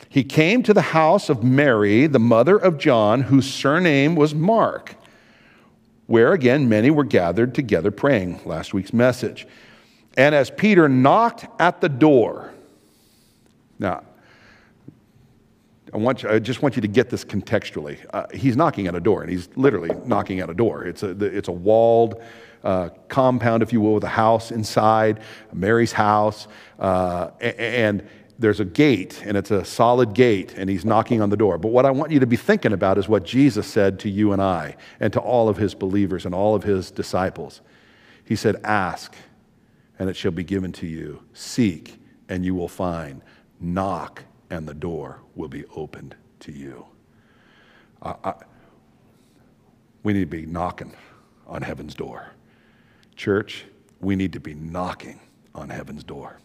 he 0.07 0.23
came 0.23 0.61
to 0.61 0.73
the 0.75 0.83
house 0.83 1.29
of 1.29 1.43
Mary, 1.43 2.05
the 2.05 2.19
mother 2.19 2.57
of 2.57 2.77
John, 2.77 3.21
whose 3.21 3.51
surname 3.51 4.15
was 4.15 4.35
Mark, 4.35 4.93
where 6.05 6.33
again 6.33 6.69
many 6.69 6.91
were 6.91 7.05
gathered 7.05 7.55
together 7.55 7.89
praying. 7.89 8.39
Last 8.45 8.71
week's 8.71 8.93
message. 8.93 9.47
And 10.15 10.35
as 10.35 10.51
Peter 10.51 10.87
knocked 10.87 11.47
at 11.59 11.81
the 11.81 11.89
door, 11.89 12.53
now, 13.79 14.03
I, 15.91 15.97
want 15.97 16.21
you, 16.21 16.29
I 16.29 16.37
just 16.37 16.61
want 16.61 16.75
you 16.75 16.83
to 16.83 16.87
get 16.87 17.09
this 17.09 17.25
contextually. 17.25 17.97
Uh, 18.13 18.27
he's 18.31 18.55
knocking 18.55 18.85
at 18.85 18.93
a 18.93 18.99
door, 18.99 19.23
and 19.23 19.31
he's 19.31 19.49
literally 19.55 19.89
knocking 20.05 20.39
at 20.39 20.51
a 20.51 20.53
door. 20.53 20.83
It's 20.83 21.01
a, 21.01 21.09
it's 21.25 21.47
a 21.47 21.51
walled, 21.51 22.21
uh, 22.67 22.89
compound, 23.07 23.63
if 23.63 23.71
you 23.71 23.79
will, 23.79 23.93
with 23.93 24.03
a 24.03 24.09
house 24.09 24.51
inside, 24.51 25.21
Mary's 25.53 25.93
house, 25.93 26.49
uh, 26.79 27.29
and 27.39 28.05
there's 28.37 28.59
a 28.59 28.65
gate, 28.65 29.23
and 29.25 29.37
it's 29.37 29.51
a 29.51 29.63
solid 29.63 30.13
gate, 30.13 30.53
and 30.57 30.69
he's 30.69 30.83
knocking 30.83 31.21
on 31.21 31.29
the 31.29 31.37
door. 31.37 31.57
But 31.57 31.69
what 31.69 31.85
I 31.85 31.91
want 31.91 32.11
you 32.11 32.19
to 32.19 32.27
be 32.27 32.35
thinking 32.35 32.73
about 32.73 32.97
is 32.97 33.07
what 33.07 33.23
Jesus 33.23 33.65
said 33.65 33.99
to 33.99 34.09
you 34.09 34.33
and 34.33 34.41
I, 34.41 34.75
and 34.99 35.13
to 35.13 35.19
all 35.21 35.47
of 35.47 35.55
his 35.55 35.73
believers 35.73 36.25
and 36.25 36.35
all 36.35 36.55
of 36.55 36.63
his 36.63 36.91
disciples. 36.91 37.61
He 38.25 38.35
said, 38.35 38.57
Ask, 38.65 39.15
and 39.97 40.09
it 40.09 40.17
shall 40.17 40.31
be 40.31 40.43
given 40.43 40.73
to 40.73 40.85
you. 40.85 41.23
Seek, 41.31 42.01
and 42.27 42.43
you 42.43 42.53
will 42.53 42.67
find. 42.67 43.21
Knock, 43.61 44.23
and 44.49 44.67
the 44.67 44.73
door 44.73 45.21
will 45.35 45.47
be 45.47 45.63
opened 45.73 46.15
to 46.41 46.51
you. 46.51 46.85
I, 48.01 48.15
I, 48.25 48.33
we 50.03 50.11
need 50.11 50.29
to 50.29 50.37
be 50.37 50.45
knocking 50.45 50.93
on 51.47 51.61
heaven's 51.61 51.95
door. 51.95 52.33
Church, 53.17 53.65
we 53.99 54.15
need 54.15 54.33
to 54.33 54.39
be 54.39 54.53
knocking 54.53 55.19
on 55.55 55.69
heaven's 55.69 56.03
door. 56.03 56.39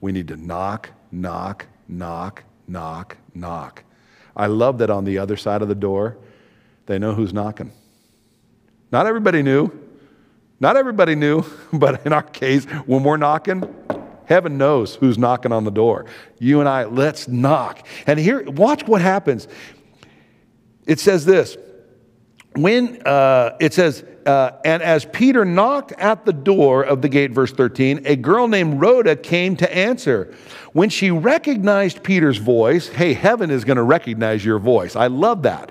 We 0.00 0.12
need 0.12 0.28
to 0.28 0.36
knock, 0.36 0.90
knock, 1.10 1.66
knock, 1.88 2.44
knock, 2.68 3.16
knock. 3.34 3.84
I 4.36 4.46
love 4.46 4.78
that 4.78 4.90
on 4.90 5.04
the 5.04 5.18
other 5.18 5.36
side 5.36 5.62
of 5.62 5.68
the 5.68 5.74
door, 5.74 6.18
they 6.86 6.98
know 6.98 7.14
who's 7.14 7.32
knocking. 7.32 7.72
Not 8.92 9.06
everybody 9.06 9.42
knew. 9.42 9.72
Not 10.60 10.76
everybody 10.76 11.14
knew, 11.14 11.44
but 11.72 12.04
in 12.06 12.12
our 12.12 12.22
case, 12.22 12.64
when 12.86 13.02
we're 13.02 13.16
knocking, 13.16 13.74
heaven 14.26 14.58
knows 14.58 14.94
who's 14.96 15.16
knocking 15.16 15.52
on 15.52 15.64
the 15.64 15.70
door. 15.70 16.04
You 16.38 16.60
and 16.60 16.68
I, 16.68 16.84
let's 16.84 17.28
knock. 17.28 17.86
And 18.06 18.18
here, 18.18 18.42
watch 18.50 18.86
what 18.86 19.00
happens. 19.00 19.48
It 20.86 21.00
says 21.00 21.24
this 21.24 21.56
when 22.62 23.02
uh, 23.06 23.56
it 23.60 23.74
says, 23.74 24.04
uh, 24.26 24.52
and 24.64 24.82
as 24.82 25.04
Peter 25.06 25.44
knocked 25.44 25.92
at 25.92 26.24
the 26.24 26.32
door 26.32 26.82
of 26.82 27.00
the 27.02 27.08
gate, 27.08 27.30
verse 27.30 27.52
13, 27.52 28.02
a 28.04 28.16
girl 28.16 28.48
named 28.48 28.80
Rhoda 28.80 29.16
came 29.16 29.56
to 29.56 29.74
answer. 29.74 30.34
When 30.72 30.90
she 30.90 31.10
recognized 31.10 32.02
Peter's 32.02 32.36
voice, 32.36 32.88
hey, 32.88 33.14
heaven 33.14 33.50
is 33.50 33.64
going 33.64 33.76
to 33.76 33.82
recognize 33.82 34.44
your 34.44 34.58
voice. 34.58 34.96
I 34.96 35.06
love 35.06 35.44
that. 35.44 35.70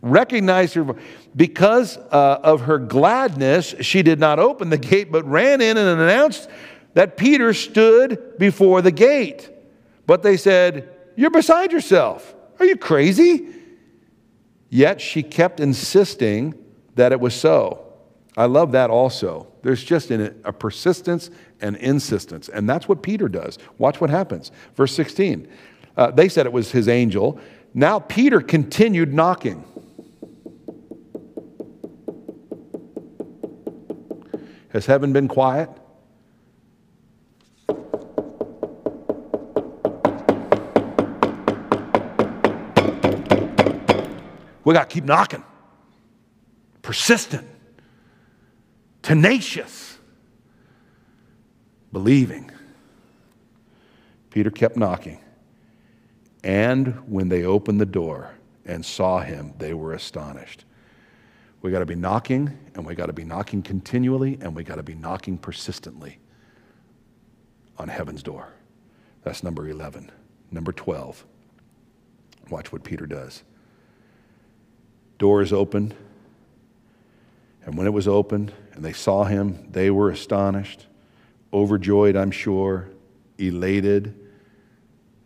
Recognize 0.00 0.74
voice. 0.74 0.96
Because 1.34 1.96
uh, 1.96 2.40
of 2.42 2.62
her 2.62 2.78
gladness, 2.78 3.74
she 3.80 4.02
did 4.02 4.20
not 4.20 4.38
open 4.38 4.70
the 4.70 4.78
gate, 4.78 5.10
but 5.10 5.24
ran 5.24 5.60
in 5.60 5.76
and 5.76 6.00
announced 6.00 6.48
that 6.94 7.16
Peter 7.16 7.54
stood 7.54 8.38
before 8.38 8.82
the 8.82 8.92
gate. 8.92 9.50
But 10.06 10.22
they 10.22 10.36
said, 10.36 10.88
You're 11.16 11.30
beside 11.30 11.72
yourself. 11.72 12.34
Are 12.58 12.66
you 12.66 12.76
crazy? 12.76 13.48
Yet 14.74 15.02
she 15.02 15.22
kept 15.22 15.60
insisting 15.60 16.54
that 16.94 17.12
it 17.12 17.20
was 17.20 17.34
so. 17.34 17.92
I 18.38 18.46
love 18.46 18.72
that 18.72 18.88
also. 18.88 19.52
There's 19.60 19.84
just 19.84 20.10
a 20.10 20.30
persistence 20.50 21.28
and 21.60 21.76
insistence. 21.76 22.48
And 22.48 22.66
that's 22.66 22.88
what 22.88 23.02
Peter 23.02 23.28
does. 23.28 23.58
Watch 23.76 24.00
what 24.00 24.08
happens. 24.08 24.50
Verse 24.74 24.94
16. 24.94 25.46
Uh, 25.94 26.10
they 26.12 26.26
said 26.26 26.46
it 26.46 26.54
was 26.54 26.72
his 26.72 26.88
angel. 26.88 27.38
Now 27.74 27.98
Peter 27.98 28.40
continued 28.40 29.12
knocking. 29.12 29.62
Has 34.70 34.86
heaven 34.86 35.12
been 35.12 35.28
quiet? 35.28 35.68
We 44.64 44.74
got 44.74 44.88
to 44.88 44.94
keep 44.94 45.04
knocking. 45.04 45.44
Persistent, 46.82 47.46
tenacious, 49.02 49.98
believing. 51.92 52.50
Peter 54.30 54.50
kept 54.50 54.76
knocking. 54.76 55.20
And 56.42 57.08
when 57.08 57.28
they 57.28 57.44
opened 57.44 57.80
the 57.80 57.86
door 57.86 58.34
and 58.64 58.84
saw 58.84 59.20
him, 59.20 59.52
they 59.58 59.74
were 59.74 59.92
astonished. 59.92 60.64
We 61.60 61.70
got 61.70 61.78
to 61.78 61.86
be 61.86 61.94
knocking, 61.94 62.58
and 62.74 62.84
we 62.84 62.96
got 62.96 63.06
to 63.06 63.12
be 63.12 63.24
knocking 63.24 63.62
continually, 63.62 64.38
and 64.40 64.54
we 64.56 64.64
got 64.64 64.76
to 64.76 64.82
be 64.82 64.94
knocking 64.94 65.38
persistently 65.38 66.18
on 67.78 67.88
heaven's 67.88 68.22
door. 68.22 68.48
That's 69.22 69.44
number 69.44 69.68
11. 69.68 70.10
Number 70.50 70.72
12. 70.72 71.24
Watch 72.50 72.72
what 72.72 72.82
Peter 72.82 73.06
does. 73.06 73.44
Door 75.22 75.42
is 75.42 75.52
opened, 75.52 75.94
and 77.64 77.78
when 77.78 77.86
it 77.86 77.92
was 77.92 78.08
opened 78.08 78.52
and 78.72 78.84
they 78.84 78.92
saw 78.92 79.22
him, 79.22 79.68
they 79.70 79.88
were 79.88 80.10
astonished, 80.10 80.88
overjoyed, 81.52 82.16
I'm 82.16 82.32
sure, 82.32 82.88
elated, 83.38 84.18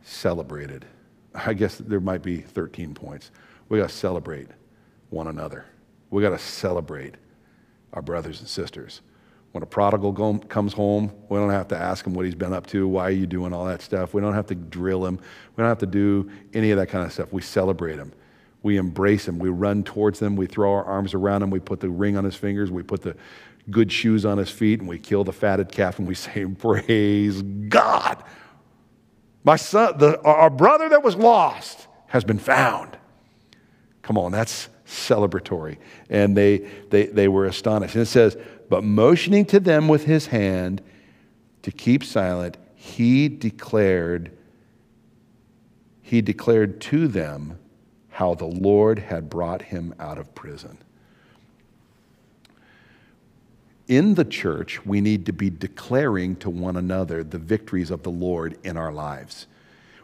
celebrated. 0.03 0.84
I 1.34 1.55
guess 1.55 1.78
there 1.78 2.01
might 2.01 2.20
be 2.20 2.42
13 2.42 2.92
points. 2.92 3.30
We 3.70 3.78
got 3.78 3.88
to 3.88 3.94
celebrate 3.94 4.49
one 5.09 5.28
another. 5.28 5.64
We 6.11 6.20
got 6.20 6.28
to 6.28 6.38
celebrate 6.38 7.14
our 7.94 8.03
brothers 8.03 8.40
and 8.40 8.49
sisters. 8.51 9.01
When 9.53 9.62
a 9.62 9.66
prodigal 9.66 10.12
go, 10.12 10.36
comes 10.40 10.74
home, 10.74 11.11
we 11.30 11.38
don't 11.38 11.49
have 11.49 11.68
to 11.68 11.78
ask 11.78 12.07
him 12.07 12.12
what 12.12 12.26
he's 12.26 12.34
been 12.34 12.53
up 12.53 12.66
to, 12.66 12.86
why 12.86 13.05
are 13.05 13.12
you 13.12 13.26
doing 13.26 13.55
all 13.55 13.64
that 13.64 13.80
stuff. 13.80 14.12
We 14.12 14.20
don't 14.20 14.34
have 14.34 14.49
to 14.49 14.55
drill 14.55 15.07
him. 15.07 15.16
We 15.57 15.62
don't 15.62 15.70
have 15.70 15.78
to 15.78 15.86
do 15.86 16.30
any 16.53 16.70
of 16.70 16.76
that 16.76 16.90
kind 16.90 17.07
of 17.07 17.14
stuff. 17.14 17.32
We 17.32 17.40
celebrate 17.40 17.97
him. 17.97 18.12
We 18.66 18.78
embrace 18.78 19.28
him. 19.28 19.38
We 19.38 19.48
run 19.48 19.84
towards 19.84 20.18
them. 20.18 20.34
We 20.34 20.46
throw 20.46 20.72
our 20.72 20.82
arms 20.82 21.14
around 21.14 21.44
him. 21.44 21.50
We 21.50 21.60
put 21.60 21.78
the 21.78 21.88
ring 21.88 22.16
on 22.16 22.24
his 22.24 22.34
fingers. 22.34 22.68
We 22.68 22.82
put 22.82 23.00
the 23.00 23.14
good 23.70 23.92
shoes 23.92 24.26
on 24.26 24.38
his 24.38 24.50
feet, 24.50 24.80
and 24.80 24.88
we 24.88 24.98
kill 24.98 25.22
the 25.22 25.32
fatted 25.32 25.70
calf, 25.70 26.00
and 26.00 26.08
we 26.08 26.14
say, 26.16 26.44
Praise 26.46 27.42
God. 27.42 28.24
My 29.44 29.54
son, 29.54 29.98
the, 29.98 30.20
our 30.22 30.50
brother 30.50 30.88
that 30.88 31.04
was 31.04 31.14
lost 31.14 31.86
has 32.08 32.24
been 32.24 32.40
found. 32.40 32.98
Come 34.02 34.18
on, 34.18 34.32
that's 34.32 34.68
celebratory. 34.84 35.76
And 36.10 36.36
they, 36.36 36.68
they, 36.90 37.06
they 37.06 37.28
were 37.28 37.46
astonished. 37.46 37.94
And 37.94 38.02
it 38.02 38.06
says, 38.06 38.36
But 38.68 38.82
motioning 38.82 39.44
to 39.44 39.60
them 39.60 39.86
with 39.86 40.06
his 40.06 40.26
hand 40.26 40.82
to 41.62 41.70
keep 41.70 42.02
silent, 42.02 42.56
he 42.74 43.28
declared, 43.28 44.36
he 46.02 46.20
declared 46.20 46.80
to 46.80 47.06
them 47.06 47.60
how 48.16 48.34
the 48.34 48.46
Lord 48.46 48.98
had 48.98 49.28
brought 49.28 49.60
him 49.60 49.94
out 50.00 50.16
of 50.16 50.34
prison. 50.34 50.78
In 53.88 54.14
the 54.14 54.24
church, 54.24 54.86
we 54.86 55.02
need 55.02 55.26
to 55.26 55.34
be 55.34 55.50
declaring 55.50 56.36
to 56.36 56.48
one 56.48 56.78
another 56.78 57.22
the 57.22 57.36
victories 57.36 57.90
of 57.90 58.04
the 58.04 58.10
Lord 58.10 58.56
in 58.64 58.78
our 58.78 58.90
lives. 58.90 59.46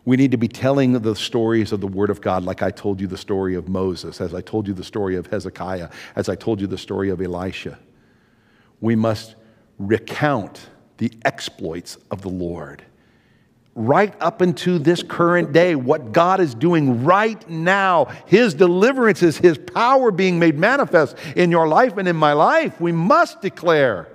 We 0.05 0.19
need 0.19 0.31
to 0.33 0.37
be 0.37 0.47
telling 0.47 0.93
the 0.93 1.17
stories 1.17 1.73
of 1.73 1.81
the 1.81 1.87
Word 1.87 2.11
of 2.11 2.21
God, 2.21 2.45
like 2.45 2.61
I 2.61 2.71
told 2.71 3.01
you 3.01 3.07
the 3.07 3.17
story 3.17 3.55
of 3.55 3.67
Moses, 3.67 4.21
as 4.21 4.35
I 4.35 4.43
told 4.43 4.69
you 4.69 4.75
the 4.75 4.85
story 4.85 5.17
of 5.17 5.29
Hezekiah, 5.29 5.89
as 6.15 6.29
I 6.29 6.35
told 6.35 6.61
you 6.61 6.67
the 6.67 6.77
story 6.77 7.09
of 7.09 7.23
Elisha. 7.23 7.79
We 8.83 8.95
must 8.95 9.37
recount 9.79 10.69
the 10.99 11.11
exploits 11.25 11.97
of 12.11 12.21
the 12.21 12.29
Lord. 12.29 12.85
Right 13.75 14.15
up 14.21 14.43
into 14.43 14.79
this 14.79 15.03
current 15.03 15.53
day, 15.53 15.75
what 15.75 16.13
God 16.13 16.41
is 16.41 16.55
doing 16.55 17.05
right 17.05 17.49
now, 17.49 18.07
His 18.27 18.53
deliverances, 18.53 19.39
His 19.39 19.57
power 19.57 20.11
being 20.11 20.39
made 20.39 20.59
manifest 20.59 21.17
in 21.37 21.51
your 21.51 21.67
life 21.67 21.97
and 21.97 22.07
in 22.07 22.17
my 22.17 22.35
life, 22.35 22.79
we 22.81 22.93
must 22.93 23.41
declare. 23.41 24.09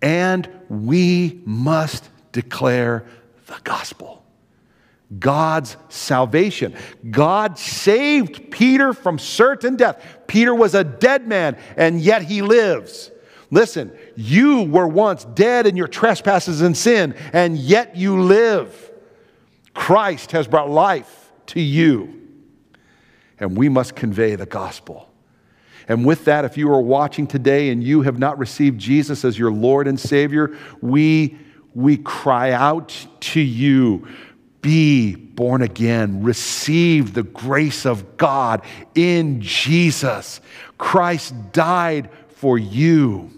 And 0.00 0.48
we 0.68 1.42
must 1.44 2.08
declare 2.32 3.04
the 3.46 3.58
gospel. 3.64 4.24
God's 5.18 5.76
salvation. 5.88 6.74
God 7.10 7.58
saved 7.58 8.50
Peter 8.50 8.92
from 8.92 9.18
certain 9.18 9.76
death. 9.76 10.04
Peter 10.26 10.54
was 10.54 10.74
a 10.74 10.84
dead 10.84 11.26
man, 11.26 11.56
and 11.76 12.00
yet 12.00 12.22
he 12.22 12.42
lives. 12.42 13.10
Listen, 13.50 13.96
you 14.14 14.62
were 14.64 14.86
once 14.86 15.24
dead 15.24 15.66
in 15.66 15.76
your 15.76 15.88
trespasses 15.88 16.60
and 16.60 16.76
sin, 16.76 17.14
and 17.32 17.56
yet 17.56 17.96
you 17.96 18.22
live. 18.22 18.90
Christ 19.72 20.32
has 20.32 20.46
brought 20.46 20.68
life 20.68 21.32
to 21.46 21.60
you, 21.60 22.22
and 23.38 23.56
we 23.56 23.68
must 23.68 23.96
convey 23.96 24.34
the 24.34 24.46
gospel. 24.46 25.08
And 25.88 26.04
with 26.04 26.26
that, 26.26 26.44
if 26.44 26.58
you 26.58 26.70
are 26.70 26.82
watching 26.82 27.26
today 27.26 27.70
and 27.70 27.82
you 27.82 28.02
have 28.02 28.18
not 28.18 28.38
received 28.38 28.78
Jesus 28.78 29.24
as 29.24 29.38
your 29.38 29.50
Lord 29.50 29.88
and 29.88 29.98
Savior, 29.98 30.54
we, 30.82 31.38
we 31.74 31.96
cry 31.96 32.52
out 32.52 33.06
to 33.20 33.40
you 33.40 34.06
be 34.60 35.14
born 35.14 35.62
again, 35.62 36.22
receive 36.22 37.14
the 37.14 37.22
grace 37.22 37.86
of 37.86 38.16
God 38.16 38.62
in 38.94 39.40
Jesus. 39.40 40.40
Christ 40.76 41.32
died 41.52 42.10
for 42.28 42.58
you, 42.58 43.30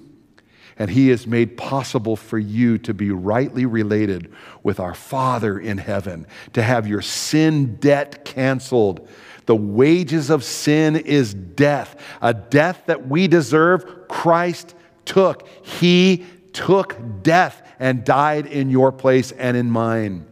and 0.81 0.91
He 0.91 1.11
has 1.11 1.27
made 1.27 1.59
possible 1.59 2.17
for 2.17 2.39
you 2.39 2.79
to 2.79 2.95
be 2.95 3.11
rightly 3.11 3.67
related 3.67 4.33
with 4.63 4.81
our 4.81 4.95
Father 4.95 5.59
in 5.59 5.77
heaven, 5.77 6.27
to 6.55 6.63
have 6.63 6.89
your 6.89 7.03
sin 7.03 7.77
debt 7.77 8.25
canceled. 8.25 9.07
The 9.45 9.55
wages 9.55 10.31
of 10.31 10.43
sin 10.43 10.97
is 10.97 11.35
death, 11.35 12.01
a 12.23 12.33
death 12.33 12.85
that 12.87 13.07
we 13.07 13.29
deserve. 13.29 14.09
Christ 14.09 14.75
took. 15.05 15.47
He 15.63 16.25
took 16.55 16.97
death 17.23 17.63
and 17.79 18.03
died 18.03 18.47
in 18.47 18.71
your 18.71 18.91
place 18.91 19.33
and 19.33 19.59
in 19.59 19.71
mine 19.71 20.27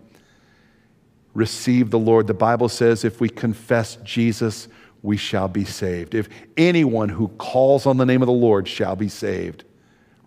receive 1.35 1.91
the 1.91 1.99
Lord. 1.99 2.27
The 2.27 2.33
Bible 2.33 2.71
says 2.71 3.05
if 3.05 3.21
we 3.21 3.29
confess 3.29 3.97
Jesus, 3.97 4.67
we 5.03 5.19
shall 5.19 5.49
be 5.49 5.67
saved. 5.67 6.15
If 6.15 6.31
anyone 6.57 7.11
who 7.11 7.29
calls 7.29 7.85
on 7.85 7.99
the 7.99 8.07
name 8.07 8.23
of 8.23 8.27
the 8.27 8.33
Lord 8.33 8.67
shall 8.67 8.97
be 8.97 9.11
saved. 9.11 9.65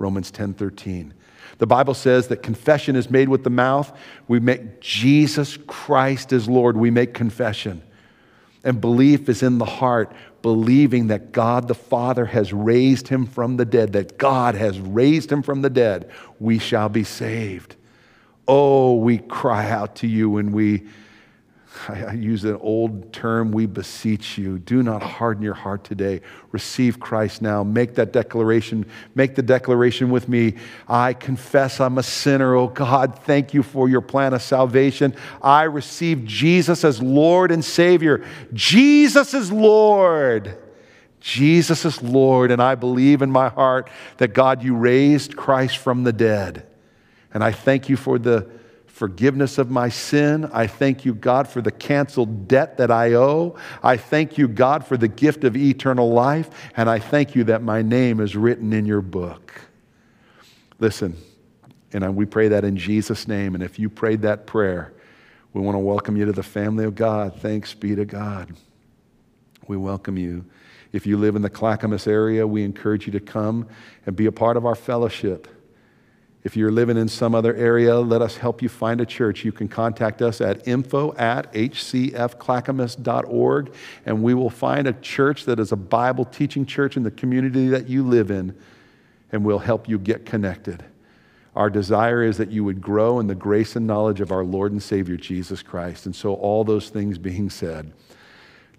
Romans 0.02 0.32
10 0.32 0.54
13. 0.56 1.14
The 1.58 1.68
Bible 1.68 1.94
says 1.94 2.28
that 2.28 2.42
confession 2.42 2.96
is 2.96 3.10
made 3.10 3.30
with 3.30 3.44
the 3.44 3.50
mouth. 3.50 3.96
We 4.28 4.40
make 4.40 4.82
Jesus 4.82 5.58
Christ 5.68 6.34
as 6.34 6.50
Lord. 6.50 6.76
We 6.76 6.90
make 6.90 7.14
confession. 7.14 7.84
And 8.64 8.82
belief 8.82 9.30
is 9.30 9.44
in 9.44 9.58
the 9.58 9.66
heart, 9.66 10.12
believing 10.42 11.08
that 11.08 11.32
God 11.32 11.68
the 11.68 11.76
Father 11.76 12.26
has 12.26 12.54
raised 12.54 13.08
him 13.08 13.26
from 13.26 13.58
the 13.58 13.66
dead, 13.66 13.94
that 13.94 14.18
God 14.18 14.56
has 14.56 14.80
raised 14.80 15.32
him 15.32 15.42
from 15.42 15.62
the 15.62 15.70
dead, 15.70 16.10
we 16.40 16.60
shall 16.60 16.90
be 16.90 17.04
saved. 17.04 17.76
Oh, 18.48 18.96
we 18.96 19.20
cry 19.20 19.70
out 19.70 19.96
to 19.98 20.08
you 20.08 20.38
and 20.38 20.54
we 20.54 20.88
I 21.88 22.14
use 22.14 22.44
an 22.44 22.58
old 22.58 23.14
term, 23.14 23.52
we 23.52 23.66
beseech 23.66 24.38
you. 24.38 24.60
Do 24.60 24.84
not 24.84 25.02
harden 25.02 25.42
your 25.42 25.54
heart 25.54 25.86
today. 25.86 26.22
Receive 26.52 27.00
Christ 27.00 27.42
now. 27.42 27.64
Make 27.64 27.96
that 27.96 28.12
declaration. 28.12 28.86
Make 29.16 29.36
the 29.36 29.42
declaration 29.42 30.10
with 30.10 30.28
me. 30.28 30.56
I 30.88 31.14
confess 31.14 31.80
I'm 31.80 31.98
a 31.98 32.04
sinner. 32.04 32.56
Oh 32.56 32.68
God, 32.68 33.20
thank 33.20 33.54
you 33.54 33.64
for 33.64 33.88
your 33.88 34.02
plan 34.02 34.34
of 34.34 34.42
salvation. 34.42 35.16
I 35.42 35.64
receive 35.64 36.26
Jesus 36.26 36.84
as 36.84 37.02
Lord 37.02 37.52
and 37.52 37.64
Savior. 37.64 38.26
Jesus 38.54 39.34
is 39.34 39.50
Lord. 39.50 40.58
Jesus 41.22 41.86
is 41.86 42.02
Lord. 42.04 42.52
And 42.52 42.62
I 42.62 42.76
believe 42.76 43.22
in 43.22 43.32
my 43.32 43.48
heart 43.48 43.90
that 44.18 44.34
God, 44.34 44.62
you 44.62 44.76
raised 44.76 45.38
Christ 45.38 45.78
from 45.78 46.04
the 46.04 46.14
dead. 46.14 46.68
And 47.34 47.44
I 47.44 47.54
thank 47.54 47.88
you 47.88 47.96
for 47.96 48.20
the 48.20 48.50
forgiveness 49.02 49.58
of 49.58 49.72
my 49.72 49.90
sin. 49.90 50.48
I 50.54 50.68
thank 50.68 51.06
you, 51.06 51.16
God, 51.16 51.48
for 51.48 51.60
the 51.60 51.72
canceled 51.72 52.48
debt 52.48 52.78
that 52.78 52.92
I 52.92 53.14
owe. 53.14 53.56
I 53.82 53.98
thank 53.98 54.38
you, 54.38 54.48
God, 54.48 54.86
for 54.86 54.96
the 54.96 55.08
gift 55.08 55.44
of 55.44 55.58
eternal 55.58 56.12
life. 56.12 56.52
And 56.78 56.88
I 56.88 57.00
thank 57.00 57.34
you 57.34 57.46
that 57.46 57.64
my 57.64 57.82
name 57.82 58.20
is 58.20 58.36
written 58.36 58.74
in 58.74 58.86
your 58.86 59.02
book. 59.02 59.60
Listen, 60.78 61.18
and 61.92 62.16
we 62.16 62.28
pray 62.28 62.50
that 62.50 62.64
in 62.64 62.78
Jesus' 62.78 63.28
name. 63.28 63.56
And 63.56 63.64
if 63.64 63.80
you 63.80 63.90
prayed 63.90 64.22
that 64.22 64.46
prayer, 64.46 64.94
we 65.52 65.62
want 65.62 65.74
to 65.74 65.80
welcome 65.80 66.16
you 66.16 66.26
to 66.26 66.32
the 66.32 66.44
family 66.44 66.86
of 66.86 66.94
God. 66.94 67.36
Thanks 67.38 67.74
be 67.74 67.96
to 67.96 68.06
God. 68.06 68.56
We 69.66 69.78
welcome 69.78 70.16
you. 70.16 70.46
If 70.92 71.08
you 71.08 71.18
live 71.18 71.36
in 71.36 71.42
the 71.42 71.50
Clackamas 71.50 72.06
area, 72.06 72.46
we 72.46 72.64
encourage 72.64 73.08
you 73.08 73.14
to 73.14 73.20
come 73.20 73.68
and 74.06 74.16
be 74.16 74.28
a 74.28 74.32
part 74.32 74.58
of 74.58 74.66
our 74.68 74.76
fellowship. 74.76 75.48
If 76.44 76.56
you're 76.56 76.72
living 76.72 76.98
in 76.98 77.08
some 77.08 77.36
other 77.36 77.56
area, 77.56 78.00
let 78.00 78.24
us 78.24 78.38
help 78.38 78.64
you 78.64 78.70
find 78.70 79.00
a 79.00 79.06
church. 79.06 79.46
You 79.46 79.52
can 79.52 79.68
contact 79.68 80.24
us 80.24 80.42
at 80.42 80.68
info 80.68 81.14
at 81.16 81.54
hcfclackamas.org, 81.54 83.74
and 84.08 84.24
we 84.24 84.34
will 84.34 84.50
find 84.50 84.88
a 84.88 84.94
church 84.94 85.46
that 85.46 85.60
is 85.60 85.72
a 85.72 85.76
Bible 85.76 86.26
teaching 86.26 86.66
church 86.66 86.98
in 86.98 87.04
the 87.04 87.12
community 87.12 87.68
that 87.68 87.88
you 87.88 88.04
live 88.04 88.32
in, 88.32 88.58
and 89.32 89.46
we'll 89.46 89.60
help 89.60 89.88
you 89.88 90.00
get 90.00 90.26
connected. 90.26 90.84
Our 91.56 91.70
desire 91.70 92.24
is 92.24 92.38
that 92.38 92.50
you 92.50 92.64
would 92.64 92.82
grow 92.82 93.20
in 93.20 93.28
the 93.28 93.36
grace 93.36 93.76
and 93.76 93.86
knowledge 93.86 94.22
of 94.22 94.32
our 94.32 94.44
Lord 94.44 94.72
and 94.72 94.82
Savior 94.82 95.18
Jesus 95.18 95.62
Christ. 95.62 96.08
And 96.08 96.16
so, 96.16 96.34
all 96.34 96.64
those 96.64 96.90
things 96.90 97.20
being 97.20 97.52
said, 97.52 97.94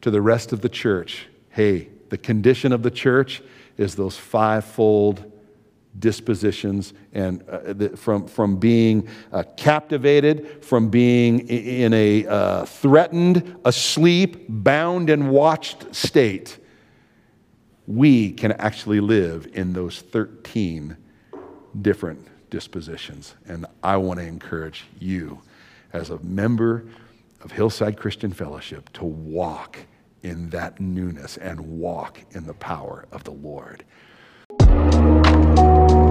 to 0.00 0.10
the 0.10 0.22
rest 0.22 0.52
of 0.52 0.62
the 0.62 0.68
church, 0.68 1.28
hey, 1.50 1.90
the 2.08 2.18
condition 2.18 2.72
of 2.72 2.82
the 2.82 2.90
church 2.90 3.40
is 3.76 3.94
those 3.94 4.16
fivefold 4.16 5.31
dispositions 5.98 6.94
and 7.12 7.42
uh, 7.48 7.72
the, 7.72 7.96
from, 7.96 8.26
from 8.26 8.56
being 8.56 9.08
uh, 9.32 9.42
captivated, 9.56 10.64
from 10.64 10.88
being 10.88 11.40
in 11.48 11.92
a 11.92 12.26
uh, 12.26 12.64
threatened, 12.64 13.56
asleep, 13.64 14.44
bound, 14.48 15.10
and 15.10 15.30
watched 15.30 15.94
state, 15.94 16.58
we 17.86 18.32
can 18.32 18.52
actually 18.52 19.00
live 19.00 19.48
in 19.52 19.72
those 19.72 20.00
13 20.00 20.96
different 21.80 22.26
dispositions. 22.50 23.34
And 23.46 23.66
I 23.82 23.96
want 23.96 24.20
to 24.20 24.26
encourage 24.26 24.84
you, 24.98 25.40
as 25.92 26.10
a 26.10 26.18
member 26.20 26.84
of 27.42 27.50
Hillside 27.50 27.98
Christian 27.98 28.32
Fellowship, 28.32 28.92
to 28.94 29.04
walk 29.04 29.78
in 30.22 30.50
that 30.50 30.80
newness 30.80 31.36
and 31.38 31.60
walk 31.60 32.20
in 32.32 32.46
the 32.46 32.54
power 32.54 33.06
of 33.10 33.24
the 33.24 33.32
Lord. 33.32 33.84
Thank 35.72 35.90
you. 35.92 36.01